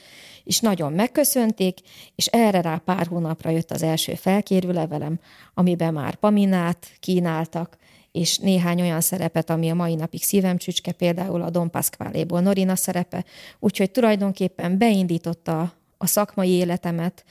és 0.44 0.60
nagyon 0.60 0.94
megköszönték, 0.94 1.78
és 2.16 2.26
erre 2.26 2.62
rá 2.62 2.82
pár 2.86 3.08
hónapra 3.08 3.50
jött 3.50 3.72
az 3.72 3.84
első 3.84 4.16
felkérő 4.16 4.72
levelem, 4.72 5.20
amiben 5.54 5.94
már 5.94 6.16
Paminát 6.16 6.88
kínáltak, 7.00 7.78
és 8.12 8.38
néhány 8.38 8.82
olyan 8.82 9.02
szerepet, 9.02 9.50
ami 9.50 9.70
a 9.70 9.74
mai 9.74 9.96
napig 9.96 10.24
szívem 10.24 10.58
csücske, 10.58 10.92
például 10.92 11.42
a 11.42 11.50
Don 11.50 11.70
Pasqualéból 11.70 12.42
Norina 12.42 12.76
szerepe, 12.76 13.26
úgyhogy 13.60 13.92
tulajdonképpen 13.92 14.78
beindította 14.78 15.74
a 15.98 16.08
szakmai 16.08 16.50
életemet 16.50 17.26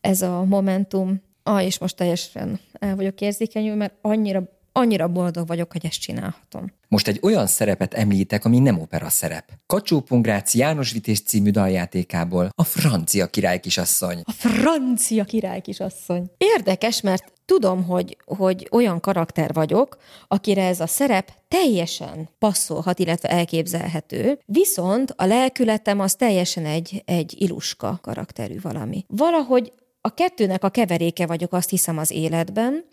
ez 0.00 0.22
a 0.22 0.44
momentum, 0.44 1.22
ah, 1.42 1.64
és 1.64 1.78
most 1.78 1.96
teljesen 1.96 2.60
el 2.72 2.96
vagyok 2.96 3.20
érzékenyül, 3.20 3.74
mert 3.74 3.94
annyira 4.00 4.48
annyira 4.72 5.08
boldog 5.08 5.46
vagyok, 5.46 5.72
hogy 5.72 5.86
ezt 5.86 6.00
csinálhatom. 6.00 6.72
Most 6.88 7.08
egy 7.08 7.18
olyan 7.22 7.46
szerepet 7.46 7.94
említek, 7.94 8.44
ami 8.44 8.58
nem 8.58 8.78
opera 8.78 9.08
szerep. 9.08 9.50
Kacsó 9.66 10.00
Pongrác 10.00 10.54
János 10.54 10.92
Vités 10.92 11.22
című 11.22 11.50
daljátékából 11.50 12.48
a 12.54 12.64
francia 12.64 13.26
király 13.26 13.60
kisasszony. 13.60 14.22
A 14.24 14.32
francia 14.32 15.24
király 15.24 15.60
kisasszony. 15.60 16.30
Érdekes, 16.36 17.00
mert 17.00 17.32
tudom, 17.44 17.84
hogy, 17.84 18.16
hogy 18.24 18.68
olyan 18.70 19.00
karakter 19.00 19.52
vagyok, 19.52 19.96
akire 20.28 20.66
ez 20.66 20.80
a 20.80 20.86
szerep 20.86 21.32
teljesen 21.48 22.28
passzolhat, 22.38 22.98
illetve 22.98 23.28
elképzelhető, 23.28 24.38
viszont 24.46 25.14
a 25.16 25.24
lelkületem 25.24 26.00
az 26.00 26.14
teljesen 26.14 26.64
egy, 26.64 27.02
egy 27.04 27.34
iluska 27.38 27.98
karakterű 28.02 28.60
valami. 28.62 29.04
Valahogy 29.08 29.72
a 30.00 30.14
kettőnek 30.14 30.64
a 30.64 30.68
keveréke 30.68 31.26
vagyok, 31.26 31.52
azt 31.52 31.70
hiszem 31.70 31.98
az 31.98 32.10
életben, 32.10 32.84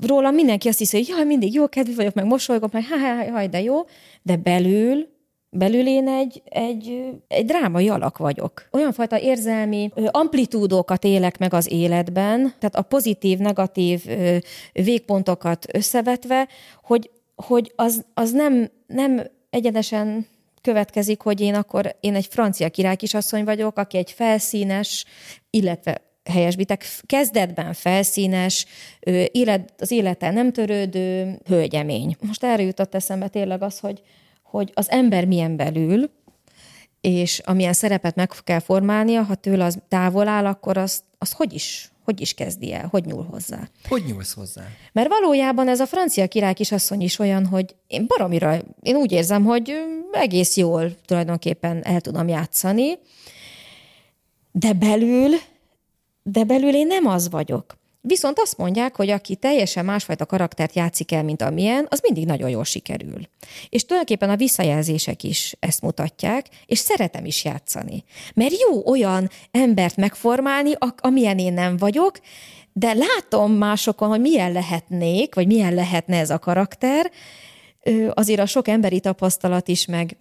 róla 0.00 0.30
mindenki 0.30 0.68
azt 0.68 0.78
hiszi, 0.78 0.96
hogy 0.96 1.08
jaj, 1.08 1.24
mindig 1.24 1.54
jó 1.54 1.68
kedvű 1.68 1.94
vagyok, 1.94 2.14
meg 2.14 2.24
mosolygok, 2.24 2.72
meg 2.72 2.84
ha, 2.88 2.96
ha, 2.96 3.30
ha, 3.30 3.46
de 3.46 3.62
jó, 3.62 3.84
de 4.22 4.36
belül 4.36 5.14
belül 5.50 5.86
én 5.86 6.08
egy, 6.08 6.42
egy, 6.44 7.12
egy 7.28 7.44
drámai 7.44 7.88
alak 7.88 8.18
vagyok. 8.18 8.68
Olyan 8.70 8.92
fajta 8.92 9.20
érzelmi 9.20 9.90
amplitúdókat 10.10 11.04
élek 11.04 11.38
meg 11.38 11.54
az 11.54 11.72
életben, 11.72 12.40
tehát 12.58 12.76
a 12.76 12.82
pozitív, 12.82 13.38
negatív 13.38 14.04
végpontokat 14.72 15.66
összevetve, 15.72 16.48
hogy, 16.82 17.10
hogy 17.34 17.72
az, 17.76 18.04
az 18.14 18.32
nem, 18.32 18.70
nem 18.86 19.22
egyenesen 19.50 20.26
következik, 20.60 21.20
hogy 21.20 21.40
én 21.40 21.54
akkor 21.54 21.96
én 22.00 22.14
egy 22.14 22.26
francia 22.30 22.68
király 22.68 22.96
kisasszony 22.96 23.44
vagyok, 23.44 23.78
aki 23.78 23.96
egy 23.96 24.10
felszínes, 24.10 25.04
illetve 25.50 26.05
helyesbitek, 26.28 26.84
kezdetben 27.06 27.72
felszínes, 27.72 28.66
élet, 29.32 29.72
az 29.78 29.90
élete 29.90 30.30
nem 30.30 30.52
törődő 30.52 31.38
hölgyemény. 31.44 32.16
Most 32.20 32.44
erre 32.44 32.62
jutott 32.62 32.94
eszembe 32.94 33.28
tényleg 33.28 33.62
az, 33.62 33.78
hogy, 33.78 34.02
hogy 34.42 34.70
az 34.74 34.90
ember 34.90 35.24
milyen 35.24 35.56
belül, 35.56 36.10
és 37.00 37.38
amilyen 37.38 37.72
szerepet 37.72 38.14
meg 38.14 38.30
kell 38.44 38.60
formálnia, 38.60 39.22
ha 39.22 39.34
tőle 39.34 39.64
az 39.64 39.78
távol 39.88 40.28
áll, 40.28 40.46
akkor 40.46 40.76
az, 40.76 41.02
az 41.18 41.32
hogy 41.32 41.52
is 41.52 41.90
hogy 42.06 42.20
is 42.20 42.34
kezdi 42.34 42.72
el, 42.72 42.86
hogy 42.90 43.04
nyúl 43.04 43.26
hozzá. 43.30 43.68
Hogy 43.88 44.02
nyúlsz 44.06 44.34
hozzá? 44.34 44.62
Mert 44.92 45.08
valójában 45.08 45.68
ez 45.68 45.80
a 45.80 45.86
francia 45.86 46.26
király 46.26 46.54
kisasszony 46.54 47.00
is 47.00 47.18
olyan, 47.18 47.46
hogy 47.46 47.74
én 47.86 48.04
baromira, 48.06 48.58
én 48.82 48.96
úgy 48.96 49.12
érzem, 49.12 49.44
hogy 49.44 49.74
egész 50.12 50.56
jól 50.56 50.96
tulajdonképpen 51.04 51.84
el 51.84 52.00
tudom 52.00 52.28
játszani, 52.28 52.98
de 54.52 54.72
belül 54.72 55.30
de 56.28 56.44
belül 56.44 56.74
én 56.74 56.86
nem 56.86 57.06
az 57.06 57.30
vagyok. 57.30 57.76
Viszont 58.00 58.38
azt 58.38 58.58
mondják, 58.58 58.96
hogy 58.96 59.10
aki 59.10 59.36
teljesen 59.36 59.84
másfajta 59.84 60.26
karaktert 60.26 60.74
játszik 60.74 61.12
el, 61.12 61.22
mint 61.22 61.42
amilyen, 61.42 61.86
az 61.88 62.00
mindig 62.02 62.26
nagyon 62.26 62.50
jól 62.50 62.64
sikerül. 62.64 63.20
És 63.68 63.84
tulajdonképpen 63.84 64.30
a 64.30 64.36
visszajelzések 64.36 65.22
is 65.22 65.56
ezt 65.60 65.82
mutatják, 65.82 66.46
és 66.66 66.78
szeretem 66.78 67.24
is 67.24 67.44
játszani. 67.44 68.04
Mert 68.34 68.60
jó 68.60 68.86
olyan 68.86 69.30
embert 69.50 69.96
megformálni, 69.96 70.72
amilyen 70.96 71.38
én 71.38 71.52
nem 71.52 71.76
vagyok, 71.76 72.20
de 72.72 72.94
látom 72.94 73.52
másokon, 73.52 74.08
hogy 74.08 74.20
milyen 74.20 74.52
lehetnék, 74.52 75.34
vagy 75.34 75.46
milyen 75.46 75.74
lehetne 75.74 76.18
ez 76.18 76.30
a 76.30 76.38
karakter, 76.38 77.10
azért 78.14 78.40
a 78.40 78.46
sok 78.46 78.68
emberi 78.68 79.00
tapasztalat 79.00 79.68
is, 79.68 79.86
meg 79.86 80.16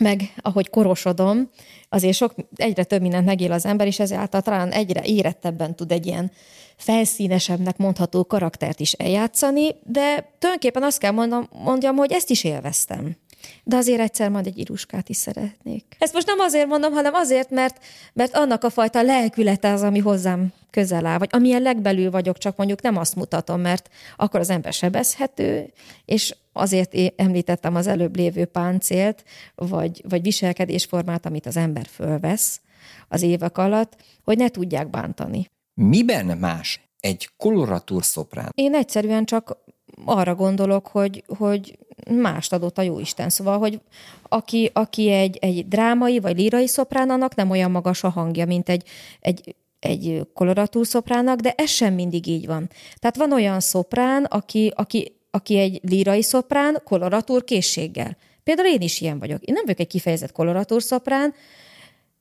meg 0.00 0.32
ahogy 0.36 0.70
korosodom, 0.70 1.50
azért 1.88 2.16
sok, 2.16 2.34
egyre 2.56 2.84
több 2.84 3.00
mindent 3.00 3.26
megél 3.26 3.52
az 3.52 3.64
ember, 3.64 3.86
és 3.86 3.98
ezáltal 3.98 4.42
talán 4.42 4.70
egyre 4.70 5.02
érettebben 5.04 5.76
tud 5.76 5.92
egy 5.92 6.06
ilyen 6.06 6.30
felszínesebbnek 6.76 7.76
mondható 7.76 8.24
karaktert 8.24 8.80
is 8.80 8.92
eljátszani, 8.92 9.68
de 9.82 10.30
tulajdonképpen 10.38 10.82
azt 10.82 10.98
kell 10.98 11.10
mondom, 11.10 11.48
mondjam, 11.52 11.96
hogy 11.96 12.12
ezt 12.12 12.30
is 12.30 12.44
élveztem. 12.44 13.16
De 13.64 13.76
azért 13.76 14.00
egyszer 14.00 14.30
majd 14.30 14.46
egy 14.46 14.58
iruskát 14.58 15.08
is 15.08 15.16
szeretnék. 15.16 15.96
Ezt 15.98 16.12
most 16.12 16.26
nem 16.26 16.38
azért 16.38 16.66
mondom, 16.66 16.92
hanem 16.92 17.14
azért, 17.14 17.50
mert, 17.50 17.84
mert 18.12 18.36
annak 18.36 18.64
a 18.64 18.70
fajta 18.70 19.02
lelkülete 19.02 19.72
az, 19.72 19.82
ami 19.82 19.98
hozzám 19.98 20.52
közel 20.70 21.06
áll, 21.06 21.18
vagy 21.18 21.28
amilyen 21.32 21.62
legbelül 21.62 22.10
vagyok, 22.10 22.38
csak 22.38 22.56
mondjuk 22.56 22.82
nem 22.82 22.96
azt 22.96 23.16
mutatom, 23.16 23.60
mert 23.60 23.88
akkor 24.16 24.40
az 24.40 24.50
ember 24.50 24.72
sebezhető, 24.72 25.72
és 26.04 26.34
azért 26.52 26.94
említettem 27.16 27.74
az 27.74 27.86
előbb 27.86 28.16
lévő 28.16 28.44
páncélt, 28.44 29.24
vagy, 29.54 30.02
vagy 30.08 30.22
viselkedésformát, 30.22 31.26
amit 31.26 31.46
az 31.46 31.56
ember 31.56 31.86
fölvesz 31.86 32.60
az 33.08 33.22
évek 33.22 33.58
alatt, 33.58 33.96
hogy 34.24 34.36
ne 34.36 34.48
tudják 34.48 34.90
bántani. 34.90 35.46
Miben 35.74 36.38
más 36.38 36.80
egy 37.00 37.28
koloratúr 37.36 38.04
szoprán? 38.04 38.50
Én 38.54 38.74
egyszerűen 38.74 39.24
csak 39.24 39.56
arra 40.04 40.34
gondolok, 40.34 40.86
hogy, 40.86 41.24
hogy 41.38 41.78
mást 42.10 42.52
adott 42.52 42.78
a 42.78 42.82
jóisten. 42.82 43.28
Szóval, 43.28 43.58
hogy 43.58 43.80
aki, 44.22 44.70
aki 44.72 45.10
egy, 45.10 45.36
egy 45.36 45.68
drámai 45.68 46.18
vagy 46.18 46.36
lírai 46.36 46.66
szoprán, 46.66 47.10
annak 47.10 47.34
nem 47.34 47.50
olyan 47.50 47.70
magas 47.70 48.04
a 48.04 48.08
hangja, 48.08 48.46
mint 48.46 48.68
egy, 48.68 48.88
egy 49.20 49.54
egy 49.80 50.26
koloratúr 50.34 50.86
szoprának, 50.86 51.40
de 51.40 51.54
ez 51.56 51.70
sem 51.70 51.94
mindig 51.94 52.26
így 52.26 52.46
van. 52.46 52.70
Tehát 52.98 53.16
van 53.16 53.32
olyan 53.32 53.60
szoprán, 53.60 54.24
aki, 54.24 54.72
aki, 54.76 55.19
aki 55.30 55.58
egy 55.58 55.80
lírai 55.82 56.22
szoprán 56.22 56.80
koloratúr 56.84 57.44
készséggel. 57.44 58.16
Például 58.44 58.68
én 58.68 58.80
is 58.80 59.00
ilyen 59.00 59.18
vagyok. 59.18 59.42
Én 59.42 59.54
nem 59.54 59.62
vagyok 59.64 59.80
egy 59.80 59.86
kifejezett 59.86 60.32
koloratúr 60.32 60.82
szoprán, 60.82 61.34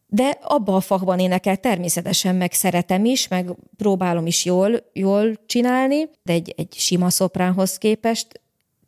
de 0.07 0.38
abban 0.41 0.76
a 0.76 0.80
fakban 0.80 1.20
énekel 1.20 1.57
természetesen 1.57 2.36
meg 2.36 2.51
szeretem 2.51 3.05
is, 3.05 3.28
meg 3.28 3.49
próbálom 3.78 4.26
is 4.26 4.45
jól, 4.45 4.89
jól 4.93 5.45
csinálni, 5.45 6.10
de 6.24 6.34
egy, 6.34 6.53
egy 6.57 6.74
sima 6.74 7.10
szopránhoz 7.10 7.78
képest 7.78 8.41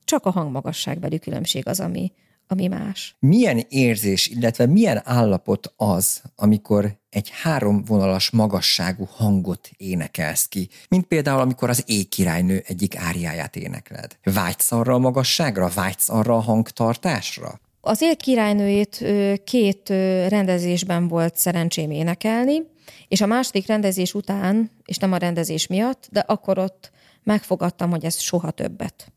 csak 0.03 0.25
a 0.25 0.31
hangmagasságbeli 0.31 1.19
különbség 1.19 1.67
az, 1.67 1.79
ami, 1.79 2.11
ami 2.51 2.67
más. 2.67 3.15
Milyen 3.19 3.65
érzés, 3.69 4.27
illetve 4.27 4.65
milyen 4.65 5.01
állapot 5.03 5.73
az, 5.77 6.21
amikor 6.35 6.99
egy 7.09 7.31
három 7.41 7.83
vonalas 7.83 8.29
magasságú 8.29 9.07
hangot 9.11 9.69
énekelsz 9.77 10.45
ki, 10.45 10.69
mint 10.89 11.05
például 11.05 11.39
amikor 11.39 11.69
az 11.69 11.83
éjkirálynő 11.85 12.63
egyik 12.67 12.97
áriáját 12.97 13.55
énekled. 13.55 14.17
Vágysz 14.23 14.71
arra 14.71 14.93
a 14.93 14.99
magasságra, 14.99 15.69
vágysz 15.75 16.09
arra 16.09 16.35
a 16.35 16.39
hangtartásra? 16.39 17.59
Az 17.81 18.01
él 18.01 18.15
királynőjét 18.17 19.05
két 19.43 19.89
rendezésben 20.29 21.07
volt 21.07 21.35
szerencsém 21.35 21.91
énekelni, 21.91 22.61
és 23.07 23.21
a 23.21 23.25
második 23.25 23.67
rendezés 23.67 24.13
után, 24.13 24.71
és 24.85 24.97
nem 24.97 25.11
a 25.11 25.17
rendezés 25.17 25.67
miatt, 25.67 26.07
de 26.11 26.19
akkor 26.19 26.57
ott 26.57 26.91
megfogadtam, 27.23 27.89
hogy 27.89 28.05
ez 28.05 28.19
soha 28.19 28.51
többet. 28.51 29.11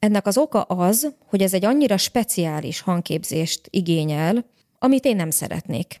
Ennek 0.00 0.26
az 0.26 0.38
oka 0.38 0.62
az, 0.62 1.14
hogy 1.26 1.42
ez 1.42 1.54
egy 1.54 1.64
annyira 1.64 1.96
speciális 1.96 2.80
hangképzést 2.80 3.60
igényel, 3.70 4.44
amit 4.78 5.04
én 5.04 5.16
nem 5.16 5.30
szeretnék. 5.30 6.00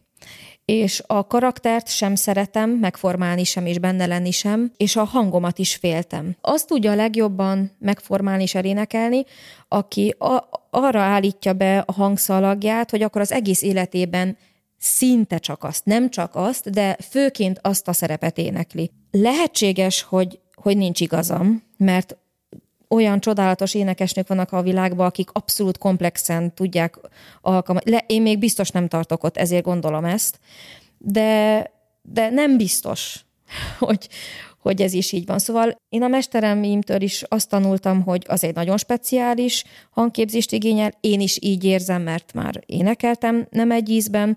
És 0.64 1.02
a 1.06 1.26
karaktert 1.26 1.88
sem 1.88 2.14
szeretem, 2.14 2.70
megformálni 2.70 3.44
sem 3.44 3.66
és 3.66 3.78
benne 3.78 4.06
lenni 4.06 4.30
sem, 4.30 4.72
és 4.76 4.96
a 4.96 5.04
hangomat 5.04 5.58
is 5.58 5.74
féltem. 5.74 6.36
Azt 6.40 6.66
tudja 6.66 6.90
a 6.90 6.94
legjobban 6.94 7.70
megformálni 7.78 8.42
és 8.42 8.54
elénekelni, 8.54 9.24
aki 9.68 10.14
a, 10.18 10.48
arra 10.70 11.00
állítja 11.00 11.52
be 11.52 11.78
a 11.78 11.92
hangszalagját, 11.92 12.90
hogy 12.90 13.02
akkor 13.02 13.20
az 13.20 13.32
egész 13.32 13.62
életében 13.62 14.36
szinte 14.78 15.38
csak 15.38 15.64
azt, 15.64 15.84
nem 15.84 16.10
csak 16.10 16.34
azt, 16.34 16.70
de 16.70 16.96
főként 17.10 17.58
azt 17.62 17.88
a 17.88 17.92
szerepet 17.92 18.38
énekli. 18.38 18.90
Lehetséges, 19.10 20.02
hogy, 20.02 20.40
hogy 20.54 20.76
nincs 20.76 21.00
igazam, 21.00 21.62
mert 21.76 22.16
olyan 22.90 23.20
csodálatos 23.20 23.74
énekesnők 23.74 24.28
vannak 24.28 24.52
a 24.52 24.62
világban, 24.62 25.06
akik 25.06 25.30
abszolút 25.32 25.78
komplexen 25.78 26.54
tudják 26.54 26.98
alkalmazni. 27.40 27.98
Én 28.06 28.22
még 28.22 28.38
biztos 28.38 28.70
nem 28.70 28.88
tartok 28.88 29.24
ott, 29.24 29.36
ezért 29.36 29.64
gondolom 29.64 30.04
ezt, 30.04 30.38
de, 30.98 31.70
de 32.02 32.30
nem 32.30 32.56
biztos, 32.56 33.24
hogy, 33.78 34.08
hogy 34.58 34.82
ez 34.82 34.92
is 34.92 35.12
így 35.12 35.26
van. 35.26 35.38
Szóval 35.38 35.76
én 35.88 36.02
a 36.02 36.08
mesteremimtől 36.08 37.00
is 37.02 37.22
azt 37.28 37.48
tanultam, 37.48 38.02
hogy 38.02 38.24
az 38.28 38.44
egy 38.44 38.54
nagyon 38.54 38.76
speciális 38.76 39.64
hangképzést 39.90 40.52
igényel, 40.52 40.90
én 41.00 41.20
is 41.20 41.38
így 41.40 41.64
érzem, 41.64 42.02
mert 42.02 42.32
már 42.32 42.62
énekeltem 42.66 43.46
nem 43.50 43.70
egy 43.70 43.88
ízben, 43.88 44.36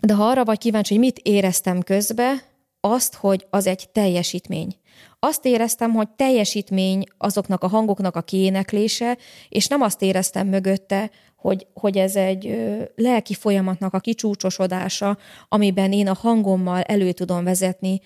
de 0.00 0.14
ha 0.14 0.24
arra 0.24 0.44
vagy 0.44 0.58
kíváncsi, 0.58 0.94
hogy 0.94 1.02
mit 1.02 1.18
éreztem 1.18 1.80
közbe, 1.80 2.44
azt, 2.80 3.14
hogy 3.14 3.46
az 3.50 3.66
egy 3.66 3.88
teljesítmény. 3.92 4.76
Azt 5.18 5.44
éreztem, 5.44 5.92
hogy 5.92 6.08
teljesítmény 6.08 7.04
azoknak 7.18 7.62
a 7.64 7.68
hangoknak 7.68 8.16
a 8.16 8.22
kiéneklése, 8.22 9.18
és 9.48 9.66
nem 9.66 9.80
azt 9.80 10.02
éreztem 10.02 10.48
mögötte, 10.48 11.10
hogy, 11.36 11.66
hogy 11.74 11.96
ez 11.96 12.16
egy 12.16 12.56
lelki 12.94 13.34
folyamatnak 13.34 13.94
a 13.94 14.00
kicsúcsosodása, 14.00 15.18
amiben 15.48 15.92
én 15.92 16.08
a 16.08 16.14
hangommal 16.14 16.82
elő 16.82 17.12
tudom 17.12 17.44
vezetni 17.44 18.00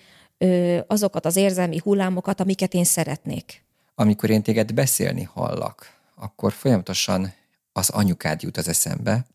azokat 0.87 1.25
az 1.25 1.35
érzelmi 1.35 1.79
hullámokat, 1.83 2.39
amiket 2.39 2.73
én 2.73 2.83
szeretnék. 2.83 3.63
Amikor 3.95 4.29
én 4.29 4.41
téged 4.41 4.73
beszélni 4.73 5.23
hallak, 5.23 5.93
akkor 6.15 6.51
folyamatosan 6.51 7.33
az 7.71 7.89
anyukád 7.89 8.41
jut 8.41 8.57
az 8.57 8.67
eszembe, 8.67 9.25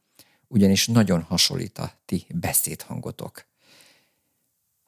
ugyanis 0.49 0.87
nagyon 0.87 1.23
hasonlít 1.23 1.79
a 1.79 1.93
ti 2.05 2.27
beszédhangotok. 2.35 3.49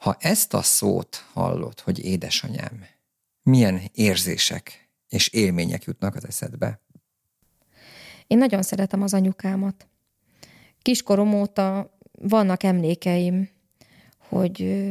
Ha 0.02 0.16
ezt 0.20 0.54
a 0.54 0.62
szót 0.62 1.24
hallod, 1.32 1.80
hogy 1.80 2.04
édesanyám, 2.04 2.84
milyen 3.42 3.80
érzések 3.94 4.90
és 5.08 5.28
élmények 5.28 5.84
jutnak 5.84 6.14
az 6.14 6.26
eszedbe? 6.26 6.80
Én 8.26 8.38
nagyon 8.38 8.62
szeretem 8.62 9.02
az 9.02 9.14
anyukámat. 9.14 9.86
Kiskorom 10.82 11.34
óta 11.34 11.96
vannak 12.12 12.62
emlékeim, 12.62 13.48
hogy 14.18 14.84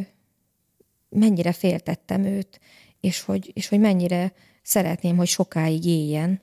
mennyire 1.10 1.52
féltettem 1.52 2.24
őt, 2.24 2.60
és 3.00 3.22
hogy, 3.22 3.52
és 3.54 3.68
hogy 3.68 3.80
mennyire 3.80 4.34
szeretném, 4.62 5.18
hogy 5.18 5.28
sokáig 5.28 5.86
éljen. 5.86 6.42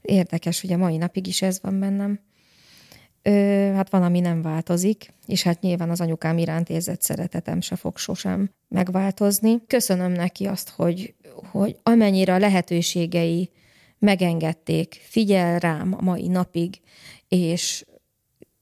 Érdekes, 0.00 0.60
hogy 0.60 0.72
a 0.72 0.76
mai 0.76 0.96
napig 0.96 1.26
is 1.26 1.42
ez 1.42 1.60
van 1.62 1.80
bennem. 1.80 2.20
Ö, 3.22 3.30
hát 3.74 3.90
van, 3.90 4.02
ami 4.02 4.20
nem 4.20 4.42
változik, 4.42 5.12
és 5.26 5.42
hát 5.42 5.60
nyilván 5.60 5.90
az 5.90 6.00
anyukám 6.00 6.38
iránt 6.38 6.70
érzett 6.70 7.02
szeretetem 7.02 7.60
se 7.60 7.76
fog 7.76 7.98
sosem 7.98 8.50
megváltozni. 8.68 9.62
Köszönöm 9.66 10.12
neki 10.12 10.46
azt, 10.46 10.68
hogy, 10.68 11.14
hogy 11.50 11.76
amennyire 11.82 12.34
a 12.34 12.38
lehetőségei 12.38 13.50
megengedték, 13.98 15.00
figyel 15.08 15.58
rám 15.58 15.94
a 15.98 16.02
mai 16.02 16.28
napig, 16.28 16.80
és, 17.28 17.84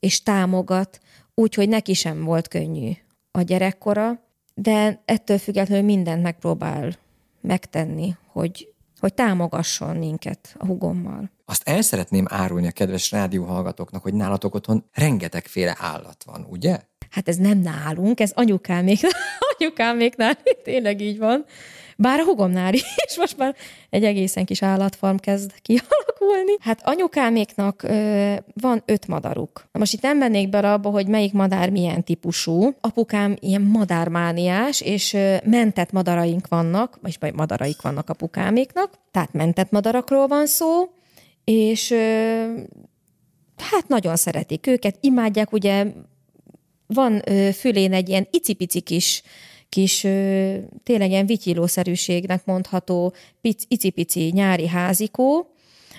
és 0.01 0.23
támogat, 0.23 1.01
úgyhogy 1.35 1.69
neki 1.69 1.95
sem 1.95 2.25
volt 2.25 2.49
könnyű 2.49 2.91
a 3.31 3.43
gyerekkora, 3.43 4.21
de 4.55 5.03
ettől 5.05 5.39
függetlenül 5.39 5.85
mindent 5.85 6.23
megpróbál 6.23 6.97
megtenni, 7.41 8.17
hogy, 8.27 8.70
hogy 9.01 9.15
támogasson 9.15 9.97
minket 9.97 10.55
a 10.59 10.67
hugommal. 10.67 11.31
Azt 11.45 11.69
el 11.69 11.83
szeretném 11.83 12.27
árulni 12.29 12.67
a 12.67 12.71
kedves 12.71 13.11
rádióhallgatóknak, 13.11 14.03
hogy 14.03 14.15
nálatok 14.15 14.55
otthon 14.55 14.85
rengetegféle 14.93 15.77
állat 15.79 16.25
van, 16.25 16.47
ugye? 16.51 16.79
Hát 17.11 17.29
ez 17.29 17.37
nem 17.37 17.59
nálunk, 17.59 18.21
ez 18.21 18.33
anyukámék, 18.35 19.01
anyukáméknál 19.59 20.39
tényleg 20.65 21.01
így 21.01 21.19
van. 21.19 21.45
Bár 22.01 22.21
a 22.21 22.25
hugomnál 22.25 22.75
is, 22.75 23.17
most 23.19 23.37
már 23.37 23.55
egy 23.91 24.05
egészen 24.05 24.45
kis 24.45 24.63
állatfarm 24.63 25.17
kezd 25.17 25.53
kialakulni. 25.63 26.53
Hát 26.61 26.81
anyukáméknak 26.85 27.83
ö, 27.83 28.35
van 28.55 28.83
öt 28.87 29.07
madaruk. 29.07 29.69
Na 29.73 29.79
most 29.79 29.93
itt 29.93 30.03
nem 30.03 30.19
mennék 30.19 30.49
bele 30.49 30.73
abba, 30.73 30.91
hogy 30.91 31.07
melyik 31.07 31.33
madár 31.33 31.71
milyen 31.71 32.05
típusú. 32.05 32.75
Apukám 32.81 33.37
ilyen 33.41 33.63
madármániás, 33.63 34.81
és 34.81 35.13
ö, 35.13 35.37
mentett 35.45 35.93
madaraink 35.93 36.49
vannak, 36.49 36.99
vagy 37.03 37.35
madaraik 37.35 37.83
vannak 37.83 38.11
apukáméknak, 38.11 38.91
tehát 39.11 39.33
mentett 39.33 39.71
madarakról 39.71 40.27
van 40.27 40.47
szó, 40.47 40.91
és 41.45 41.91
ö, 41.91 42.45
hát 43.57 43.89
nagyon 43.89 44.17
szeretik 44.17 44.67
őket, 44.67 44.97
imádják, 45.01 45.53
ugye 45.53 45.87
van 46.87 47.23
ö, 47.25 47.51
fülén 47.53 47.93
egy 47.93 48.09
ilyen 48.09 48.29
icipici 48.31 48.81
kis 48.81 49.23
kis, 49.71 50.01
tényleg 50.83 51.11
ilyen 51.11 51.27
vityilószerűségnek 51.27 52.45
mondható 52.45 53.15
pic, 53.41 53.63
icipici 53.69 54.31
nyári 54.35 54.67
házikó, 54.67 55.55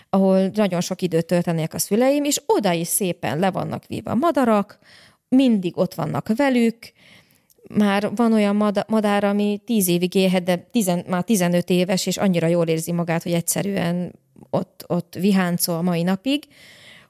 ahol 0.09 0.51
nagyon 0.53 0.81
sok 0.81 1.01
időt 1.01 1.25
töltenek 1.25 1.73
a 1.73 1.79
szüleim, 1.79 2.23
és 2.23 2.41
oda 2.45 2.71
is 2.71 2.87
szépen 2.87 3.39
le 3.39 3.51
vannak 3.51 3.85
víva 3.87 4.15
madarak, 4.15 4.79
mindig 5.29 5.77
ott 5.77 5.93
vannak 5.93 6.27
velük, 6.35 6.75
már 7.75 8.15
van 8.15 8.33
olyan 8.33 8.75
madár, 8.87 9.23
ami 9.23 9.61
tíz 9.65 9.87
évig 9.87 10.15
élhet, 10.15 10.43
de 10.43 10.67
tizen, 10.71 11.03
már 11.07 11.23
15 11.23 11.69
éves, 11.69 12.05
és 12.05 12.17
annyira 12.17 12.47
jól 12.47 12.67
érzi 12.67 12.91
magát, 12.91 13.23
hogy 13.23 13.33
egyszerűen 13.33 14.13
ott, 14.49 14.83
ott 14.87 15.15
viháncol 15.19 15.75
a 15.75 15.81
mai 15.81 16.03
napig. 16.03 16.43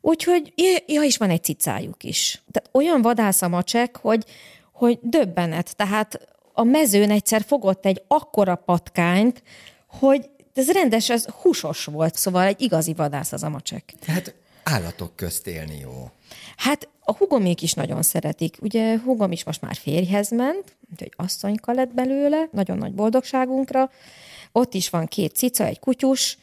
Úgyhogy, 0.01 0.53
ja, 0.85 1.01
is 1.01 1.17
van 1.17 1.29
egy 1.29 1.43
cicájuk 1.43 2.03
is. 2.03 2.41
Tehát 2.51 2.69
olyan 2.71 3.01
vadász 3.01 3.41
a 3.41 3.47
macsek, 3.47 3.97
hogy, 3.97 4.25
hogy 4.71 4.99
döbbenet. 5.01 5.75
Tehát 5.75 6.27
a 6.61 6.63
mezőn 6.63 7.11
egyszer 7.11 7.43
fogott 7.47 7.85
egy 7.85 8.03
akkora 8.07 8.55
patkányt, 8.55 9.43
hogy 9.87 10.29
ez 10.53 10.71
rendes, 10.71 11.09
ez 11.09 11.25
húsos 11.25 11.85
volt, 11.85 12.15
szóval 12.15 12.43
egy 12.43 12.61
igazi 12.61 12.93
vadász 12.93 13.31
az 13.31 13.43
a 13.43 13.49
macsek. 13.49 13.93
Tehát 14.05 14.35
állatok 14.63 15.15
közt 15.15 15.47
élni 15.47 15.79
jó. 15.79 16.09
Hát 16.57 16.87
a 16.99 17.15
hugomék 17.15 17.61
is 17.61 17.73
nagyon 17.73 18.01
szeretik. 18.01 18.57
Ugye 18.61 18.97
hugom 18.97 19.31
is 19.31 19.43
most 19.43 19.61
már 19.61 19.75
férjhez 19.75 20.31
ment, 20.31 20.77
úgyhogy 20.91 21.13
asszonyka 21.15 21.71
lett 21.71 21.93
belőle, 21.93 22.49
nagyon 22.51 22.77
nagy 22.77 22.93
boldogságunkra. 22.93 23.89
Ott 24.51 24.73
is 24.73 24.89
van 24.89 25.05
két 25.05 25.35
cica, 25.35 25.65
egy 25.65 25.79
kutyus, 25.79 26.37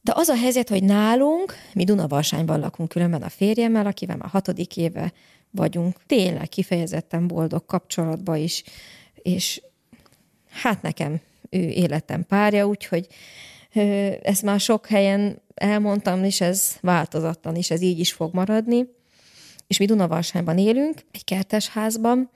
de 0.00 0.12
az 0.14 0.28
a 0.28 0.36
helyzet, 0.36 0.68
hogy 0.68 0.82
nálunk, 0.82 1.54
mi 1.72 1.84
Dunavalsányban 1.84 2.60
lakunk 2.60 2.88
különben 2.88 3.22
a 3.22 3.28
férjemmel, 3.28 3.86
akivel 3.86 4.16
már 4.16 4.30
hatodik 4.30 4.76
éve 4.76 5.12
vagyunk, 5.50 5.96
tényleg 6.06 6.48
kifejezetten 6.48 7.26
boldog 7.26 7.66
kapcsolatban 7.66 8.36
is 8.36 8.62
és 9.26 9.62
hát 10.50 10.82
nekem 10.82 11.20
ő 11.50 11.68
életem 11.68 12.26
párja, 12.26 12.66
úgyhogy 12.66 13.06
ezt 14.22 14.42
már 14.42 14.60
sok 14.60 14.86
helyen 14.86 15.42
elmondtam, 15.54 16.24
és 16.24 16.40
ez 16.40 16.76
változatlan, 16.80 17.56
és 17.56 17.70
ez 17.70 17.80
így 17.82 17.98
is 17.98 18.12
fog 18.12 18.34
maradni. 18.34 18.86
És 19.66 19.78
mi 19.78 19.84
Dunavalsányban 19.84 20.58
élünk, 20.58 21.00
egy 21.12 21.24
kertes 21.24 21.68
házban, 21.68 22.30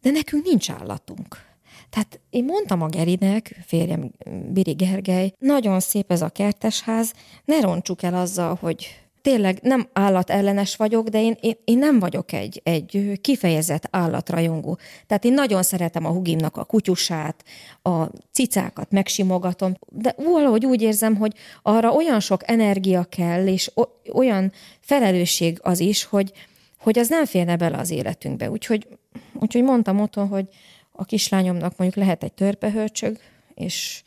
de 0.00 0.10
nekünk 0.10 0.44
nincs 0.44 0.70
állatunk. 0.70 1.46
Tehát 1.90 2.20
én 2.30 2.44
mondtam 2.44 2.82
a 2.82 2.88
Gerinek, 2.88 3.60
férjem 3.66 4.10
Biri 4.52 4.72
Gergely, 4.72 5.32
nagyon 5.38 5.80
szép 5.80 6.10
ez 6.10 6.22
a 6.22 6.28
kertesház, 6.28 7.12
ne 7.44 7.60
roncsuk 7.60 8.02
el 8.02 8.14
azzal, 8.14 8.54
hogy 8.54 9.07
tényleg 9.28 9.58
nem 9.62 9.88
állatellenes 9.92 10.76
vagyok, 10.76 11.08
de 11.08 11.22
én, 11.22 11.36
én, 11.40 11.54
én 11.64 11.78
nem 11.78 11.98
vagyok 11.98 12.32
egy, 12.32 12.60
egy 12.64 13.18
kifejezett 13.20 13.88
állatrajongó. 13.90 14.78
Tehát 15.06 15.24
én 15.24 15.32
nagyon 15.32 15.62
szeretem 15.62 16.04
a 16.04 16.10
hugimnak 16.10 16.56
a 16.56 16.64
kutyusát, 16.64 17.44
a 17.82 18.04
cicákat 18.32 18.90
megsimogatom, 18.90 19.74
de 19.88 20.14
valahogy 20.16 20.66
úgy 20.66 20.82
érzem, 20.82 21.16
hogy 21.16 21.32
arra 21.62 21.92
olyan 21.92 22.20
sok 22.20 22.40
energia 22.50 23.04
kell, 23.04 23.46
és 23.46 23.70
olyan 24.12 24.52
felelősség 24.80 25.58
az 25.62 25.80
is, 25.80 26.04
hogy, 26.04 26.32
hogy 26.78 26.98
az 26.98 27.08
nem 27.08 27.24
férne 27.24 27.56
bele 27.56 27.76
az 27.76 27.90
életünkbe. 27.90 28.50
Úgyhogy, 28.50 28.86
úgyhogy 29.34 29.62
mondtam 29.62 30.00
otthon, 30.00 30.28
hogy 30.28 30.46
a 30.92 31.04
kislányomnak 31.04 31.76
mondjuk 31.76 32.04
lehet 32.04 32.22
egy 32.22 32.32
törpehölcsög, 32.32 33.18
és, 33.54 34.02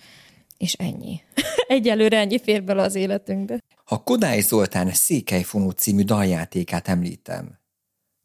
és 0.62 0.74
ennyi. 0.74 1.22
Egyelőre 1.68 2.18
ennyi 2.18 2.40
fér 2.40 2.64
bele 2.64 2.82
az 2.82 2.96
életünkbe. 2.96 3.60
Ha 3.86 4.04
Kodály 4.04 4.42
Zoltán 4.42 4.94
Székelyfonó 4.94 5.70
című 5.70 6.04
daljátékát 6.04 6.88
említem, 6.88 7.60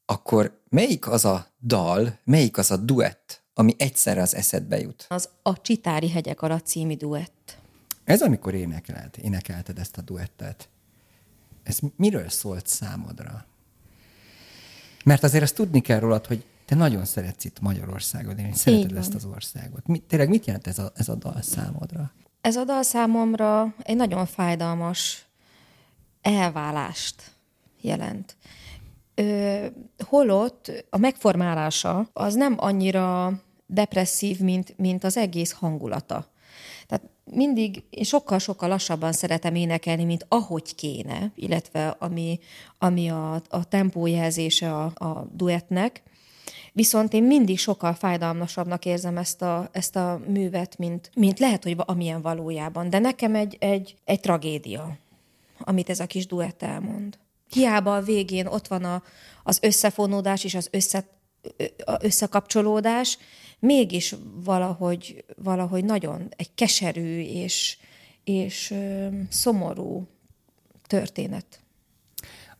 akkor 0.06 0.60
melyik 0.68 1.08
az 1.08 1.24
a 1.24 1.46
dal, 1.62 2.18
melyik 2.24 2.58
az 2.58 2.70
a 2.70 2.76
duett, 2.76 3.44
ami 3.54 3.74
egyszerre 3.78 4.22
az 4.22 4.34
eszedbe 4.34 4.78
jut? 4.80 5.06
Az 5.08 5.28
a 5.42 5.60
Csitári 5.60 6.10
hegyek 6.10 6.42
alatt 6.42 6.66
című 6.66 6.96
duett. 6.96 7.58
Ez 8.04 8.22
amikor 8.22 8.54
énekelt, 8.54 9.16
énekelted 9.16 9.78
ezt 9.78 9.96
a 9.96 10.02
duettet. 10.02 10.68
Ez 11.62 11.78
miről 11.96 12.28
szólt 12.28 12.66
számodra? 12.66 13.46
Mert 15.04 15.22
azért 15.22 15.42
azt 15.42 15.54
tudni 15.54 15.80
kell 15.80 15.98
rólad, 15.98 16.26
hogy 16.26 16.44
te 16.64 16.74
nagyon 16.74 17.04
szeretsz 17.04 17.44
itt 17.44 17.60
Magyarországon 17.60 18.38
én 18.38 18.52
szereted 18.52 18.96
ezt 18.96 19.14
az 19.14 19.24
országot. 19.24 19.86
Mi, 19.86 19.98
tényleg 19.98 20.28
mit 20.28 20.46
jelent 20.46 20.66
ez 20.66 20.78
a, 20.78 20.92
ez 20.94 21.08
a 21.08 21.14
dal 21.14 21.42
számodra? 21.42 22.12
Ez 22.46 22.56
a 22.56 22.64
dal 22.64 22.82
számomra 22.82 23.74
egy 23.82 23.96
nagyon 23.96 24.26
fájdalmas 24.26 25.26
elválást 26.22 27.22
jelent. 27.80 28.36
Ö, 29.14 29.66
holott 30.06 30.72
a 30.90 30.98
megformálása 30.98 32.08
az 32.12 32.34
nem 32.34 32.54
annyira 32.58 33.32
depresszív, 33.66 34.40
mint, 34.40 34.78
mint 34.78 35.04
az 35.04 35.16
egész 35.16 35.52
hangulata. 35.52 36.26
Tehát 36.86 37.04
mindig 37.24 37.84
én 37.90 38.04
sokkal-sokkal 38.04 38.68
lassabban 38.68 39.12
szeretem 39.12 39.54
énekelni, 39.54 40.04
mint 40.04 40.26
ahogy 40.28 40.74
kéne, 40.74 41.32
illetve 41.34 41.96
ami, 41.98 42.38
ami 42.78 43.08
a, 43.08 43.34
a 43.48 43.64
tempójelzése 43.68 44.74
a, 44.74 44.84
a 44.94 45.28
duettnek. 45.32 46.02
Viszont 46.76 47.12
én 47.12 47.22
mindig 47.22 47.58
sokkal 47.58 47.94
fájdalmasabbnak 47.94 48.84
érzem 48.84 49.16
ezt 49.16 49.42
a, 49.42 49.68
ezt 49.72 49.96
a 49.96 50.20
művet, 50.26 50.78
mint, 50.78 51.10
mint 51.14 51.38
lehet, 51.38 51.62
hogy 51.62 51.74
amilyen 51.78 52.22
valójában. 52.22 52.90
De 52.90 52.98
nekem 52.98 53.34
egy, 53.34 53.56
egy, 53.60 53.94
egy 54.04 54.20
tragédia 54.20 54.98
amit 55.58 55.90
ez 55.90 56.00
a 56.00 56.06
kis 56.06 56.26
duett 56.26 56.62
elmond. 56.62 57.18
Hiába 57.50 57.96
a 57.96 58.02
végén 58.02 58.46
ott 58.46 58.66
van 58.66 58.84
a, 58.84 59.02
az 59.42 59.58
összefonódás 59.62 60.44
és 60.44 60.54
az 60.54 60.68
össze, 60.70 61.08
összekapcsolódás, 62.00 63.18
mégis 63.58 64.14
valahogy, 64.44 65.24
valahogy 65.36 65.84
nagyon 65.84 66.28
egy 66.36 66.54
keserű 66.54 67.20
és, 67.20 67.78
és 68.24 68.70
ö, 68.70 69.08
szomorú 69.28 70.06
történet. 70.86 71.60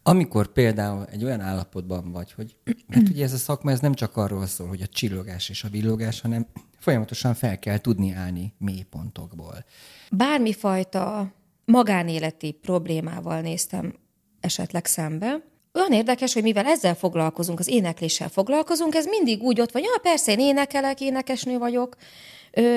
Amikor 0.08 0.46
például 0.46 1.06
egy 1.10 1.24
olyan 1.24 1.40
állapotban 1.40 2.12
vagy, 2.12 2.32
hogy, 2.32 2.56
mert 2.86 3.08
ugye 3.08 3.24
ez 3.24 3.32
a 3.32 3.36
szakma 3.36 3.70
ez 3.70 3.80
nem 3.80 3.94
csak 3.94 4.16
arról 4.16 4.46
szól, 4.46 4.68
hogy 4.68 4.82
a 4.82 4.86
csillogás 4.86 5.48
és 5.48 5.64
a 5.64 5.68
villogás, 5.68 6.20
hanem 6.20 6.46
folyamatosan 6.78 7.34
fel 7.34 7.58
kell 7.58 7.78
tudni 7.78 8.12
állni 8.12 8.54
mélypontokból. 8.58 9.64
Bármifajta 10.10 11.32
magánéleti 11.64 12.52
problémával 12.52 13.40
néztem 13.40 13.94
esetleg 14.40 14.86
szembe. 14.86 15.42
Olyan 15.72 15.92
érdekes, 15.92 16.32
hogy 16.32 16.42
mivel 16.42 16.66
ezzel 16.66 16.94
foglalkozunk, 16.94 17.58
az 17.58 17.68
énekléssel 17.68 18.28
foglalkozunk, 18.28 18.94
ez 18.94 19.06
mindig 19.06 19.42
úgy 19.42 19.60
ott 19.60 19.72
van, 19.72 19.82
ja, 19.82 19.98
persze, 20.02 20.32
én 20.32 20.40
énekelek, 20.40 21.00
énekesnő 21.00 21.58
vagyok, 21.58 21.96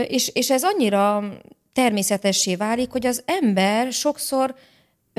és, 0.07 0.27
és 0.27 0.49
ez 0.49 0.63
annyira 0.63 1.23
természetessé 1.73 2.55
válik, 2.55 2.91
hogy 2.91 3.05
az 3.05 3.23
ember 3.25 3.91
sokszor 3.91 4.55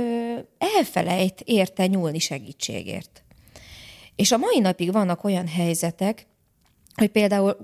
ö, 0.01 0.38
elfelejt 0.59 1.40
érte 1.44 1.86
nyúlni 1.86 2.18
segítségért. 2.18 3.24
És 4.16 4.32
a 4.32 4.36
mai 4.36 4.59
napig 4.59 4.92
vannak 4.92 5.24
olyan 5.24 5.48
helyzetek, 5.48 6.26
hogy 6.94 7.11
például 7.11 7.57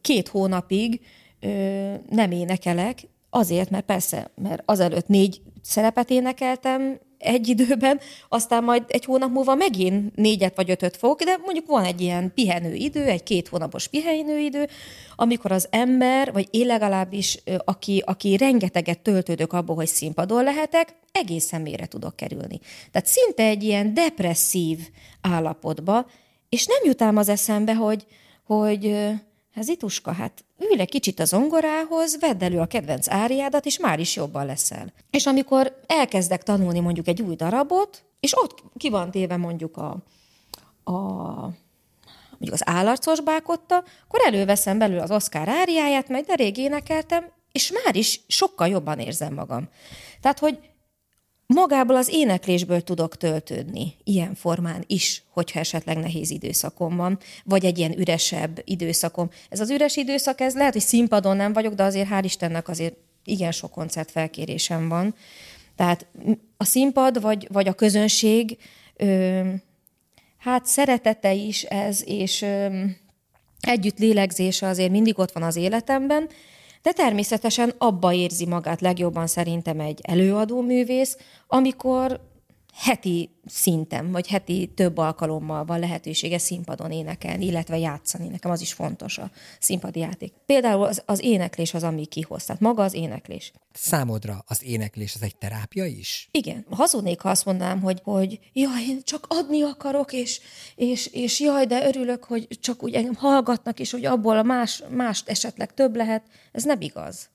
két 0.00 0.28
hónapig 0.28 1.00
ö, 1.40 1.94
nem 2.08 2.30
énekelek, 2.30 3.08
azért, 3.30 3.70
mert 3.70 3.84
persze, 3.84 4.30
mert 4.34 4.62
azelőtt 4.64 5.08
négy 5.08 5.42
szerepet 5.62 6.10
énekeltem 6.10 6.98
egy 7.22 7.48
időben, 7.48 8.00
aztán 8.28 8.64
majd 8.64 8.82
egy 8.86 9.04
hónap 9.04 9.30
múlva 9.30 9.54
megint 9.54 10.16
négyet 10.16 10.56
vagy 10.56 10.70
ötöt 10.70 10.96
fogok, 10.96 11.22
de 11.22 11.36
mondjuk 11.44 11.66
van 11.66 11.84
egy 11.84 12.00
ilyen 12.00 12.32
pihenő 12.34 12.74
idő, 12.74 13.04
egy 13.04 13.22
két 13.22 13.48
hónapos 13.48 13.88
pihenő 13.88 14.38
idő, 14.38 14.68
amikor 15.16 15.52
az 15.52 15.66
ember, 15.70 16.32
vagy 16.32 16.48
én 16.50 16.66
legalábbis, 16.66 17.42
aki, 17.64 18.02
aki 18.06 18.36
rengeteget 18.36 19.00
töltődök 19.00 19.52
abból, 19.52 19.76
hogy 19.76 19.86
színpadon 19.86 20.44
lehetek, 20.44 20.94
egészen 21.12 21.60
mélyre 21.60 21.86
tudok 21.86 22.16
kerülni. 22.16 22.60
Tehát 22.90 23.08
szinte 23.08 23.44
egy 23.44 23.62
ilyen 23.62 23.94
depresszív 23.94 24.78
állapotba, 25.20 26.06
és 26.48 26.66
nem 26.66 26.78
jut 26.84 27.02
ám 27.02 27.16
az 27.16 27.28
eszembe, 27.28 27.74
hogy, 27.74 28.06
hogy 28.44 29.10
Hát 29.54 29.64
Zituska, 29.64 30.12
hát 30.12 30.44
ülj 30.58 30.80
egy 30.80 30.90
kicsit 30.90 31.20
az 31.20 31.28
zongorához, 31.28 32.20
vedd 32.20 32.44
elő 32.44 32.58
a 32.58 32.66
kedvenc 32.66 33.08
áriádat, 33.08 33.66
és 33.66 33.78
már 33.78 34.00
is 34.00 34.16
jobban 34.16 34.46
leszel. 34.46 34.92
És 35.10 35.26
amikor 35.26 35.80
elkezdek 35.86 36.42
tanulni 36.42 36.80
mondjuk 36.80 37.08
egy 37.08 37.22
új 37.22 37.34
darabot, 37.34 38.04
és 38.20 38.38
ott 38.42 38.62
ki 38.76 38.88
van 38.88 39.10
téve 39.10 39.36
mondjuk 39.36 39.76
a, 39.76 39.96
a 40.84 40.92
mondjuk 42.30 42.52
az 42.52 42.68
állarcos 42.68 43.20
bákotta, 43.20 43.84
akkor 44.06 44.20
előveszem 44.24 44.78
belül 44.78 44.98
az 44.98 45.10
Oscar 45.10 45.48
áriáját, 45.48 46.08
meg 46.08 46.24
de 46.24 46.34
rég 46.34 46.56
énekeltem, 46.56 47.30
és 47.52 47.72
már 47.84 47.96
is 47.96 48.20
sokkal 48.26 48.68
jobban 48.68 48.98
érzem 48.98 49.34
magam. 49.34 49.68
Tehát, 50.20 50.38
hogy 50.38 50.58
magából 51.52 51.96
az 51.96 52.08
éneklésből 52.12 52.80
tudok 52.80 53.16
töltődni 53.16 53.94
ilyen 54.04 54.34
formán 54.34 54.84
is, 54.86 55.22
hogyha 55.30 55.60
esetleg 55.60 55.96
nehéz 55.96 56.30
időszakom 56.30 56.96
van, 56.96 57.18
vagy 57.44 57.64
egy 57.64 57.78
ilyen 57.78 57.98
üresebb 57.98 58.60
időszakom. 58.64 59.30
Ez 59.48 59.60
az 59.60 59.70
üres 59.70 59.96
időszak, 59.96 60.40
ez 60.40 60.54
lehet, 60.54 60.72
hogy 60.72 60.82
színpadon 60.82 61.36
nem 61.36 61.52
vagyok, 61.52 61.74
de 61.74 61.82
azért 61.82 62.08
hál' 62.10 62.22
Istennek 62.24 62.68
azért 62.68 62.96
igen 63.24 63.52
sok 63.52 63.70
koncert 63.70 64.10
felkérésem 64.10 64.88
van. 64.88 65.14
Tehát 65.76 66.06
a 66.56 66.64
színpad, 66.64 67.20
vagy, 67.20 67.48
vagy 67.52 67.68
a 67.68 67.72
közönség, 67.72 68.58
ö, 68.96 69.40
hát 70.38 70.66
szeretete 70.66 71.32
is 71.32 71.62
ez, 71.62 72.02
és 72.06 72.42
ö, 72.42 72.84
együtt 73.60 73.98
lélegzése 73.98 74.66
azért 74.66 74.90
mindig 74.90 75.18
ott 75.18 75.32
van 75.32 75.42
az 75.42 75.56
életemben, 75.56 76.28
de 76.82 76.92
természetesen 76.92 77.74
abba 77.78 78.12
érzi 78.12 78.46
magát 78.46 78.80
legjobban 78.80 79.26
szerintem 79.26 79.80
egy 79.80 80.00
előadó 80.02 80.60
művész, 80.60 81.16
amikor 81.46 82.20
heti 82.74 83.30
szinten, 83.46 84.10
vagy 84.12 84.28
heti 84.28 84.72
több 84.74 84.98
alkalommal 84.98 85.64
van 85.64 85.78
lehetősége 85.78 86.38
színpadon 86.38 86.90
énekelni, 86.90 87.46
illetve 87.46 87.78
játszani. 87.78 88.28
Nekem 88.28 88.50
az 88.50 88.60
is 88.60 88.72
fontos 88.72 89.18
a 89.18 89.30
színpadi 89.60 89.98
játék. 89.98 90.32
Például 90.46 90.84
az, 90.84 91.02
az 91.06 91.22
éneklés 91.22 91.74
az, 91.74 91.82
ami 91.82 92.06
kihoz. 92.06 92.44
Tehát 92.44 92.62
maga 92.62 92.82
az 92.82 92.94
éneklés. 92.94 93.52
Számodra 93.72 94.44
az 94.46 94.62
éneklés 94.64 95.14
az 95.14 95.22
egy 95.22 95.36
terápia 95.36 95.84
is? 95.84 96.28
Igen. 96.30 96.66
Hazudnék, 96.70 97.20
ha 97.20 97.30
azt 97.30 97.44
mondanám, 97.44 97.80
hogy, 97.80 98.00
hogy 98.04 98.38
jaj, 98.52 98.82
én 98.88 99.00
csak 99.04 99.26
adni 99.28 99.62
akarok, 99.62 100.12
és, 100.12 100.40
és, 100.74 101.06
és 101.06 101.40
jaj, 101.40 101.66
de 101.66 101.86
örülök, 101.86 102.24
hogy 102.24 102.48
csak 102.60 102.82
úgy 102.82 102.94
engem 102.94 103.14
hallgatnak, 103.14 103.80
és 103.80 103.90
hogy 103.90 104.04
abból 104.04 104.38
a 104.38 104.42
más, 104.42 104.82
mást 104.90 105.28
esetleg 105.28 105.74
több 105.74 105.96
lehet. 105.96 106.22
Ez 106.52 106.64
nem 106.64 106.80
igaz. 106.80 107.30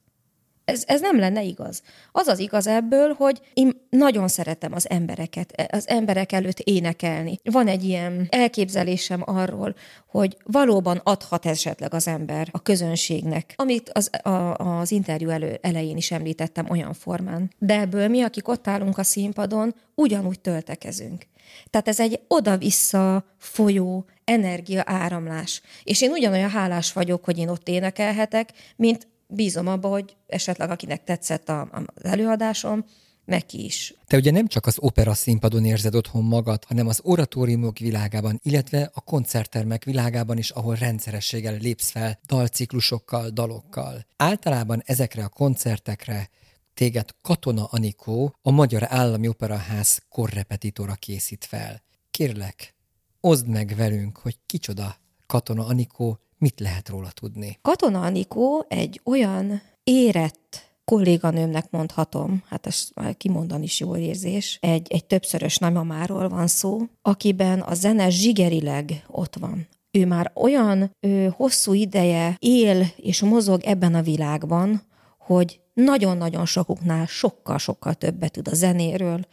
Ez, 0.68 0.84
ez 0.88 1.01
nem 1.01 1.20
lenne 1.20 1.43
igaz. 1.43 1.82
Az 2.11 2.28
az 2.28 2.39
igaz 2.39 2.68
ebből, 2.68 3.13
hogy 3.13 3.41
én 3.53 3.72
nagyon 3.89 4.28
szeretem 4.28 4.74
az 4.74 4.89
embereket, 4.89 5.70
az 5.72 5.88
emberek 5.88 6.32
előtt 6.32 6.59
énekelni. 6.59 7.39
Van 7.43 7.68
egy 7.68 7.84
ilyen 7.84 8.28
elképzelésem 8.30 9.22
arról, 9.26 9.76
hogy 10.07 10.38
valóban 10.43 11.01
adhat 11.03 11.45
esetleg 11.45 11.93
az 11.93 12.07
ember 12.07 12.47
a 12.51 12.61
közönségnek, 12.61 13.53
amit 13.55 13.89
az, 13.89 14.09
a, 14.24 14.53
az 14.53 14.91
interjú 14.91 15.30
elő, 15.30 15.59
elején 15.61 15.97
is 15.97 16.11
említettem 16.11 16.70
olyan 16.70 16.93
formán. 16.93 17.51
De 17.57 17.80
ebből 17.80 18.07
mi, 18.07 18.22
akik 18.22 18.47
ott 18.47 18.68
állunk 18.68 18.97
a 18.97 19.03
színpadon, 19.03 19.76
ugyanúgy 19.95 20.39
töltekezünk. 20.39 21.26
Tehát 21.70 21.88
ez 21.88 21.99
egy 21.99 22.20
oda-vissza 22.28 23.26
folyó 23.38 24.05
energia 24.24 24.84
áramlás. 24.86 25.61
És 25.84 26.01
én 26.01 26.11
ugyanolyan 26.11 26.49
hálás 26.49 26.93
vagyok, 26.93 27.26
hogy 27.26 27.38
én 27.38 27.49
ott 27.49 27.68
énekelhetek, 27.68 28.49
mint 28.76 29.07
bízom 29.28 29.68
abba, 29.68 29.88
hogy 29.90 30.16
esetleg 30.28 30.70
akinek 30.70 31.04
tetszett 31.04 31.50
a, 31.50 31.70
az 31.72 32.06
előadásom, 32.06 32.86
neki 33.28 33.64
is. 33.64 33.94
Te 34.06 34.18
ugye 34.18 34.32
nem 34.32 34.48
csak 34.48 34.66
az 34.66 34.78
opera 34.80 35.14
színpadon 35.14 35.66
érzed 35.66 35.96
otthon 35.96 36.24
magad, 36.24 36.64
hanem 36.64 36.88
az 36.88 37.00
oratóriumok 37.04 37.78
világában, 37.78 38.40
illetve 38.44 38.92
a 38.94 39.02
koncerttermek 39.02 39.84
világában 39.84 40.38
is, 40.38 40.50
ahol 40.50 40.76
rendszerességgel 40.76 41.58
lépsz 41.58 41.90
fel 41.90 42.20
dalciklusokkal, 42.28 43.30
dalokkal. 43.30 44.06
Általában 44.18 44.82
ezekre 44.86 45.24
a 45.24 45.30
koncertekre 45.30 46.30
téged 46.74 47.10
Katona 47.22 47.66
Anikó, 47.66 48.36
a 48.42 48.52
Magyar 48.52 48.84
Állami 48.88 49.28
Operaház 49.28 50.02
korrepetitora 50.10 50.94
készít 50.94 51.46
fel. 51.46 51.82
Kérlek, 52.12 52.76
oszd 53.20 53.48
meg 53.48 53.74
velünk, 53.76 54.18
hogy 54.18 54.38
kicsoda 54.46 54.96
Katona 55.26 55.66
Anikó, 55.66 56.20
Mit 56.38 56.60
lehet 56.60 56.90
róla 56.90 57.10
tudni? 57.10 57.58
Katona 57.62 58.02
Anikó 58.02 58.66
egy 58.68 59.02
olyan 59.04 59.62
érett 59.84 60.66
kolléganőmnek 60.86 61.72
mondhatom, 61.72 62.44
hát 62.50 62.66
ezt 62.66 62.94
kimondani 63.18 63.64
is 63.64 63.80
jó 63.80 63.96
érzés, 63.96 64.58
egy, 64.62 64.88
egy 64.90 65.06
többszörös 65.06 65.58
nagymamáról 65.58 66.30
van 66.30 66.48
szó, 66.48 66.82
akiben 67.02 67.60
a 67.60 67.74
zene 67.74 68.10
zsigerileg 68.10 69.06
ott 69.08 69.36
van. 69.36 69.68
Ő 69.92 70.06
már 70.06 70.32
olyan 70.36 70.92
ő, 71.00 71.34
hosszú 71.36 71.74
ideje 71.74 72.36
él 72.40 72.88
és 72.98 73.22
mozog 73.22 73.62
ebben 73.64 73.96
a 73.96 74.02
világban, 74.02 74.82
hogy 75.18 75.60
nagyon-nagyon 75.74 76.46
sokuknál 76.46 77.06
sokkal-sokkal 77.06 77.94
többet 77.94 78.32
tud 78.32 78.48
a 78.48 78.56
zenéről, 78.56 79.28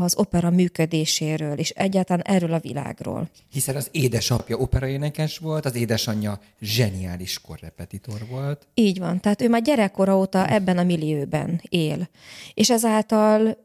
az 0.00 0.16
opera 0.16 0.50
működéséről, 0.50 1.58
és 1.58 1.70
egyáltalán 1.70 2.22
erről 2.22 2.52
a 2.52 2.58
világról. 2.58 3.28
Hiszen 3.50 3.76
az 3.76 3.88
édesapja 3.90 4.56
operaénekes 4.56 5.38
volt, 5.38 5.64
az 5.64 5.74
édesanyja 5.74 6.40
zseniális 6.60 7.40
korrepetitor 7.40 8.26
volt. 8.30 8.66
Így 8.74 8.98
van, 8.98 9.20
tehát 9.20 9.42
ő 9.42 9.48
már 9.48 9.62
gyerekkora 9.62 10.18
óta 10.18 10.48
ebben 10.48 10.78
a 10.78 10.82
millióben 10.82 11.60
él. 11.68 12.08
És 12.54 12.70
ezáltal 12.70 13.56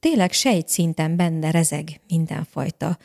tényleg 0.00 0.32
sejtszinten 0.32 1.16
benne 1.16 1.50
rezeg 1.50 2.00
mindenfajta 2.08 2.98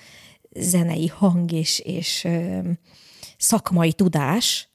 zenei 0.55 1.07
hang 1.07 1.51
és, 1.51 1.79
és 1.79 2.23
ö, 2.23 2.59
szakmai 3.37 3.93
tudás, 3.93 4.69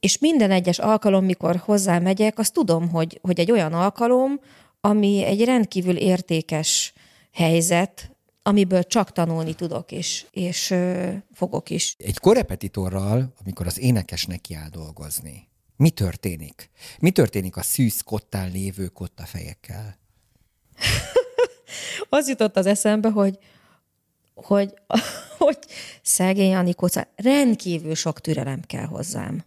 és 0.00 0.18
minden 0.18 0.50
egyes 0.50 0.78
alkalom, 0.78 1.24
mikor 1.24 1.56
hozzá 1.56 1.98
megyek, 1.98 2.38
azt 2.38 2.52
tudom, 2.52 2.90
hogy, 2.90 3.18
hogy 3.22 3.40
egy 3.40 3.50
olyan 3.50 3.72
alkalom, 3.72 4.40
ami 4.80 5.24
egy 5.24 5.44
rendkívül 5.44 5.96
értékes 5.96 6.92
helyzet, 7.32 8.16
amiből 8.42 8.82
csak 8.82 9.12
tanulni 9.12 9.54
tudok, 9.54 9.92
és, 9.92 10.24
és 10.30 10.70
ö, 10.70 11.12
fogok 11.32 11.70
is. 11.70 11.96
Egy 11.98 12.18
korepetitorral, 12.18 13.32
amikor 13.44 13.66
az 13.66 13.78
énekes 13.78 14.24
neki 14.26 14.54
áll 14.54 14.68
dolgozni, 14.68 15.48
mi 15.76 15.90
történik? 15.90 16.70
Mi 16.98 17.10
történik 17.10 17.56
a 17.56 17.62
szűz 17.62 18.00
kottán 18.00 18.50
lévő 18.50 18.86
kottafejekkel? 18.86 19.98
az 22.08 22.28
jutott 22.28 22.56
az 22.56 22.66
eszembe, 22.66 23.10
hogy 23.10 23.38
hogy, 24.42 24.74
hogy 25.38 25.58
szegény 26.02 26.54
Anikóca, 26.54 27.08
rendkívül 27.16 27.94
sok 27.94 28.20
türelem 28.20 28.60
kell 28.60 28.84
hozzám. 28.84 29.44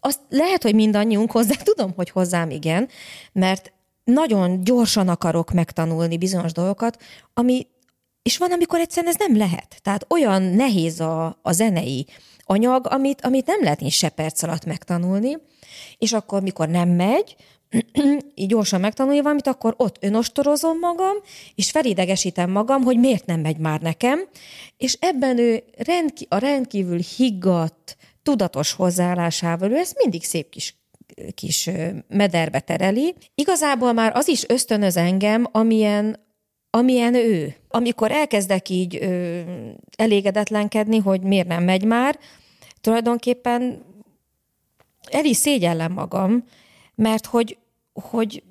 Azt 0.00 0.20
lehet, 0.28 0.62
hogy 0.62 0.74
mindannyiunk 0.74 1.30
hozzá, 1.30 1.54
tudom, 1.54 1.92
hogy 1.96 2.10
hozzám 2.10 2.50
igen, 2.50 2.88
mert 3.32 3.72
nagyon 4.04 4.64
gyorsan 4.64 5.08
akarok 5.08 5.52
megtanulni 5.52 6.18
bizonyos 6.18 6.52
dolgokat, 6.52 7.02
ami, 7.34 7.66
és 8.22 8.38
van, 8.38 8.52
amikor 8.52 8.80
egyszerűen 8.80 9.12
ez 9.12 9.18
nem 9.28 9.36
lehet. 9.36 9.78
Tehát 9.82 10.06
olyan 10.08 10.42
nehéz 10.42 11.00
a, 11.00 11.38
a 11.42 11.52
zenei 11.52 12.06
anyag, 12.44 12.86
amit, 12.90 13.20
amit 13.24 13.46
nem 13.46 13.62
lehet 13.62 13.80
én 13.80 13.88
se 13.88 14.08
perc 14.08 14.42
alatt 14.42 14.64
megtanulni, 14.64 15.36
és 15.98 16.12
akkor, 16.12 16.42
mikor 16.42 16.68
nem 16.68 16.88
megy, 16.88 17.36
így 18.34 18.48
gyorsan 18.48 18.80
megtanulni 18.80 19.20
valamit, 19.20 19.46
akkor 19.46 19.74
ott 19.76 19.96
önostorozom 20.00 20.78
magam, 20.78 21.16
és 21.54 21.70
felidegesítem 21.70 22.50
magam, 22.50 22.82
hogy 22.82 22.98
miért 22.98 23.26
nem 23.26 23.40
megy 23.40 23.58
már 23.58 23.80
nekem, 23.80 24.20
és 24.76 24.96
ebben 25.00 25.38
ő 25.38 25.64
rendki, 25.76 26.26
a 26.30 26.36
rendkívül 26.36 26.98
higgadt, 27.16 27.96
tudatos 28.22 28.72
hozzáállásával, 28.72 29.70
ő 29.70 29.76
ezt 29.76 29.98
mindig 29.98 30.24
szép 30.24 30.48
kis 30.48 30.76
kis 31.34 31.70
mederbe 32.08 32.60
tereli. 32.60 33.14
Igazából 33.34 33.92
már 33.92 34.16
az 34.16 34.28
is 34.28 34.48
ösztönöz 34.48 34.96
engem, 34.96 35.46
amilyen, 35.52 36.20
amilyen 36.70 37.14
ő. 37.14 37.54
Amikor 37.68 38.10
elkezdek 38.10 38.68
így 38.68 38.96
ö, 38.96 39.40
elégedetlenkedni, 39.96 40.98
hogy 40.98 41.20
miért 41.20 41.48
nem 41.48 41.64
megy 41.64 41.84
már, 41.84 42.18
tulajdonképpen 42.80 43.82
el 45.10 45.24
is 45.24 45.36
szégyellem 45.36 45.92
magam, 45.92 46.44
mert 46.94 47.26
hogy 47.26 47.58
hogy 47.92 48.42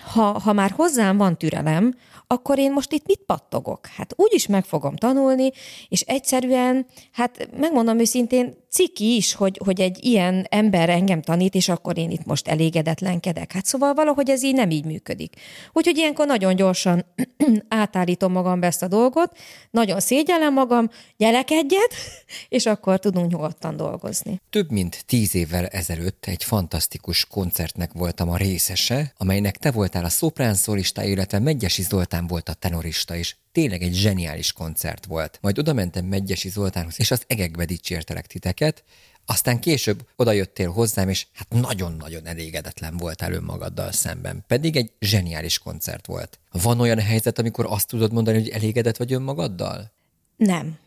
ha, 0.00 0.22
ha 0.22 0.52
már 0.52 0.70
hozzám 0.70 1.16
van 1.16 1.38
türelem, 1.38 1.94
akkor 2.26 2.58
én 2.58 2.72
most 2.72 2.92
itt 2.92 3.06
mit 3.06 3.20
pattogok? 3.26 3.86
Hát 3.86 4.12
úgy 4.16 4.34
is 4.34 4.46
meg 4.46 4.64
fogom 4.64 4.96
tanulni, 4.96 5.50
és 5.88 6.00
egyszerűen, 6.00 6.86
hát 7.12 7.48
megmondom 7.56 7.98
őszintén, 7.98 8.56
ciki 8.76 9.16
is, 9.16 9.34
hogy, 9.34 9.60
hogy 9.64 9.80
egy 9.80 10.04
ilyen 10.04 10.46
ember 10.48 10.88
engem 10.88 11.22
tanít, 11.22 11.54
és 11.54 11.68
akkor 11.68 11.98
én 11.98 12.10
itt 12.10 12.24
most 12.24 12.48
elégedetlenkedek. 12.48 13.52
Hát 13.52 13.64
szóval 13.64 13.94
valahogy 13.94 14.30
ez 14.30 14.42
így 14.42 14.54
nem 14.54 14.70
így 14.70 14.84
működik. 14.84 15.34
Úgyhogy 15.72 15.96
ilyenkor 15.96 16.26
nagyon 16.26 16.56
gyorsan 16.56 17.04
átállítom 17.68 18.32
magambe 18.32 18.66
ezt 18.66 18.82
a 18.82 18.88
dolgot, 18.88 19.36
nagyon 19.70 20.00
szégyellem 20.00 20.52
magam, 20.52 20.90
gyerek 21.16 21.50
egyet, 21.50 21.94
és 22.48 22.66
akkor 22.66 22.98
tudunk 22.98 23.30
nyugodtan 23.30 23.76
dolgozni. 23.76 24.40
Több 24.50 24.70
mint 24.70 25.04
tíz 25.06 25.34
évvel 25.34 25.66
ezelőtt 25.66 26.24
egy 26.26 26.44
fantasztikus 26.44 27.24
koncertnek 27.24 27.92
voltam 27.92 28.30
a 28.30 28.36
részese, 28.36 29.12
amelynek 29.16 29.56
te 29.56 29.70
voltál 29.70 30.04
a 30.04 30.08
szoprán 30.08 30.54
szólista, 30.54 31.02
illetve 31.02 31.38
Megyesi 31.38 31.82
Zoltán 31.82 32.15
volt 32.24 32.48
a 32.48 32.54
tenorista, 32.54 33.16
és 33.16 33.36
tényleg 33.52 33.82
egy 33.82 33.94
zseniális 33.94 34.52
koncert 34.52 35.06
volt. 35.06 35.38
Majd 35.42 35.58
oda 35.58 35.72
mentem 35.72 36.04
Megyesi 36.04 36.48
Zoltánhoz, 36.48 37.00
és 37.00 37.10
az 37.10 37.24
egekbe 37.26 37.64
dicsértelek 37.64 38.26
titeket, 38.26 38.84
aztán 39.26 39.60
később 39.60 40.06
odajöttél 40.16 40.70
hozzám, 40.70 41.08
és 41.08 41.26
hát 41.32 41.48
nagyon-nagyon 41.48 42.26
elégedetlen 42.26 42.96
voltál 42.96 43.32
önmagaddal 43.32 43.92
szemben, 43.92 44.44
pedig 44.46 44.76
egy 44.76 44.92
zseniális 45.00 45.58
koncert 45.58 46.06
volt. 46.06 46.38
Van 46.50 46.80
olyan 46.80 47.00
helyzet, 47.00 47.38
amikor 47.38 47.66
azt 47.68 47.88
tudod 47.88 48.12
mondani, 48.12 48.38
hogy 48.38 48.48
elégedett 48.48 48.96
vagy 48.96 49.12
önmagaddal? 49.12 49.92
Nem. 50.36 50.78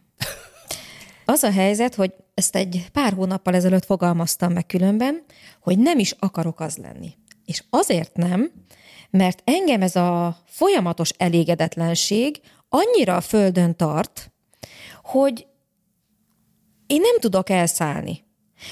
Az 1.25 1.43
a 1.43 1.51
helyzet, 1.51 1.95
hogy 1.95 2.13
ezt 2.34 2.55
egy 2.55 2.86
pár 2.91 3.13
hónappal 3.13 3.55
ezelőtt 3.55 3.86
fogalmaztam 3.86 4.53
meg 4.53 4.65
különben, 4.65 5.23
hogy 5.61 5.80
nem 5.80 5.99
is 5.99 6.15
akarok 6.19 6.59
az 6.59 6.77
lenni. 6.77 7.13
És 7.45 7.63
azért 7.69 8.15
nem, 8.15 8.51
mert 9.10 9.41
engem 9.43 9.82
ez 9.82 9.95
a 9.95 10.38
folyamatos 10.45 11.10
elégedetlenség 11.18 12.41
annyira 12.70 13.16
a 13.16 13.22
földön 13.22 13.76
tart, 13.76 14.32
hogy 15.03 15.47
én 16.88 17.01
nem 17.01 17.20
tudok 17.20 17.49
elszállni. 17.49 18.28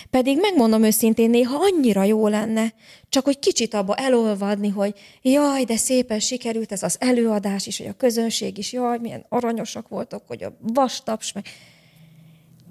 Pedig 0.10 0.40
megmondom 0.40 0.84
őszintén, 0.84 1.30
néha 1.30 1.58
annyira 1.60 2.04
jó 2.04 2.28
lenne, 2.28 2.74
csak 3.10 3.26
hogy 3.26 3.40
kicsit 3.40 3.74
abba 3.74 3.96
elolvadni, 3.96 4.70
hogy 4.70 4.94
jaj, 5.22 5.64
de 5.64 5.78
szépen 5.78 6.20
sikerült 6.20 6.72
ez 6.72 6.84
az 6.84 6.96
előadás 7.00 7.68
is, 7.68 7.78
hogy 7.78 7.88
a 7.88 7.94
közönség 7.94 8.58
is, 8.58 8.74
jaj, 8.74 8.98
milyen 8.98 9.26
aranyosak 9.30 9.88
voltak, 9.88 10.24
hogy 10.28 10.44
a 10.44 10.58
vastaps, 10.62 11.34
meg 11.34 11.46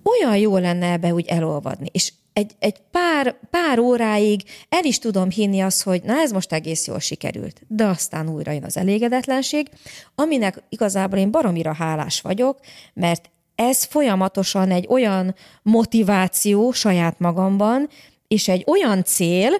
olyan 0.02 0.36
jó 0.36 0.56
lenne 0.56 0.92
ebbe 0.92 1.14
úgy 1.14 1.26
elolvadni. 1.26 1.88
És 1.92 2.12
egy, 2.36 2.52
egy 2.58 2.76
pár, 2.90 3.36
pár 3.50 3.78
óráig 3.78 4.42
el 4.68 4.84
is 4.84 4.98
tudom 4.98 5.30
hinni 5.30 5.60
azt, 5.60 5.82
hogy 5.82 6.02
na 6.02 6.18
ez 6.20 6.30
most 6.32 6.52
egész 6.52 6.86
jól 6.86 6.98
sikerült, 6.98 7.60
de 7.68 7.84
aztán 7.84 8.28
újra 8.28 8.52
jön 8.52 8.64
az 8.64 8.76
elégedetlenség, 8.76 9.68
aminek 10.14 10.62
igazából 10.68 11.18
én 11.18 11.30
baromira 11.30 11.72
hálás 11.72 12.20
vagyok, 12.20 12.58
mert 12.94 13.30
ez 13.54 13.84
folyamatosan 13.84 14.70
egy 14.70 14.86
olyan 14.88 15.34
motiváció 15.62 16.72
saját 16.72 17.18
magamban, 17.18 17.88
és 18.28 18.48
egy 18.48 18.64
olyan 18.66 19.04
cél, 19.04 19.50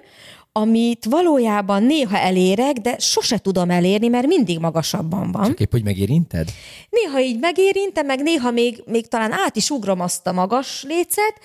amit 0.57 1.05
valójában 1.05 1.83
néha 1.83 2.17
elérek, 2.17 2.73
de 2.73 2.95
sose 2.99 3.37
tudom 3.37 3.69
elérni, 3.69 4.07
mert 4.07 4.27
mindig 4.27 4.59
magasabban 4.59 5.31
van. 5.31 5.45
Csak 5.45 5.59
épp, 5.59 5.71
hogy 5.71 5.83
megérinted? 5.83 6.49
Néha 6.89 7.21
így 7.21 7.39
megérintem, 7.39 8.05
meg 8.05 8.21
néha 8.21 8.51
még, 8.51 8.83
még 8.85 9.07
talán 9.07 9.31
át 9.31 9.55
is 9.55 9.69
ugrom 9.69 9.99
azt 9.99 10.27
a 10.27 10.31
magas 10.31 10.83
lécet, 10.83 11.39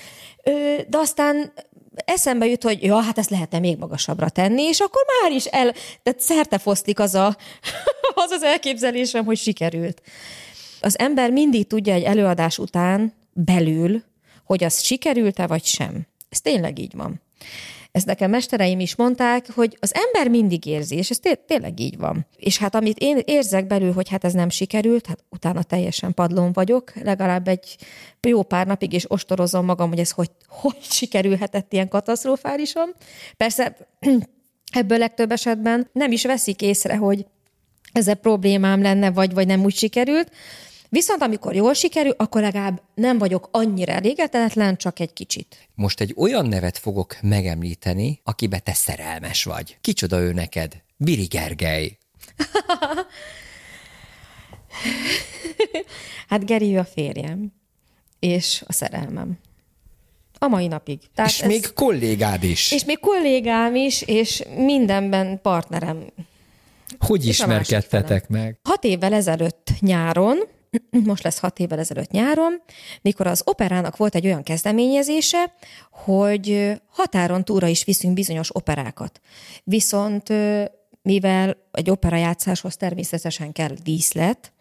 de 0.89 0.99
aztán 0.99 1.53
eszembe 1.95 2.47
jut, 2.47 2.63
hogy 2.63 2.83
ja, 2.83 3.01
hát 3.01 3.19
ezt 3.19 3.31
lehetne 3.31 3.59
még 3.59 3.79
magasabbra 3.79 4.29
tenni, 4.29 4.63
és 4.63 4.81
akkor 4.81 5.03
már 5.23 5.33
is 5.33 5.45
el, 5.45 5.73
tehát 6.03 6.21
szerte 6.21 6.59
foszlik 6.59 6.99
az, 6.99 7.15
a, 7.15 7.27
az 8.25 8.31
az 8.31 8.43
elképzelésem, 8.43 9.25
hogy 9.25 9.37
sikerült. 9.37 10.03
Az 10.81 10.99
ember 10.99 11.31
mindig 11.31 11.67
tudja 11.67 11.95
egy 11.95 12.03
előadás 12.03 12.59
után 12.59 13.13
belül, 13.33 14.03
hogy 14.45 14.65
az 14.65 14.83
sikerült-e 14.83 15.47
vagy 15.47 15.65
sem. 15.65 16.07
Ez 16.29 16.41
tényleg 16.41 16.79
így 16.79 16.95
van. 16.97 17.21
Ezt 17.93 18.07
nekem 18.07 18.31
mestereim 18.31 18.81
is 18.81 18.97
mondták, 18.97 19.51
hogy 19.55 19.77
az 19.81 19.95
ember 19.95 20.31
mindig 20.31 20.67
érzi, 20.67 20.97
és 20.97 21.11
ez 21.11 21.19
té- 21.19 21.41
tényleg 21.47 21.81
így 21.81 21.99
van. 21.99 22.27
És 22.37 22.59
hát 22.59 22.75
amit 22.75 22.99
én 22.99 23.19
érzek 23.25 23.67
belül, 23.67 23.93
hogy 23.93 24.09
hát 24.09 24.25
ez 24.25 24.33
nem 24.33 24.49
sikerült, 24.49 25.07
hát 25.07 25.25
utána 25.29 25.63
teljesen 25.63 26.15
padlón 26.15 26.53
vagyok, 26.53 26.93
legalább 27.03 27.49
egy 27.49 27.77
jó 28.21 28.43
pár 28.43 28.67
napig, 28.67 28.93
és 28.93 29.11
ostorozom 29.11 29.65
magam, 29.65 29.89
hogy 29.89 29.99
ez 29.99 30.11
hogy, 30.11 30.31
hogy 30.49 30.77
sikerülhetett 30.81 31.73
ilyen 31.73 31.89
katasztrofálisan. 31.89 32.95
Persze 33.37 33.77
ebből 34.81 34.99
legtöbb 34.99 35.31
esetben 35.31 35.89
nem 35.93 36.13
is 36.13 36.25
veszik 36.25 36.63
észre, 36.63 36.97
hogy 36.97 37.27
ez 37.93 38.09
a 38.09 38.15
problémám 38.15 38.83
lenne, 38.83 39.11
vagy, 39.11 39.35
vagy 39.35 39.47
nem 39.47 39.65
úgy 39.65 39.77
sikerült, 39.77 40.31
Viszont 40.93 41.23
amikor 41.23 41.55
jól 41.55 41.75
sikerül, 41.75 42.15
akkor 42.17 42.41
legalább 42.41 42.83
nem 42.95 43.19
vagyok 43.19 43.49
annyira 43.51 43.93
elégedetlen, 43.93 44.77
csak 44.77 45.01
egy 45.01 45.13
kicsit. 45.13 45.69
Most 45.75 46.01
egy 46.01 46.15
olyan 46.17 46.47
nevet 46.47 46.79
fogok 46.79 47.17
megemlíteni, 47.23 48.21
akibe 48.25 48.59
te 48.59 48.73
szerelmes 48.73 49.45
vagy. 49.45 49.77
Kicsoda 49.81 50.21
ő 50.21 50.33
neked? 50.33 50.83
Biri 50.97 51.25
Gergely. 51.25 51.99
hát 56.29 56.47
Geri 56.47 56.77
a 56.77 56.85
férjem, 56.85 57.53
és 58.19 58.63
a 58.67 58.73
szerelmem. 58.73 59.39
A 60.39 60.47
mai 60.47 60.67
napig. 60.67 61.01
Tehát 61.15 61.31
és 61.31 61.41
ez... 61.41 61.49
még 61.49 61.73
kollégád 61.73 62.43
is. 62.43 62.73
És 62.73 62.85
még 62.85 62.99
kollégám 62.99 63.75
is, 63.75 64.03
és 64.03 64.43
mindenben 64.57 65.41
partnerem. 65.41 66.07
Hogy 66.99 67.27
ismerkedtetek 67.27 68.29
meg? 68.29 68.59
Hat 68.63 68.85
évvel 68.85 69.13
ezelőtt 69.13 69.71
nyáron 69.81 70.61
most 71.05 71.23
lesz 71.23 71.39
hat 71.39 71.59
évvel 71.59 71.79
ezelőtt 71.79 72.11
nyáron, 72.11 72.63
mikor 73.03 73.27
az 73.27 73.43
operának 73.45 73.97
volt 73.97 74.15
egy 74.15 74.25
olyan 74.25 74.43
kezdeményezése, 74.43 75.55
hogy 75.91 76.73
határon 76.87 77.45
túra 77.45 77.67
is 77.67 77.85
viszünk 77.85 78.15
bizonyos 78.15 78.57
operákat. 78.57 79.21
Viszont 79.65 80.29
mivel 81.03 81.57
egy 81.73 81.91
operajátszáshoz 81.91 82.77
természetesen 82.77 83.53
kell 83.53 83.75
díszlet, 83.83 84.53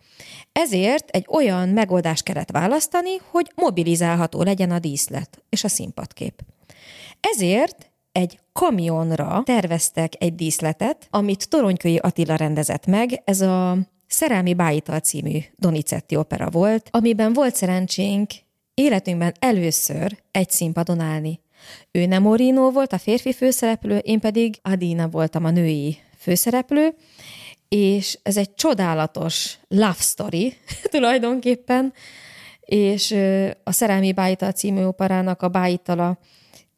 ezért 0.51 1.09
egy 1.09 1.25
olyan 1.29 1.69
megoldást 1.69 2.23
kellett 2.23 2.51
választani, 2.51 3.17
hogy 3.29 3.51
mobilizálható 3.55 4.41
legyen 4.41 4.71
a 4.71 4.79
díszlet 4.79 5.43
és 5.49 5.63
a 5.63 5.67
színpadkép. 5.67 6.41
Ezért 7.19 7.91
egy 8.11 8.39
kamionra 8.53 9.41
terveztek 9.45 10.13
egy 10.17 10.35
díszletet, 10.35 11.07
amit 11.09 11.49
Toronykői 11.49 11.97
Attila 11.97 12.35
rendezett 12.35 12.85
meg. 12.85 13.21
Ez 13.25 13.41
a 13.41 13.77
Szerelmi 14.11 14.53
Bájital 14.53 14.99
című 14.99 15.37
Donizetti 15.55 16.15
opera 16.15 16.49
volt, 16.49 16.87
amiben 16.91 17.33
volt 17.33 17.55
szerencsénk 17.55 18.31
életünkben 18.73 19.33
először 19.39 20.17
egy 20.31 20.49
színpadon 20.49 20.99
állni. 20.99 21.39
Ő 21.91 22.05
nem 22.05 22.25
Orino 22.25 22.71
volt 22.71 22.93
a 22.93 22.97
férfi 22.97 23.33
főszereplő, 23.33 23.97
én 23.97 24.19
pedig 24.19 24.55
Adina 24.61 25.07
voltam 25.07 25.45
a 25.45 25.49
női 25.49 25.97
főszereplő, 26.17 26.95
és 27.67 28.19
ez 28.23 28.37
egy 28.37 28.53
csodálatos 28.53 29.57
love 29.67 29.95
story 29.99 30.53
tulajdonképpen, 30.91 31.93
és 32.59 33.15
a 33.63 33.71
Szerelmi 33.71 34.13
Bájital 34.13 34.51
című 34.51 34.83
operának 34.83 35.41
a 35.41 35.49
Bájitala 35.49 36.19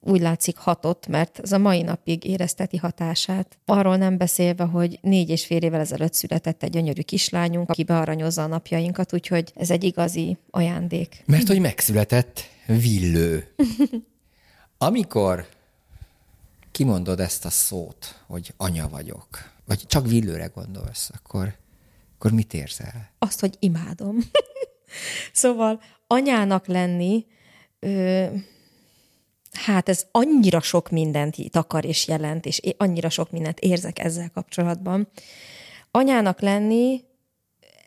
úgy 0.06 0.22
látszik 0.22 0.58
hatott, 0.58 1.08
mert 1.08 1.40
az 1.40 1.52
a 1.52 1.58
mai 1.58 1.82
napig 1.82 2.24
érezteti 2.24 2.78
hatását. 2.78 3.58
Arról 3.66 3.98
nem 3.98 4.18
beszélve, 4.18 4.64
hogy 4.64 5.00
négy 5.02 5.30
és 5.30 5.46
fél 5.46 5.62
évvel 5.62 5.80
ezelőtt 5.80 6.14
született 6.14 6.64
egy 6.64 6.70
gyönyörű 6.70 7.02
kislányunk, 7.02 7.70
aki 7.70 7.84
bearanyozza 7.84 8.44
a 8.44 8.48
napjainkat, 8.48 9.14
úgyhogy 9.14 9.52
ez 9.56 9.70
egy 9.70 9.84
igazi 9.84 10.38
ajándék. 10.50 11.24
Mert 11.26 11.48
hogy 11.48 11.60
megszületett 11.60 12.42
villő. 12.66 13.48
Amikor 14.78 15.48
kimondod 16.72 17.20
ezt 17.20 17.46
a 17.46 17.50
szót, 17.50 18.24
hogy 18.28 18.54
anya 18.58 18.90
vagyok, 18.90 19.52
vagy 19.66 19.86
csak 19.88 20.08
villőre 20.08 20.52
gondolsz, 20.56 21.10
akkor, 21.14 21.54
akkor 22.16 22.32
mit 22.32 22.54
érzel? 22.54 23.10
Azt, 23.20 23.40
hogy 23.40 23.56
imádom. 23.60 24.18
szóval 25.34 25.82
anyának 26.08 26.68
lenni, 26.68 27.26
ö, 27.80 28.26
hát 29.54 29.90
ez 29.90 30.06
annyira 30.12 30.62
sok 30.62 30.90
mindent 30.90 31.36
takar 31.50 31.86
és 31.86 32.08
jelent, 32.08 32.46
és 32.46 32.62
annyira 32.78 33.10
sok 33.10 33.32
mindent 33.32 33.60
érzek 33.60 34.00
ezzel 34.00 34.30
kapcsolatban. 34.34 35.08
Anyának 35.92 36.40
lenni 36.40 37.02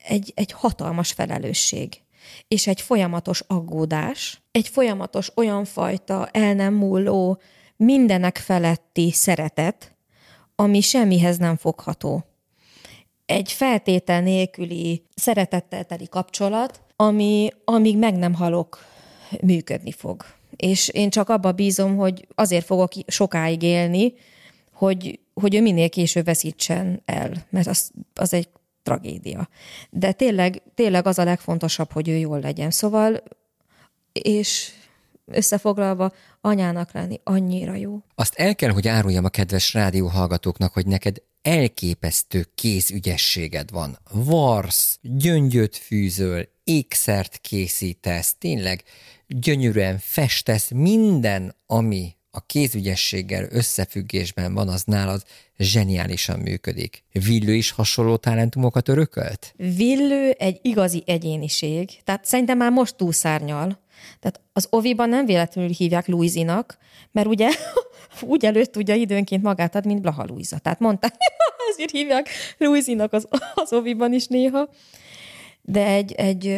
egy, 0.08 0.32
egy 0.34 0.52
hatalmas 0.52 1.12
felelősség, 1.12 2.00
és 2.48 2.66
egy 2.66 2.80
folyamatos 2.80 3.42
aggódás, 3.46 4.40
egy 4.50 4.68
folyamatos 4.68 5.30
olyan 5.34 5.64
fajta 5.64 6.28
el 6.32 6.54
nem 6.54 6.74
múló, 6.74 7.40
mindenek 7.76 8.36
feletti 8.36 9.12
szeretet, 9.12 9.96
ami 10.54 10.80
semmihez 10.80 11.36
nem 11.36 11.56
fogható. 11.56 12.24
Egy 13.26 13.52
feltétel 13.52 14.20
nélküli 14.20 15.02
szeretettel 15.14 15.84
teli 15.84 16.08
kapcsolat, 16.08 16.80
ami 16.96 17.48
amíg 17.64 17.98
meg 17.98 18.14
nem 18.14 18.34
halok, 18.34 18.84
működni 19.40 19.92
fog 19.92 20.24
és 20.56 20.88
én 20.88 21.10
csak 21.10 21.28
abba 21.28 21.52
bízom, 21.52 21.96
hogy 21.96 22.26
azért 22.34 22.66
fogok 22.66 22.92
sokáig 23.06 23.62
élni, 23.62 24.14
hogy, 24.72 25.20
hogy 25.34 25.54
ő 25.54 25.60
minél 25.60 25.88
később 25.88 26.24
veszítsen 26.24 27.02
el, 27.04 27.46
mert 27.50 27.66
az, 27.66 27.90
az 28.14 28.32
egy 28.32 28.48
tragédia. 28.82 29.48
De 29.90 30.12
tényleg, 30.12 30.62
tényleg 30.74 31.06
az 31.06 31.18
a 31.18 31.24
legfontosabb, 31.24 31.92
hogy 31.92 32.08
ő 32.08 32.16
jól 32.16 32.40
legyen. 32.40 32.70
Szóval, 32.70 33.22
és 34.12 34.70
összefoglalva, 35.24 36.12
anyának 36.40 36.92
lenni 36.92 37.20
annyira 37.24 37.74
jó. 37.74 37.98
Azt 38.14 38.34
el 38.34 38.54
kell, 38.54 38.70
hogy 38.70 38.88
áruljam 38.88 39.24
a 39.24 39.28
kedves 39.28 39.74
rádióhallgatóknak, 39.74 40.72
hogy 40.72 40.86
neked 40.86 41.16
elképesztő 41.42 42.46
kézügyességed 42.54 43.70
van. 43.70 43.98
Varsz, 44.10 44.98
gyöngyöt 45.02 45.76
fűzöl, 45.76 46.48
ékszert 46.64 47.38
készítesz, 47.38 48.34
tényleg 48.38 48.82
gyönyörűen 49.26 49.98
festesz, 49.98 50.70
minden, 50.70 51.54
ami 51.66 52.16
a 52.30 52.40
kézügyességgel 52.46 53.46
összefüggésben 53.50 54.54
van, 54.54 54.68
az 54.68 54.84
nálad 54.84 55.22
zseniálisan 55.58 56.38
működik. 56.38 57.04
Villő 57.12 57.54
is 57.54 57.70
hasonló 57.70 58.16
talentumokat 58.16 58.88
örökölt? 58.88 59.54
Villő 59.56 60.30
egy 60.30 60.58
igazi 60.62 61.02
egyéniség, 61.06 62.02
tehát 62.04 62.24
szerintem 62.24 62.56
már 62.56 62.70
most 62.70 62.96
túlszárnyal. 62.96 63.84
Tehát 64.20 64.40
az 64.52 64.66
oviban 64.70 65.08
nem 65.08 65.26
véletlenül 65.26 65.70
hívják 65.70 66.06
Louisinak, 66.06 66.78
mert 67.12 67.26
ugye 67.26 67.48
úgy 68.20 68.44
előtt 68.44 68.72
tudja 68.72 68.94
időnként 68.94 69.42
magát 69.42 69.74
ad, 69.74 69.86
mint 69.86 70.00
Blaha 70.00 70.24
Luisa. 70.24 70.58
Tehát 70.58 70.80
mondták, 70.80 71.14
ezért 71.70 71.90
hívják 71.98 72.28
Louisinak 72.58 73.12
az, 73.12 73.28
az 73.54 73.72
oviban 73.72 74.12
is 74.12 74.26
néha. 74.26 74.68
De 75.62 75.86
egy, 75.86 76.12
egy 76.12 76.56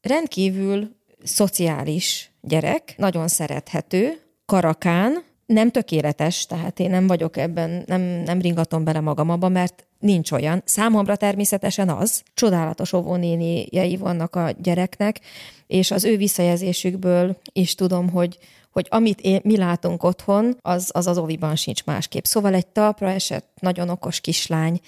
rendkívül 0.00 0.96
szociális 1.22 2.30
gyerek, 2.40 2.94
nagyon 2.96 3.28
szerethető, 3.28 4.20
karakán, 4.46 5.22
nem 5.46 5.70
tökéletes, 5.70 6.46
tehát 6.46 6.80
én 6.80 6.90
nem 6.90 7.06
vagyok 7.06 7.36
ebben, 7.36 7.82
nem, 7.86 8.00
nem 8.00 8.40
ringatom 8.40 8.84
bele 8.84 9.00
magam 9.00 9.30
abba, 9.30 9.48
mert 9.48 9.86
nincs 9.98 10.32
olyan. 10.32 10.62
Számomra 10.64 11.16
természetesen 11.16 11.88
az. 11.88 12.22
Csodálatos 12.34 12.92
óvónéniei 12.92 13.96
vannak 13.96 14.36
a 14.36 14.50
gyereknek, 14.62 15.20
és 15.66 15.90
az 15.90 16.04
ő 16.04 16.16
visszajelzésükből 16.16 17.38
is 17.52 17.74
tudom, 17.74 18.10
hogy, 18.10 18.38
hogy 18.70 18.86
amit 18.90 19.20
én, 19.20 19.40
mi 19.44 19.56
látunk 19.56 20.02
otthon, 20.02 20.56
az, 20.60 20.90
az 20.94 21.06
az 21.06 21.18
oviban 21.18 21.56
sincs 21.56 21.84
másképp. 21.84 22.24
Szóval 22.24 22.54
egy 22.54 22.66
talpra 22.66 23.10
esett, 23.10 23.48
nagyon 23.60 23.88
okos 23.88 24.20
kislány, 24.20 24.80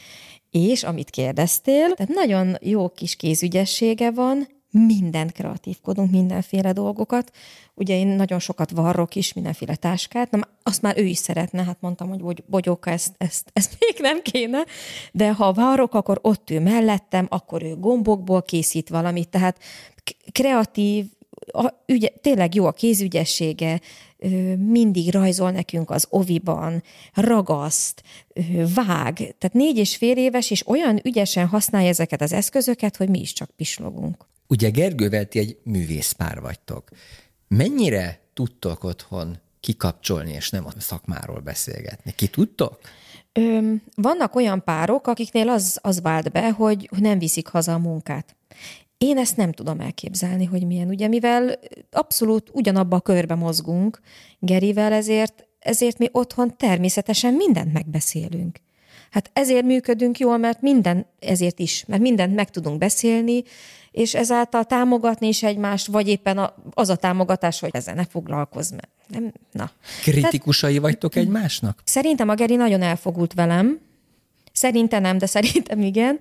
és 0.51 0.83
amit 0.83 1.11
kérdeztél, 1.11 1.95
tehát 1.95 2.15
nagyon 2.15 2.57
jó 2.61 2.89
kis 2.89 3.17
kézügyessége 3.17 4.11
van, 4.11 4.49
mindent 4.71 5.33
kreatívkodunk, 5.33 6.11
mindenféle 6.11 6.73
dolgokat. 6.73 7.33
Ugye 7.75 7.95
én 7.95 8.07
nagyon 8.07 8.39
sokat 8.39 8.71
varrok 8.71 9.15
is, 9.15 9.33
mindenféle 9.33 9.77
táskát, 9.77 10.31
Na, 10.31 10.49
azt 10.63 10.83
már 10.83 10.99
ő 10.99 11.05
is 11.05 11.19
szeretne, 11.19 11.65
hát 11.65 11.81
mondtam, 11.81 12.21
hogy 12.21 12.45
bogyóka, 12.47 12.91
ezt, 12.91 13.15
ezt, 13.19 13.51
ezt 13.53 13.77
még 13.79 13.95
nem 14.01 14.23
kéne, 14.23 14.65
de 15.13 15.33
ha 15.33 15.53
varrok, 15.53 15.95
akkor 15.95 16.19
ott 16.23 16.51
ő 16.51 16.61
mellettem, 16.61 17.27
akkor 17.29 17.63
ő 17.63 17.77
gombokból 17.77 18.43
készít 18.43 18.89
valamit, 18.89 19.29
tehát 19.29 19.59
kreatív, 20.33 21.07
a, 21.53 21.69
ügye, 21.87 22.09
tényleg 22.09 22.55
jó 22.55 22.67
a 22.67 22.73
kézügyessége, 22.73 23.81
mindig 24.57 25.13
rajzol 25.13 25.51
nekünk 25.51 25.91
az 25.91 26.07
oviban, 26.11 26.83
ragaszt, 27.15 28.03
vág. 28.75 29.15
Tehát 29.15 29.53
négy 29.53 29.77
és 29.77 29.97
fél 29.97 30.17
éves, 30.17 30.51
és 30.51 30.67
olyan 30.67 31.01
ügyesen 31.05 31.47
használja 31.47 31.89
ezeket 31.89 32.23
az 32.23 32.33
eszközöket, 32.33 32.97
hogy 32.97 33.09
mi 33.09 33.21
is 33.21 33.33
csak 33.33 33.51
pislogunk. 33.57 34.27
Ugye 34.51 34.71
Gergővel 34.71 35.25
ti 35.25 35.39
egy 35.39 35.59
művészpár 35.63 36.41
vagytok. 36.41 36.89
Mennyire 37.49 38.21
tudtok 38.35 38.85
otthon 38.85 39.39
kikapcsolni, 39.61 40.33
és 40.33 40.51
nem 40.51 40.67
a 40.67 40.81
szakmáról 40.81 41.41
beszélgetni? 41.41 42.13
Ki 42.13 42.29
tudtok? 42.29 42.79
Ö, 43.33 43.73
vannak 43.95 44.35
olyan 44.35 44.65
párok, 44.65 45.07
akiknél 45.07 45.49
az, 45.49 45.79
az 45.83 46.01
vált 46.01 46.33
be, 46.33 46.51
hogy 46.51 46.89
nem 46.97 47.19
viszik 47.19 47.49
haza 47.49 47.73
a 47.73 47.79
munkát. 47.79 48.37
Én 48.99 49.19
ezt 49.19 49.37
nem 49.37 49.53
tudom 49.53 49.81
elképzelni, 49.81 50.45
hogy 50.45 50.67
milyen, 50.67 50.89
ugye, 50.89 51.09
mivel 51.09 51.59
abszolút 51.91 52.51
ugyanabba 52.53 52.97
a 52.97 53.01
körbe 53.01 53.35
mozgunk 53.35 54.01
Gerivel, 54.39 54.93
ezért, 54.93 55.47
ezért 55.59 55.99
mi 55.99 56.09
otthon 56.13 56.57
természetesen 56.57 57.35
mindent 57.35 57.73
megbeszélünk. 57.73 58.61
Hát 59.11 59.31
ezért 59.33 59.65
működünk 59.65 60.19
jól, 60.19 60.37
mert 60.37 60.63
minden, 60.63 61.07
ezért 61.19 61.59
is, 61.59 61.85
mert 61.87 62.03
mindent 62.03 62.35
meg 62.35 62.51
tudunk 62.51 62.79
beszélni, 62.79 63.43
és 63.91 64.15
ezáltal 64.15 64.65
támogatni 64.65 65.29
is 65.29 65.43
egymást, 65.43 65.87
vagy 65.87 66.09
éppen 66.09 66.51
az 66.71 66.89
a 66.89 66.97
támogatás, 66.97 67.61
hogy 67.61 67.71
ezzel 67.73 67.95
ne 67.95 68.05
foglalkozz, 68.05 68.71
mert 68.71 68.89
nem, 69.07 69.33
na. 69.53 69.71
Kritikusai 70.03 70.71
Tehát, 70.75 70.85
vagytok 70.85 71.17
egymásnak? 71.17 71.83
Szerintem 71.85 72.29
a 72.29 72.35
Geri 72.35 72.57
nagyon 72.57 72.83
elfogult 72.83 73.35
velem, 73.35 73.81
Szerintem 74.53 75.03
nem, 75.03 75.19
de 75.19 75.27
szerintem 75.27 75.81
igen. 75.83 76.21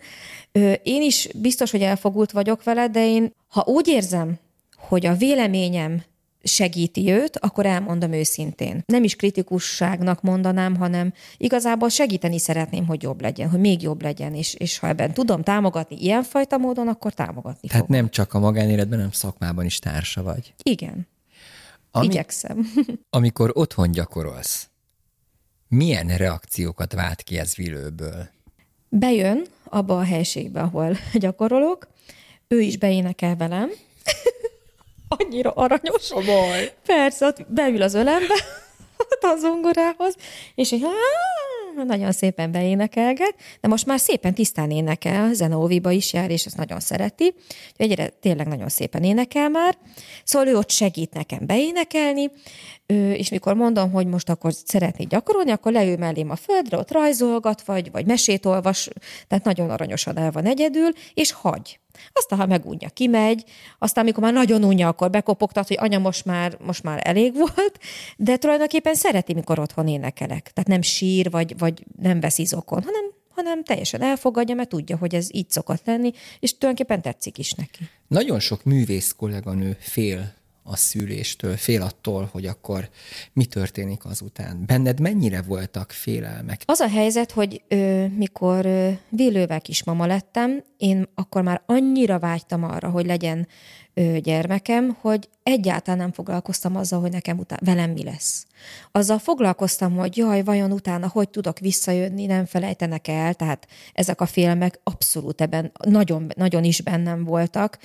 Én 0.83 1.01
is 1.01 1.29
biztos, 1.35 1.71
hogy 1.71 1.81
elfogult 1.81 2.31
vagyok 2.31 2.63
vele, 2.63 2.87
de 2.87 3.05
én, 3.05 3.33
ha 3.47 3.63
úgy 3.67 3.87
érzem, 3.87 4.39
hogy 4.77 5.05
a 5.05 5.15
véleményem 5.15 6.03
segíti 6.43 7.11
őt, 7.11 7.37
akkor 7.37 7.65
elmondom 7.65 8.11
őszintén. 8.11 8.83
Nem 8.85 9.03
is 9.03 9.15
kritikusságnak 9.15 10.21
mondanám, 10.21 10.75
hanem 10.75 11.13
igazából 11.37 11.89
segíteni 11.89 12.39
szeretném, 12.39 12.85
hogy 12.85 13.03
jobb 13.03 13.21
legyen, 13.21 13.49
hogy 13.49 13.59
még 13.59 13.81
jobb 13.81 14.01
legyen, 14.01 14.35
és, 14.35 14.53
és 14.53 14.79
ha 14.79 14.87
ebben 14.87 15.13
tudom 15.13 15.43
támogatni 15.43 15.95
ilyenfajta 16.01 16.57
módon, 16.57 16.87
akkor 16.87 17.13
támogatni 17.13 17.67
Tehát 17.67 17.85
fogom. 17.85 18.01
nem 18.01 18.09
csak 18.09 18.33
a 18.33 18.39
magánéletben, 18.39 18.97
hanem 18.97 19.11
szakmában 19.11 19.65
is 19.65 19.79
társa 19.79 20.23
vagy. 20.23 20.53
Igen. 20.63 21.07
Ami, 21.91 22.05
Igyekszem. 22.05 22.71
amikor 23.09 23.51
otthon 23.53 23.91
gyakorolsz, 23.91 24.69
milyen 25.67 26.07
reakciókat 26.07 26.93
vált 26.93 27.21
ki 27.21 27.37
ez 27.37 27.55
Vilőből? 27.55 28.29
Bejön 28.89 29.45
abba 29.63 29.97
a 29.97 30.03
helységbe, 30.03 30.61
ahol 30.61 30.97
gyakorolok, 31.13 31.87
ő 32.47 32.61
is 32.61 32.77
beénekel 32.77 33.35
velem, 33.35 33.69
annyira 35.18 35.51
aranyos. 35.51 36.12
A 36.12 36.22
baj. 36.26 36.74
Persze, 36.86 37.26
ott 37.26 37.45
beül 37.47 37.82
az 37.82 37.93
ölembe, 37.93 38.34
ott 39.01 39.20
a 39.22 39.36
zongorához, 39.38 40.16
és 40.55 40.72
így, 40.72 40.86
nagyon 41.86 42.12
szépen 42.12 42.51
beénekelget, 42.51 43.36
de 43.62 43.68
most 43.68 43.86
már 43.86 43.99
szépen 43.99 44.34
tisztán 44.34 44.72
énekel, 44.72 45.34
Zenóviba 45.34 45.91
is 45.91 46.14
jár, 46.14 46.30
és 46.32 46.45
ezt 46.45 46.57
nagyon 46.57 46.80
szereti, 46.80 47.34
egyre 47.76 48.07
tényleg 48.07 48.47
nagyon 48.47 48.70
szépen 48.70 49.03
énekel 49.03 49.49
már, 49.49 49.78
szóval 50.24 50.47
ő 50.47 50.57
ott 50.57 50.70
segít 50.70 51.14
nekem 51.14 51.45
beénekelni, 51.45 52.32
és 53.14 53.30
mikor 53.30 53.53
mondom, 53.53 53.91
hogy 53.91 54.07
most 54.07 54.30
akkor 54.30 54.53
szeretnék 54.66 55.07
gyakorolni, 55.07 55.51
akkor 55.51 55.72
leül 55.72 55.97
mellém 55.97 56.30
a 56.30 56.36
földre, 56.36 56.78
ott 56.78 56.91
rajzolgat, 56.91 57.62
vagy, 57.62 57.91
vagy 57.91 58.05
mesét 58.05 58.45
olvas, 58.45 58.89
tehát 59.28 59.45
nagyon 59.45 59.70
aranyosan 59.70 60.18
el 60.18 60.32
van 60.32 60.45
egyedül, 60.45 60.89
és 61.14 61.32
hagy. 61.32 61.80
Aztán, 62.14 62.39
ha 62.39 62.45
megunja, 62.45 62.89
kimegy, 62.89 63.43
aztán, 63.80 64.04
amikor 64.04 64.24
már 64.24 64.34
nagyon 64.34 64.64
unja, 64.64 64.88
akkor 64.88 65.10
bekopogtat, 65.10 65.68
hogy 65.68 65.78
anya, 65.80 66.00
most 66.00 66.26
már, 66.26 66.58
most 66.66 66.84
már 66.84 67.02
elég 67.04 67.34
volt, 67.36 67.80
de 68.18 68.38
tulajdonképpen 68.38 68.95
szereti, 68.95 69.34
mikor 69.34 69.60
otthon 69.60 69.88
énekelek. 69.88 70.52
Tehát 70.54 70.70
nem 70.70 70.82
sír, 70.82 71.30
vagy, 71.30 71.58
vagy 71.58 71.84
nem 72.02 72.20
vesz 72.20 72.38
izokon, 72.38 72.84
hanem, 72.84 73.04
hanem 73.30 73.64
teljesen 73.64 74.02
elfogadja, 74.02 74.56
mert 74.56 74.70
tudja, 74.70 74.97
hogy 74.97 75.16
ez 75.16 75.28
így 75.32 75.50
szokott 75.50 75.86
lenni, 75.86 76.12
és 76.39 76.58
tulajdonképpen 76.58 77.02
tetszik 77.02 77.38
is 77.38 77.52
neki. 77.52 77.89
Nagyon 78.08 78.39
sok 78.39 78.64
művész 78.64 79.12
kolléganő 79.18 79.78
fél 79.80 80.38
a 80.70 80.76
szüléstől, 80.76 81.57
fél 81.57 81.82
attól, 81.82 82.30
hogy 82.32 82.45
akkor 82.45 82.89
mi 83.34 83.45
történik 83.45 84.05
azután. 84.05 84.63
Benned 84.65 84.99
mennyire 84.99 85.41
voltak 85.41 85.91
félelmek? 85.91 86.61
Az 86.65 86.80
a 86.80 86.88
helyzet, 86.88 87.32
hogy 87.32 87.61
ö, 87.67 88.05
mikor 88.07 88.65
ö, 88.65 88.89
Vélővel 89.09 89.61
kismama 89.61 90.05
lettem, 90.05 90.63
én 90.78 91.09
akkor 91.15 91.41
már 91.41 91.61
annyira 91.65 92.20
vágytam 92.20 92.63
arra, 92.63 92.89
hogy 92.89 93.05
legyen 93.05 93.47
gyermekem, 94.22 94.97
hogy 95.02 95.30
egyáltalán 95.43 96.00
nem 96.00 96.12
foglalkoztam 96.12 96.76
azzal, 96.76 97.00
hogy 97.00 97.12
nekem 97.12 97.38
utána 97.38 97.62
velem 97.66 97.91
mi 97.91 98.04
lesz. 98.04 98.45
Azzal 98.91 99.18
foglalkoztam, 99.18 99.95
hogy 99.95 100.18
jaj, 100.18 100.43
vajon 100.43 100.72
utána 100.72 101.08
hogy 101.08 101.30
tudok 101.30 101.60
visszajönni, 101.60 102.26
nem 102.26 102.45
felejtenek 102.45 103.08
el, 103.08 103.34
tehát 103.34 103.68
ezek 103.93 104.22
a 104.22 104.26
filmek 104.26 104.80
abszolút 104.84 105.41
ebben 105.41 105.72
nagyon, 105.86 106.32
nagyon 106.36 106.64
is 106.64 106.82
bennem 106.82 107.24
voltak, 107.24 107.78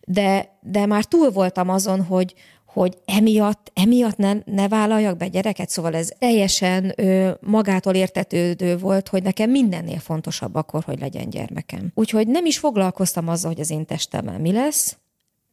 de, 0.00 0.58
de 0.60 0.86
már 0.86 1.04
túl 1.04 1.30
voltam 1.30 1.68
azon, 1.68 2.04
hogy, 2.04 2.34
hogy 2.66 2.98
emiatt, 3.04 3.70
emiatt 3.74 4.16
ne, 4.16 4.32
ne 4.44 4.68
vállaljak 4.68 5.16
be 5.16 5.28
gyereket, 5.28 5.68
szóval 5.68 5.94
ez 5.94 6.10
teljesen 6.18 6.92
ö, 6.96 7.30
magától 7.40 7.94
értetődő 7.94 8.78
volt, 8.78 9.08
hogy 9.08 9.22
nekem 9.22 9.50
mindennél 9.50 9.98
fontosabb 9.98 10.54
akkor, 10.54 10.84
hogy 10.84 11.00
legyen 11.00 11.30
gyermekem. 11.30 11.90
Úgyhogy 11.94 12.28
nem 12.28 12.46
is 12.46 12.58
foglalkoztam 12.58 13.28
azzal, 13.28 13.50
hogy 13.50 13.60
az 13.60 13.70
én 13.70 13.86
testemmel 13.86 14.38
mi 14.38 14.52
lesz, 14.52 14.96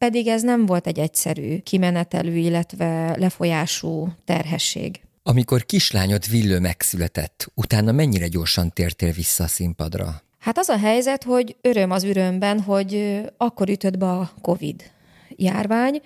pedig 0.00 0.26
ez 0.26 0.42
nem 0.42 0.66
volt 0.66 0.86
egy 0.86 0.98
egyszerű 0.98 1.58
kimenetelű, 1.58 2.36
illetve 2.36 3.16
lefolyású 3.18 4.08
terhesség. 4.24 5.00
Amikor 5.22 5.64
kislányod 5.64 6.30
Villő 6.30 6.58
megszületett, 6.58 7.50
utána 7.54 7.92
mennyire 7.92 8.28
gyorsan 8.28 8.72
tértél 8.72 9.12
vissza 9.12 9.44
a 9.44 9.46
színpadra? 9.46 10.22
Hát 10.38 10.58
az 10.58 10.68
a 10.68 10.78
helyzet, 10.78 11.24
hogy 11.24 11.56
öröm 11.60 11.90
az 11.90 12.04
örömben, 12.04 12.60
hogy 12.60 13.20
akkor 13.36 13.68
ütött 13.68 13.98
be 13.98 14.10
a 14.10 14.30
Covid 14.40 14.82
járvány, 15.28 16.00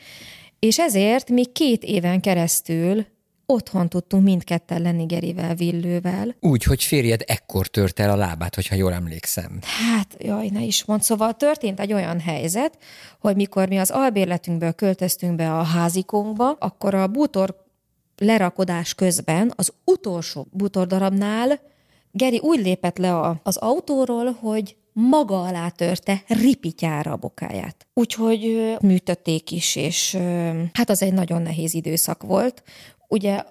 és 0.58 0.78
ezért 0.78 1.30
még 1.30 1.52
két 1.52 1.82
éven 1.84 2.20
keresztül 2.20 3.06
otthon 3.46 3.88
tudtunk 3.88 4.24
mindketten 4.24 4.82
lenni 4.82 5.04
Gerivel, 5.04 5.54
Villővel. 5.54 6.34
Úgy, 6.40 6.62
hogy 6.62 6.82
férjed 6.82 7.22
ekkor 7.26 7.66
tört 7.66 8.00
el 8.00 8.10
a 8.10 8.16
lábát, 8.16 8.54
hogyha 8.54 8.74
jól 8.74 8.92
emlékszem. 8.92 9.58
Hát, 9.62 10.16
jaj, 10.18 10.48
ne 10.48 10.62
is 10.62 10.84
mond. 10.84 11.02
Szóval 11.02 11.32
történt 11.32 11.80
egy 11.80 11.92
olyan 11.92 12.20
helyzet, 12.20 12.78
hogy 13.20 13.36
mikor 13.36 13.68
mi 13.68 13.78
az 13.78 13.90
albérletünkből 13.90 14.72
költöztünk 14.72 15.36
be 15.36 15.52
a 15.52 15.62
házikónkba, 15.62 16.50
akkor 16.50 16.94
a 16.94 17.06
bútor 17.06 17.62
lerakodás 18.16 18.94
közben 18.94 19.52
az 19.56 19.72
utolsó 19.84 20.46
bútordarabnál 20.50 21.60
Geri 22.16 22.38
úgy 22.38 22.60
lépett 22.60 22.98
le 22.98 23.16
a, 23.16 23.40
az 23.42 23.56
autóról, 23.56 24.32
hogy 24.32 24.76
maga 24.92 25.42
alá 25.42 25.68
törte 25.68 26.22
ripityára 26.26 27.12
a 27.12 27.16
bokáját. 27.16 27.86
Úgyhogy 27.94 28.74
műtötték 28.80 29.50
is, 29.50 29.76
és 29.76 30.18
hát 30.72 30.90
az 30.90 31.02
egy 31.02 31.12
nagyon 31.12 31.42
nehéz 31.42 31.74
időszak 31.74 32.22
volt. 32.22 32.62
Ugye 33.08 33.42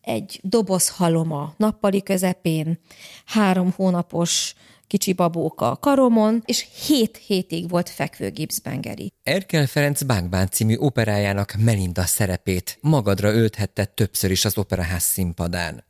egy 0.00 0.40
doboz 0.42 0.88
haloma 0.88 1.54
nappali 1.56 2.02
közepén, 2.02 2.78
három 3.24 3.72
hónapos 3.76 4.54
kicsi 4.86 5.12
babóka 5.12 5.70
a 5.70 5.76
karomon, 5.76 6.42
és 6.44 6.66
hét 6.86 7.16
hétig 7.16 7.68
volt 7.68 7.88
fekvő 7.88 8.30
gipszbengeri. 8.30 9.12
Erkel 9.22 9.66
Ferenc 9.66 10.02
Bánkbán 10.02 10.48
című 10.48 10.76
operájának 10.76 11.54
Melinda 11.58 12.04
szerepét 12.04 12.78
magadra 12.80 13.32
ölthette 13.32 13.84
többször 13.84 14.30
is 14.30 14.44
az 14.44 14.58
operaház 14.58 15.02
színpadán. 15.02 15.84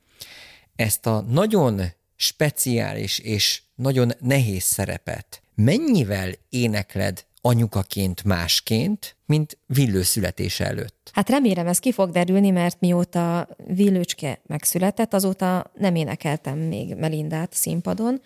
Ezt 0.76 1.06
a 1.06 1.20
nagyon 1.20 1.80
speciális 2.16 3.18
és 3.18 3.62
nagyon 3.74 4.12
nehéz 4.18 4.62
szerepet 4.62 5.42
mennyivel 5.54 6.32
énekled 6.48 7.24
anyukaként 7.40 8.24
másként, 8.24 9.16
mint 9.26 9.58
Villő 9.66 10.02
születése 10.02 10.66
előtt? 10.66 11.10
Hát 11.12 11.28
remélem 11.28 11.66
ez 11.66 11.78
ki 11.78 11.92
fog 11.92 12.10
derülni, 12.10 12.50
mert 12.50 12.80
mióta 12.80 13.48
Villőcske 13.66 14.40
megszületett, 14.46 15.14
azóta 15.14 15.70
nem 15.74 15.94
énekeltem 15.94 16.58
még 16.58 16.94
Melindát 16.94 17.52
színpadon, 17.52 18.20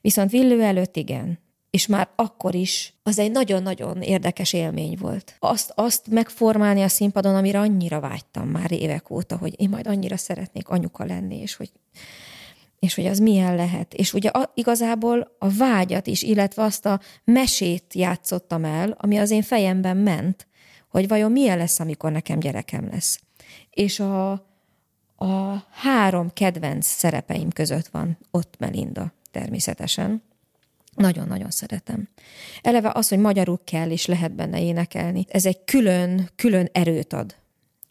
viszont 0.00 0.30
Villő 0.30 0.62
előtt 0.62 0.96
igen. 0.96 1.38
És 1.70 1.86
már 1.86 2.08
akkor 2.16 2.54
is 2.54 2.94
az 3.02 3.18
egy 3.18 3.30
nagyon-nagyon 3.30 4.02
érdekes 4.02 4.52
élmény 4.52 4.96
volt. 5.00 5.36
Azt, 5.38 5.72
azt 5.74 6.06
megformálni 6.10 6.82
a 6.82 6.88
színpadon, 6.88 7.34
amire 7.34 7.58
annyira 7.58 8.00
vágytam 8.00 8.48
már 8.48 8.72
évek 8.72 9.10
óta, 9.10 9.36
hogy 9.36 9.60
én 9.60 9.68
majd 9.68 9.86
annyira 9.86 10.16
szeretnék 10.16 10.68
anyuka 10.68 11.04
lenni, 11.04 11.36
és 11.36 11.54
hogy 11.54 11.70
és 12.78 12.94
hogy 12.94 13.06
az 13.06 13.18
milyen 13.18 13.54
lehet. 13.54 13.94
És 13.94 14.12
ugye 14.12 14.28
a, 14.28 14.52
igazából 14.54 15.36
a 15.38 15.48
vágyat 15.48 16.06
is, 16.06 16.22
illetve 16.22 16.62
azt 16.62 16.86
a 16.86 17.00
mesét 17.24 17.94
játszottam 17.94 18.64
el, 18.64 18.94
ami 18.98 19.16
az 19.18 19.30
én 19.30 19.42
fejemben 19.42 19.96
ment, 19.96 20.46
hogy 20.88 21.08
vajon 21.08 21.32
milyen 21.32 21.58
lesz, 21.58 21.80
amikor 21.80 22.12
nekem 22.12 22.38
gyerekem 22.38 22.88
lesz. 22.90 23.20
És 23.70 24.00
a, 24.00 24.30
a 25.16 25.64
három 25.70 26.32
kedvenc 26.32 26.86
szerepeim 26.86 27.50
között 27.50 27.86
van 27.86 28.18
ott 28.30 28.54
Melinda, 28.58 29.12
természetesen. 29.30 30.22
Nagyon-nagyon 30.94 31.50
szeretem. 31.50 32.08
Eleve 32.62 32.90
az, 32.94 33.08
hogy 33.08 33.18
magyarul 33.18 33.60
kell 33.64 33.90
és 33.90 34.06
lehet 34.06 34.34
benne 34.34 34.62
énekelni, 34.62 35.24
ez 35.28 35.46
egy 35.46 35.64
külön, 35.64 36.30
külön 36.36 36.68
erőt 36.72 37.12
ad 37.12 37.36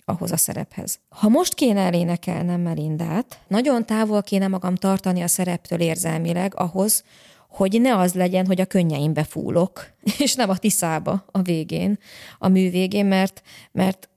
ahhoz 0.09 0.31
a 0.31 0.37
szerephez. 0.37 0.99
Ha 1.09 1.29
most 1.29 1.53
kéne 1.53 1.81
elénekelnem 1.81 2.61
Melindát, 2.61 3.39
nagyon 3.47 3.85
távol 3.85 4.23
kéne 4.23 4.47
magam 4.47 4.75
tartani 4.75 5.21
a 5.21 5.27
szereptől 5.27 5.79
érzelmileg 5.79 6.53
ahhoz, 6.55 7.03
hogy 7.49 7.81
ne 7.81 7.97
az 7.97 8.13
legyen, 8.13 8.45
hogy 8.45 8.61
a 8.61 8.65
könnyeimbe 8.65 9.23
fúlok, 9.23 9.91
és 10.23 10.35
nem 10.35 10.49
a 10.49 10.57
tiszába 10.57 11.25
a 11.31 11.41
végén, 11.41 11.99
a 12.39 12.47
mű 12.47 12.69
végén, 12.69 13.05
mert, 13.05 13.41
mert 13.71 14.09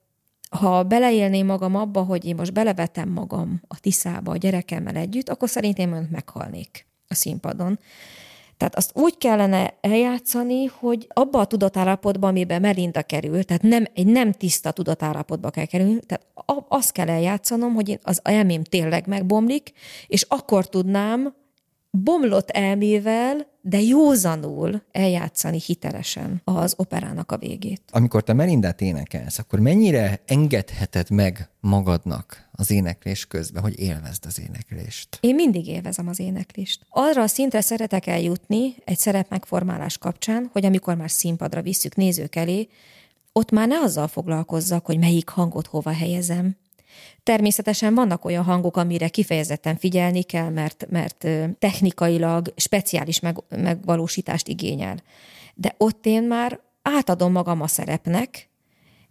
ha 0.51 0.83
beleélném 0.83 1.47
magam 1.47 1.77
abba, 1.77 2.03
hogy 2.03 2.25
én 2.25 2.35
most 2.35 2.53
belevetem 2.53 3.09
magam 3.09 3.63
a 3.69 3.81
tiszába 3.81 4.33
a 4.33 4.37
gyerekemmel 4.37 4.97
együtt, 4.97 5.29
akkor 5.29 5.49
szerintem 5.49 5.93
önt 5.93 6.11
meghalnék 6.11 6.87
a 7.09 7.15
színpadon. 7.15 7.79
Tehát 8.61 8.75
azt 8.77 8.91
úgy 8.95 9.19
kellene 9.19 9.75
eljátszani, 9.81 10.65
hogy 10.65 11.07
abba 11.09 11.39
a 11.39 11.45
tudatállapotba, 11.45 12.29
amiben 12.29 12.61
Melinda 12.61 13.03
kerül, 13.03 13.45
tehát 13.45 13.63
nem, 13.63 13.85
egy 13.95 14.07
nem 14.07 14.33
tiszta 14.33 14.71
tudatállapotba 14.71 15.51
kell 15.51 15.65
kerülni, 15.65 16.01
tehát 16.07 16.27
azt 16.69 16.93
kell 16.93 17.09
eljátszanom, 17.09 17.75
hogy 17.75 17.99
az 18.03 18.21
elmém 18.23 18.63
tényleg 18.63 19.07
megbomlik, 19.07 19.73
és 20.07 20.27
akkor 20.29 20.69
tudnám 20.69 21.35
bomlott 21.91 22.51
elmével, 22.51 23.47
de 23.63 23.81
józanul 23.81 24.83
eljátszani 24.93 25.61
hitelesen 25.67 26.41
az 26.45 26.75
operának 26.77 27.33
a 27.33 27.39
végét. 27.39 27.83
Amikor 27.91 28.23
te 28.23 28.33
Melindát 28.33 28.81
énekelsz, 28.81 29.39
akkor 29.39 29.59
mennyire 29.59 30.21
engedheted 30.27 31.11
meg 31.11 31.49
magadnak 31.61 32.49
az 32.53 32.71
éneklés 32.71 33.27
közben, 33.27 33.63
hogy 33.63 33.79
élvezd 33.79 34.25
az 34.27 34.41
éneklést? 34.41 35.19
Én 35.21 35.35
mindig 35.35 35.67
élvezem 35.67 36.09
az 36.09 36.21
éneklést. 36.21 36.87
Arra 36.89 37.23
a 37.23 37.27
szintre 37.27 37.61
szeretek 37.61 38.07
eljutni 38.07 38.75
egy 38.85 38.99
szerep 38.99 39.31
megformálás 39.31 39.99
kapcsán, 39.99 40.49
hogy 40.53 40.65
amikor 40.65 40.97
már 40.97 41.11
színpadra 41.11 41.63
visszük 41.63 41.97
nézők 41.97 42.37
elé, 42.37 42.69
ott 43.33 43.51
már 43.51 43.69
ne 43.69 43.79
azzal 43.79 44.09
foglalkozzak, 44.09 44.87
hogy 44.87 44.99
melyik 44.99 45.29
hangot 45.29 45.67
hova 45.67 45.93
helyezem, 45.93 46.57
Természetesen 47.23 47.95
vannak 47.95 48.25
olyan 48.25 48.45
hangok, 48.45 48.77
amire 48.77 49.09
kifejezetten 49.09 49.77
figyelni 49.77 50.23
kell, 50.23 50.49
mert, 50.49 50.87
mert 50.91 51.27
technikailag 51.59 52.53
speciális 52.57 53.21
meg, 53.21 53.37
megvalósítást 53.49 54.49
igényel. 54.49 55.03
De 55.55 55.75
ott 55.79 56.07
én 56.07 56.23
már 56.23 56.61
átadom 56.83 57.33
magam 57.33 57.61
a 57.61 57.67
szerepnek, 57.67 58.49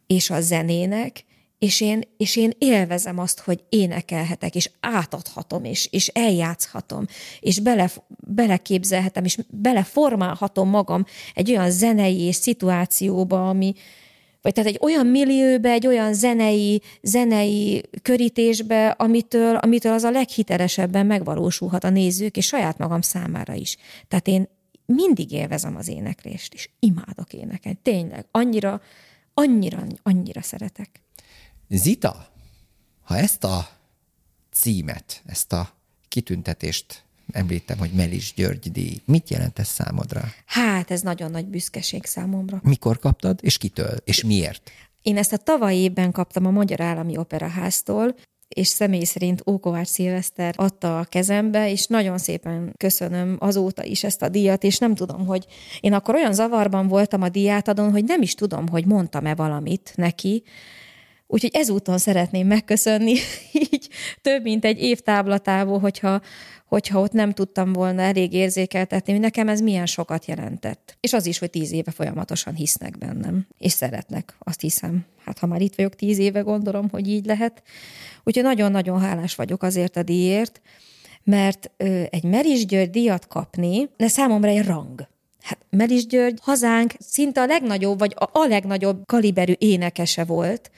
és 0.07 0.29
a 0.29 0.41
zenének, 0.41 1.25
és 1.59 1.81
én, 1.81 2.01
és 2.17 2.35
én 2.35 2.51
élvezem 2.57 3.19
azt, 3.19 3.39
hogy 3.39 3.63
énekelhetek, 3.69 4.55
és 4.55 4.69
átadhatom, 4.79 5.63
és, 5.63 5.87
és 5.91 6.07
eljátszhatom, 6.07 7.05
és 7.39 7.59
bele, 7.59 7.89
beleképzelhetem, 8.27 9.23
és 9.25 9.37
beleformálhatom 9.49 10.69
magam 10.69 11.05
egy 11.33 11.49
olyan 11.49 11.71
zenei 11.71 12.19
és 12.19 12.35
szituációba, 12.35 13.49
ami, 13.49 13.73
vagy 14.49 14.63
tehát 14.63 14.75
egy 14.75 14.91
olyan 14.93 15.07
millióbe, 15.07 15.71
egy 15.71 15.87
olyan 15.87 16.13
zenei, 16.13 16.81
zenei 17.01 17.83
körítésbe, 18.01 18.89
amitől, 18.89 19.55
amitől 19.55 19.93
az 19.93 20.03
a 20.03 20.11
leghitelesebben 20.11 21.05
megvalósulhat 21.05 21.83
a 21.83 21.89
nézők, 21.89 22.37
és 22.37 22.45
saját 22.45 22.77
magam 22.77 23.01
számára 23.01 23.53
is. 23.53 23.77
Tehát 24.07 24.27
én 24.27 24.49
mindig 24.85 25.31
élvezem 25.31 25.75
az 25.75 25.87
éneklést, 25.87 26.53
és 26.53 26.69
imádok 26.79 27.33
énekelni. 27.33 27.79
Tényleg, 27.81 28.25
annyira, 28.31 28.81
annyira, 29.33 29.83
annyira 30.03 30.41
szeretek. 30.41 31.01
Zita, 31.67 32.27
ha 33.01 33.17
ezt 33.17 33.43
a 33.43 33.67
címet, 34.51 35.21
ezt 35.25 35.53
a 35.53 35.69
kitüntetést 36.07 37.03
említem, 37.31 37.77
hogy 37.77 37.91
Melis 37.91 38.33
György 38.35 38.71
díj. 38.71 39.01
Mit 39.05 39.29
jelent 39.29 39.59
ez 39.59 39.67
számodra? 39.67 40.21
Hát, 40.45 40.91
ez 40.91 41.01
nagyon 41.01 41.31
nagy 41.31 41.45
büszkeség 41.45 42.05
számomra. 42.05 42.59
Mikor 42.63 42.99
kaptad, 42.99 43.39
és 43.41 43.57
kitől, 43.57 43.95
és 44.03 44.23
miért? 44.23 44.71
Én 45.01 45.17
ezt 45.17 45.33
a 45.33 45.37
tavalyi 45.37 45.77
évben 45.77 46.11
kaptam 46.11 46.45
a 46.45 46.51
Magyar 46.51 46.81
Állami 46.81 47.17
Operaháztól, 47.17 48.15
és 48.47 48.67
személy 48.67 49.03
szerint 49.03 49.43
Ókovács 49.45 49.87
Szilveszter 49.87 50.53
adta 50.57 50.99
a 50.99 51.03
kezembe, 51.03 51.71
és 51.71 51.87
nagyon 51.87 52.17
szépen 52.17 52.73
köszönöm 52.77 53.37
azóta 53.39 53.83
is 53.83 54.03
ezt 54.03 54.21
a 54.21 54.29
díjat, 54.29 54.63
és 54.63 54.77
nem 54.77 54.95
tudom, 54.95 55.25
hogy 55.25 55.45
én 55.79 55.93
akkor 55.93 56.15
olyan 56.15 56.33
zavarban 56.33 56.87
voltam 56.87 57.21
a 57.21 57.29
díjátadon, 57.29 57.91
hogy 57.91 58.03
nem 58.03 58.21
is 58.21 58.35
tudom, 58.35 58.67
hogy 58.67 58.85
mondtam-e 58.85 59.35
valamit 59.35 59.93
neki, 59.95 60.43
Úgyhogy 61.31 61.51
ezúton 61.53 61.97
szeretném 61.97 62.47
megköszönni, 62.47 63.13
így 63.71 63.89
több 64.21 64.43
mint 64.43 64.65
egy 64.65 64.81
év 64.81 64.99
táblatából, 64.99 65.79
hogyha, 65.79 66.21
hogyha 66.69 66.99
ott 66.99 67.11
nem 67.11 67.31
tudtam 67.31 67.73
volna 67.73 68.01
elég 68.01 68.33
érzékeltetni, 68.33 69.11
hogy 69.11 69.21
nekem 69.21 69.47
ez 69.47 69.61
milyen 69.61 69.85
sokat 69.85 70.25
jelentett. 70.25 70.97
És 70.99 71.13
az 71.13 71.25
is, 71.25 71.37
hogy 71.37 71.49
tíz 71.49 71.71
éve 71.71 71.91
folyamatosan 71.91 72.53
hisznek 72.53 72.97
bennem, 72.97 73.47
és 73.57 73.71
szeretnek, 73.71 74.35
azt 74.39 74.61
hiszem. 74.61 75.05
Hát 75.25 75.39
ha 75.39 75.47
már 75.47 75.61
itt 75.61 75.75
vagyok 75.75 75.95
tíz 75.95 76.17
éve, 76.17 76.39
gondolom, 76.39 76.89
hogy 76.89 77.07
így 77.07 77.25
lehet. 77.25 77.63
Úgyhogy 78.23 78.43
nagyon-nagyon 78.43 78.99
hálás 78.99 79.35
vagyok 79.35 79.63
azért 79.63 79.97
a 79.97 80.03
díjért, 80.03 80.61
mert 81.23 81.71
ö, 81.77 82.03
egy 82.09 82.23
Meris 82.23 82.65
György 82.65 82.89
díjat 82.89 83.27
kapni, 83.27 83.89
de 83.97 84.07
számomra 84.07 84.49
egy 84.49 84.65
rang. 84.65 85.07
Hát 85.41 85.57
Meris 85.69 86.05
György 86.05 86.39
hazánk 86.41 86.93
szinte 86.99 87.41
a 87.41 87.45
legnagyobb, 87.45 87.99
vagy 87.99 88.15
a, 88.17 88.39
a 88.39 88.47
legnagyobb 88.47 89.05
kaliberű 89.05 89.53
énekese 89.57 90.23
volt, 90.23 90.71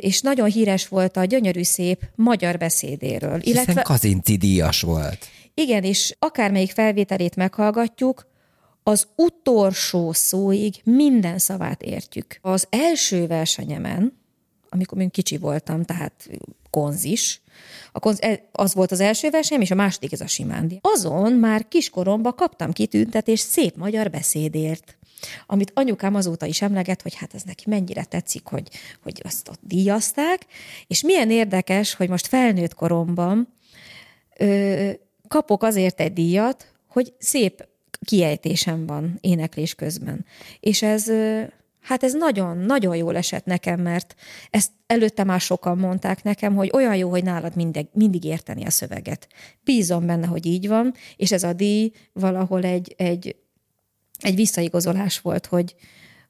és 0.00 0.20
nagyon 0.20 0.50
híres 0.50 0.88
volt 0.88 1.16
a 1.16 1.24
gyönyörű 1.24 1.62
szép 1.62 2.02
magyar 2.14 2.58
beszédéről. 2.58 3.38
Hiszen 3.38 3.62
illetve, 3.62 3.82
Kazinci 3.82 4.36
díjas 4.36 4.80
volt. 4.80 5.26
Igen, 5.54 5.84
és 5.84 6.16
akármelyik 6.18 6.70
felvételét 6.70 7.36
meghallgatjuk, 7.36 8.30
az 8.82 9.06
utolsó 9.16 10.12
szóig 10.12 10.74
minden 10.84 11.38
szavát 11.38 11.82
értjük. 11.82 12.38
Az 12.40 12.66
első 12.70 13.26
versenyemen, 13.26 14.18
amikor 14.68 14.98
még 14.98 15.10
kicsi 15.10 15.36
voltam, 15.36 15.84
tehát 15.84 16.28
konzis, 16.70 17.40
a 17.92 17.98
konz, 17.98 18.22
e, 18.22 18.48
az 18.52 18.74
volt 18.74 18.92
az 18.92 19.00
első 19.00 19.30
verseny, 19.30 19.60
és 19.60 19.70
a 19.70 19.74
második 19.74 20.12
ez 20.12 20.20
a 20.20 20.26
simándi. 20.26 20.78
Azon 20.82 21.32
már 21.32 21.68
kiskoromban 21.68 22.34
kaptam 22.34 22.72
kitüntetést 22.72 23.46
szép 23.46 23.76
magyar 23.76 24.10
beszédért. 24.10 24.96
Amit 25.46 25.72
anyukám 25.74 26.14
azóta 26.14 26.46
is 26.46 26.62
emleget, 26.62 27.02
hogy 27.02 27.14
hát 27.14 27.34
ez 27.34 27.42
neki 27.42 27.64
mennyire 27.66 28.04
tetszik, 28.04 28.46
hogy, 28.46 28.68
hogy 29.02 29.20
azt 29.24 29.48
ott 29.48 29.60
díjazták, 29.62 30.46
és 30.86 31.02
milyen 31.02 31.30
érdekes, 31.30 31.94
hogy 31.94 32.08
most 32.08 32.26
felnőtt 32.26 32.74
koromban 32.74 33.48
ö, 34.38 34.90
kapok 35.28 35.62
azért 35.62 36.00
egy 36.00 36.12
díjat, 36.12 36.72
hogy 36.86 37.12
szép 37.18 37.66
kiejtésem 38.04 38.86
van 38.86 39.18
éneklés 39.20 39.74
közben. 39.74 40.24
És 40.60 40.82
ez, 40.82 41.10
hát 41.80 42.02
ez 42.02 42.12
nagyon, 42.12 42.58
nagyon 42.58 42.96
jól 42.96 43.16
esett 43.16 43.44
nekem, 43.44 43.80
mert 43.80 44.14
ezt 44.50 44.70
előtte 44.86 45.24
már 45.24 45.40
sokan 45.40 45.78
mondták 45.78 46.22
nekem, 46.22 46.54
hogy 46.54 46.70
olyan 46.72 46.96
jó, 46.96 47.10
hogy 47.10 47.24
nálad 47.24 47.56
mindig, 47.56 47.86
mindig 47.92 48.24
érteni 48.24 48.64
a 48.64 48.70
szöveget. 48.70 49.28
Bízom 49.64 50.06
benne, 50.06 50.26
hogy 50.26 50.46
így 50.46 50.68
van, 50.68 50.94
és 51.16 51.32
ez 51.32 51.42
a 51.42 51.52
díj 51.52 51.92
valahol 52.12 52.64
egy, 52.64 52.94
egy, 52.96 53.36
egy 54.22 54.34
visszaigazolás 54.34 55.20
volt, 55.20 55.46
hogy, 55.46 55.74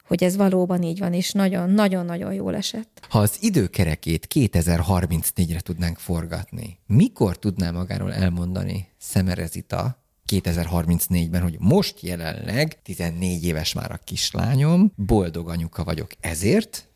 hogy 0.07 0.23
ez 0.23 0.35
valóban 0.35 0.83
így 0.83 0.99
van, 0.99 1.13
és 1.13 1.31
nagyon-nagyon-nagyon 1.31 2.33
jól 2.33 2.55
esett. 2.55 3.07
Ha 3.09 3.19
az 3.19 3.37
időkerekét 3.39 4.27
2034-re 4.33 5.59
tudnánk 5.59 5.97
forgatni, 5.97 6.79
mikor 6.85 7.39
tudná 7.39 7.71
magáról 7.71 8.13
elmondani 8.13 8.87
Szemerezita, 8.97 10.03
2034-ben, 10.31 11.41
hogy 11.41 11.55
most 11.59 12.01
jelenleg 12.01 12.81
14 12.81 13.45
éves 13.45 13.73
már 13.73 13.91
a 13.91 13.99
kislányom, 14.03 14.91
boldog 14.95 15.49
anyuka 15.49 15.83
vagyok 15.83 16.11
ezért, 16.19 16.87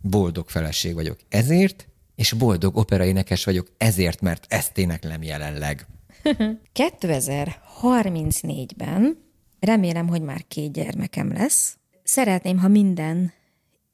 boldog 0.00 0.48
feleség 0.48 0.94
vagyok 0.94 1.18
ezért, 1.28 1.86
és 2.14 2.32
boldog 2.32 2.76
operaénekes 2.76 3.44
vagyok 3.44 3.66
ezért, 3.78 4.20
mert 4.20 4.46
ezt 4.48 4.78
éneklem 4.78 5.22
jelenleg. 5.22 5.86
2034-ben 7.00 9.30
remélem, 9.64 10.08
hogy 10.08 10.22
már 10.22 10.44
két 10.48 10.72
gyermekem 10.72 11.32
lesz. 11.32 11.76
Szeretném, 12.02 12.58
ha 12.58 12.68
minden 12.68 13.32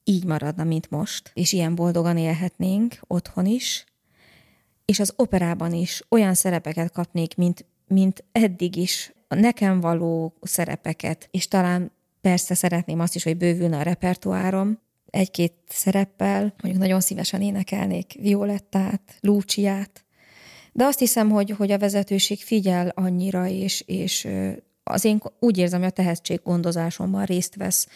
így 0.05 0.25
maradna, 0.25 0.65
mint 0.65 0.91
most, 0.91 1.31
és 1.35 1.53
ilyen 1.53 1.75
boldogan 1.75 2.17
élhetnénk 2.17 3.01
otthon 3.07 3.47
is, 3.47 3.85
és 4.85 5.01
az 5.01 5.13
operában 5.17 5.73
is 5.73 6.03
olyan 6.09 6.35
szerepeket 6.35 6.93
kapnék, 6.93 7.37
mint 7.37 7.67
mint 7.89 8.25
eddig 8.33 8.77
is 8.77 9.13
a 9.29 9.35
nekem 9.35 9.81
való 9.81 10.35
szerepeket, 10.43 11.29
és 11.31 11.49
talán 11.49 11.93
persze 12.21 12.55
szeretném 12.55 13.01
azt 13.01 13.15
is, 13.15 13.23
hogy 13.23 13.37
bővülne 13.37 13.79
a 13.79 13.83
repertoárom, 13.83 14.79
egy-két 15.11 15.53
szereppel, 15.69 16.55
mondjuk 16.63 16.83
nagyon 16.83 17.01
szívesen 17.01 17.43
énekelnék 17.43 18.13
Violettát, 18.21 19.01
Lúcsiát, 19.21 20.05
de 20.73 20.85
azt 20.85 20.99
hiszem, 20.99 21.31
hogy, 21.31 21.51
hogy 21.51 21.71
a 21.71 21.79
vezetőség 21.79 22.43
figyel 22.43 22.89
annyira, 22.89 23.47
és, 23.47 23.83
és 23.87 24.29
az 24.89 25.05
én 25.05 25.23
úgy 25.39 25.59
érzem, 25.59 25.81
hogy 25.81 25.89
a 25.89 25.93
tehetséggondozásomban 25.93 27.25
részt 27.25 27.55
vesz, 27.55 27.89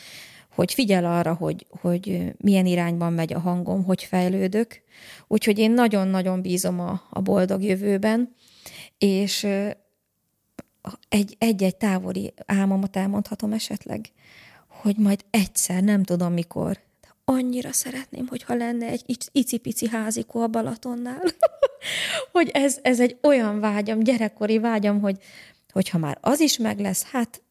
hogy 0.54 0.74
figyel 0.74 1.04
arra, 1.04 1.34
hogy, 1.34 1.66
hogy 1.80 2.32
milyen 2.38 2.66
irányban 2.66 3.12
megy 3.12 3.32
a 3.32 3.40
hangom, 3.40 3.84
hogy 3.84 4.02
fejlődök. 4.02 4.80
Úgyhogy 5.28 5.58
én 5.58 5.70
nagyon-nagyon 5.70 6.42
bízom 6.42 6.80
a, 6.80 7.02
a 7.10 7.20
boldog 7.20 7.62
jövőben, 7.62 8.34
és 8.98 9.46
egy-egy 11.38 11.76
távoli 11.76 12.32
álmomat 12.46 12.96
elmondhatom 12.96 13.52
esetleg, 13.52 14.10
hogy 14.68 14.96
majd 14.96 15.24
egyszer, 15.30 15.82
nem 15.82 16.02
tudom 16.02 16.32
mikor, 16.32 16.78
de 17.00 17.08
annyira 17.24 17.72
szeretném, 17.72 18.26
hogyha 18.26 18.54
lenne 18.54 18.86
egy 18.86 19.18
icipici 19.32 19.88
házikó 19.88 20.40
a 20.40 20.46
Balatonnál, 20.46 21.22
hogy 22.32 22.48
ez, 22.52 22.78
ez 22.82 23.00
egy 23.00 23.16
olyan 23.22 23.60
vágyam, 23.60 24.02
gyerekkori 24.02 24.58
vágyam, 24.58 25.00
hogy 25.00 25.18
hogyha 25.72 25.98
már 25.98 26.18
az 26.20 26.40
is 26.40 26.56
meg 26.56 26.78
lesz, 26.78 27.02
hát 27.02 27.42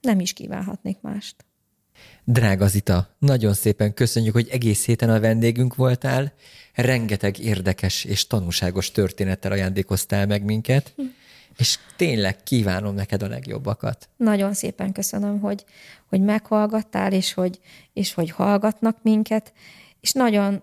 nem 0.00 0.20
is 0.20 0.32
kívánhatnék 0.32 1.00
mást. 1.00 1.44
Drága 2.24 2.66
Zita, 2.66 3.16
nagyon 3.18 3.54
szépen 3.54 3.94
köszönjük, 3.94 4.32
hogy 4.34 4.48
egész 4.48 4.84
héten 4.84 5.10
a 5.10 5.20
vendégünk 5.20 5.74
voltál. 5.74 6.32
Rengeteg 6.74 7.38
érdekes 7.38 8.04
és 8.04 8.26
tanulságos 8.26 8.90
történettel 8.90 9.52
ajándékoztál 9.52 10.26
meg 10.26 10.44
minket. 10.44 10.92
Hm 10.96 11.02
és 11.58 11.78
tényleg 11.96 12.42
kívánom 12.42 12.94
neked 12.94 13.22
a 13.22 13.28
legjobbakat. 13.28 14.08
Nagyon 14.16 14.54
szépen 14.54 14.92
köszönöm, 14.92 15.40
hogy, 15.40 15.64
hogy 16.08 16.20
meghallgattál, 16.20 17.12
és 17.12 17.32
hogy, 17.32 17.60
és 17.92 18.14
hogy 18.14 18.30
hallgatnak 18.30 18.98
minket, 19.02 19.52
és 20.00 20.12
nagyon, 20.12 20.62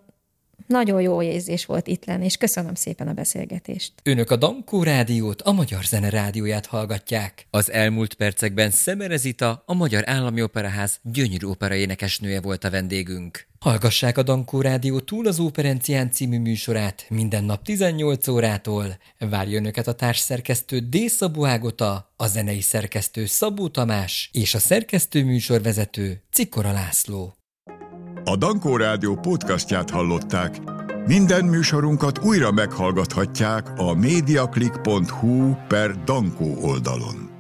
nagyon 0.74 1.02
jó 1.02 1.22
érzés 1.22 1.66
volt 1.66 1.88
itt 1.88 2.06
lenni, 2.06 2.26
és 2.26 2.38
köszönöm 2.38 2.74
szépen 2.74 3.08
a 3.08 3.14
beszélgetést. 3.14 3.94
Önök 4.04 4.32
a 4.32 4.36
Dankó 4.36 4.84
Rádiót, 4.84 5.42
a 5.42 5.52
Magyar 5.52 5.84
Zene 5.84 6.10
Rádióját 6.10 6.66
hallgatják. 6.66 7.48
Az 7.50 7.72
elmúlt 7.72 8.14
percekben 8.14 8.72
Szemerezita, 8.72 9.64
a 9.66 9.74
Magyar 9.74 10.04
Állami 10.10 10.42
Operaház 10.42 11.00
gyönyörű 11.04 11.46
opera 11.46 11.76
énekesnője 11.76 12.42
volt 12.42 12.64
a 12.64 12.70
vendégünk. 12.70 13.48
Hallgassák 13.60 14.18
a 14.18 14.24
Dankó 14.24 14.62
Rádió 14.62 15.00
túl 15.00 15.28
az 15.28 15.40
Óperencián 15.40 16.12
című 16.12 16.40
műsorát 16.40 17.06
minden 17.10 17.44
nap 17.44 17.64
18 17.64 18.28
órától. 18.28 18.98
Várja 19.20 19.58
önöket 19.58 19.88
a 19.88 19.94
társszerkesztő 19.94 20.80
D. 20.80 20.98
Szabó 21.08 21.46
Ágota, 21.46 22.14
a 22.18 22.28
zenei 22.28 22.62
szerkesztő 22.62 23.26
Szabó 23.26 23.68
Tamás 23.68 24.30
és 24.34 24.54
a 24.54 24.60
szerkesztő 24.60 25.24
műsorvezető 25.24 26.24
Cikora 26.32 26.72
László. 26.72 27.34
A 28.26 28.36
Dankó 28.36 28.76
Rádió 28.78 29.16
podcastját 29.16 29.90
hallották. 29.90 30.62
Minden 31.08 31.46
műsorunkat 31.46 32.20
újra 32.24 32.52
meghallgathatják 32.52 33.80
a 33.80 33.94
mediaclick.hu 33.94 35.56
per 35.68 36.04
Dankó 36.04 36.58
oldalon. 36.62 37.33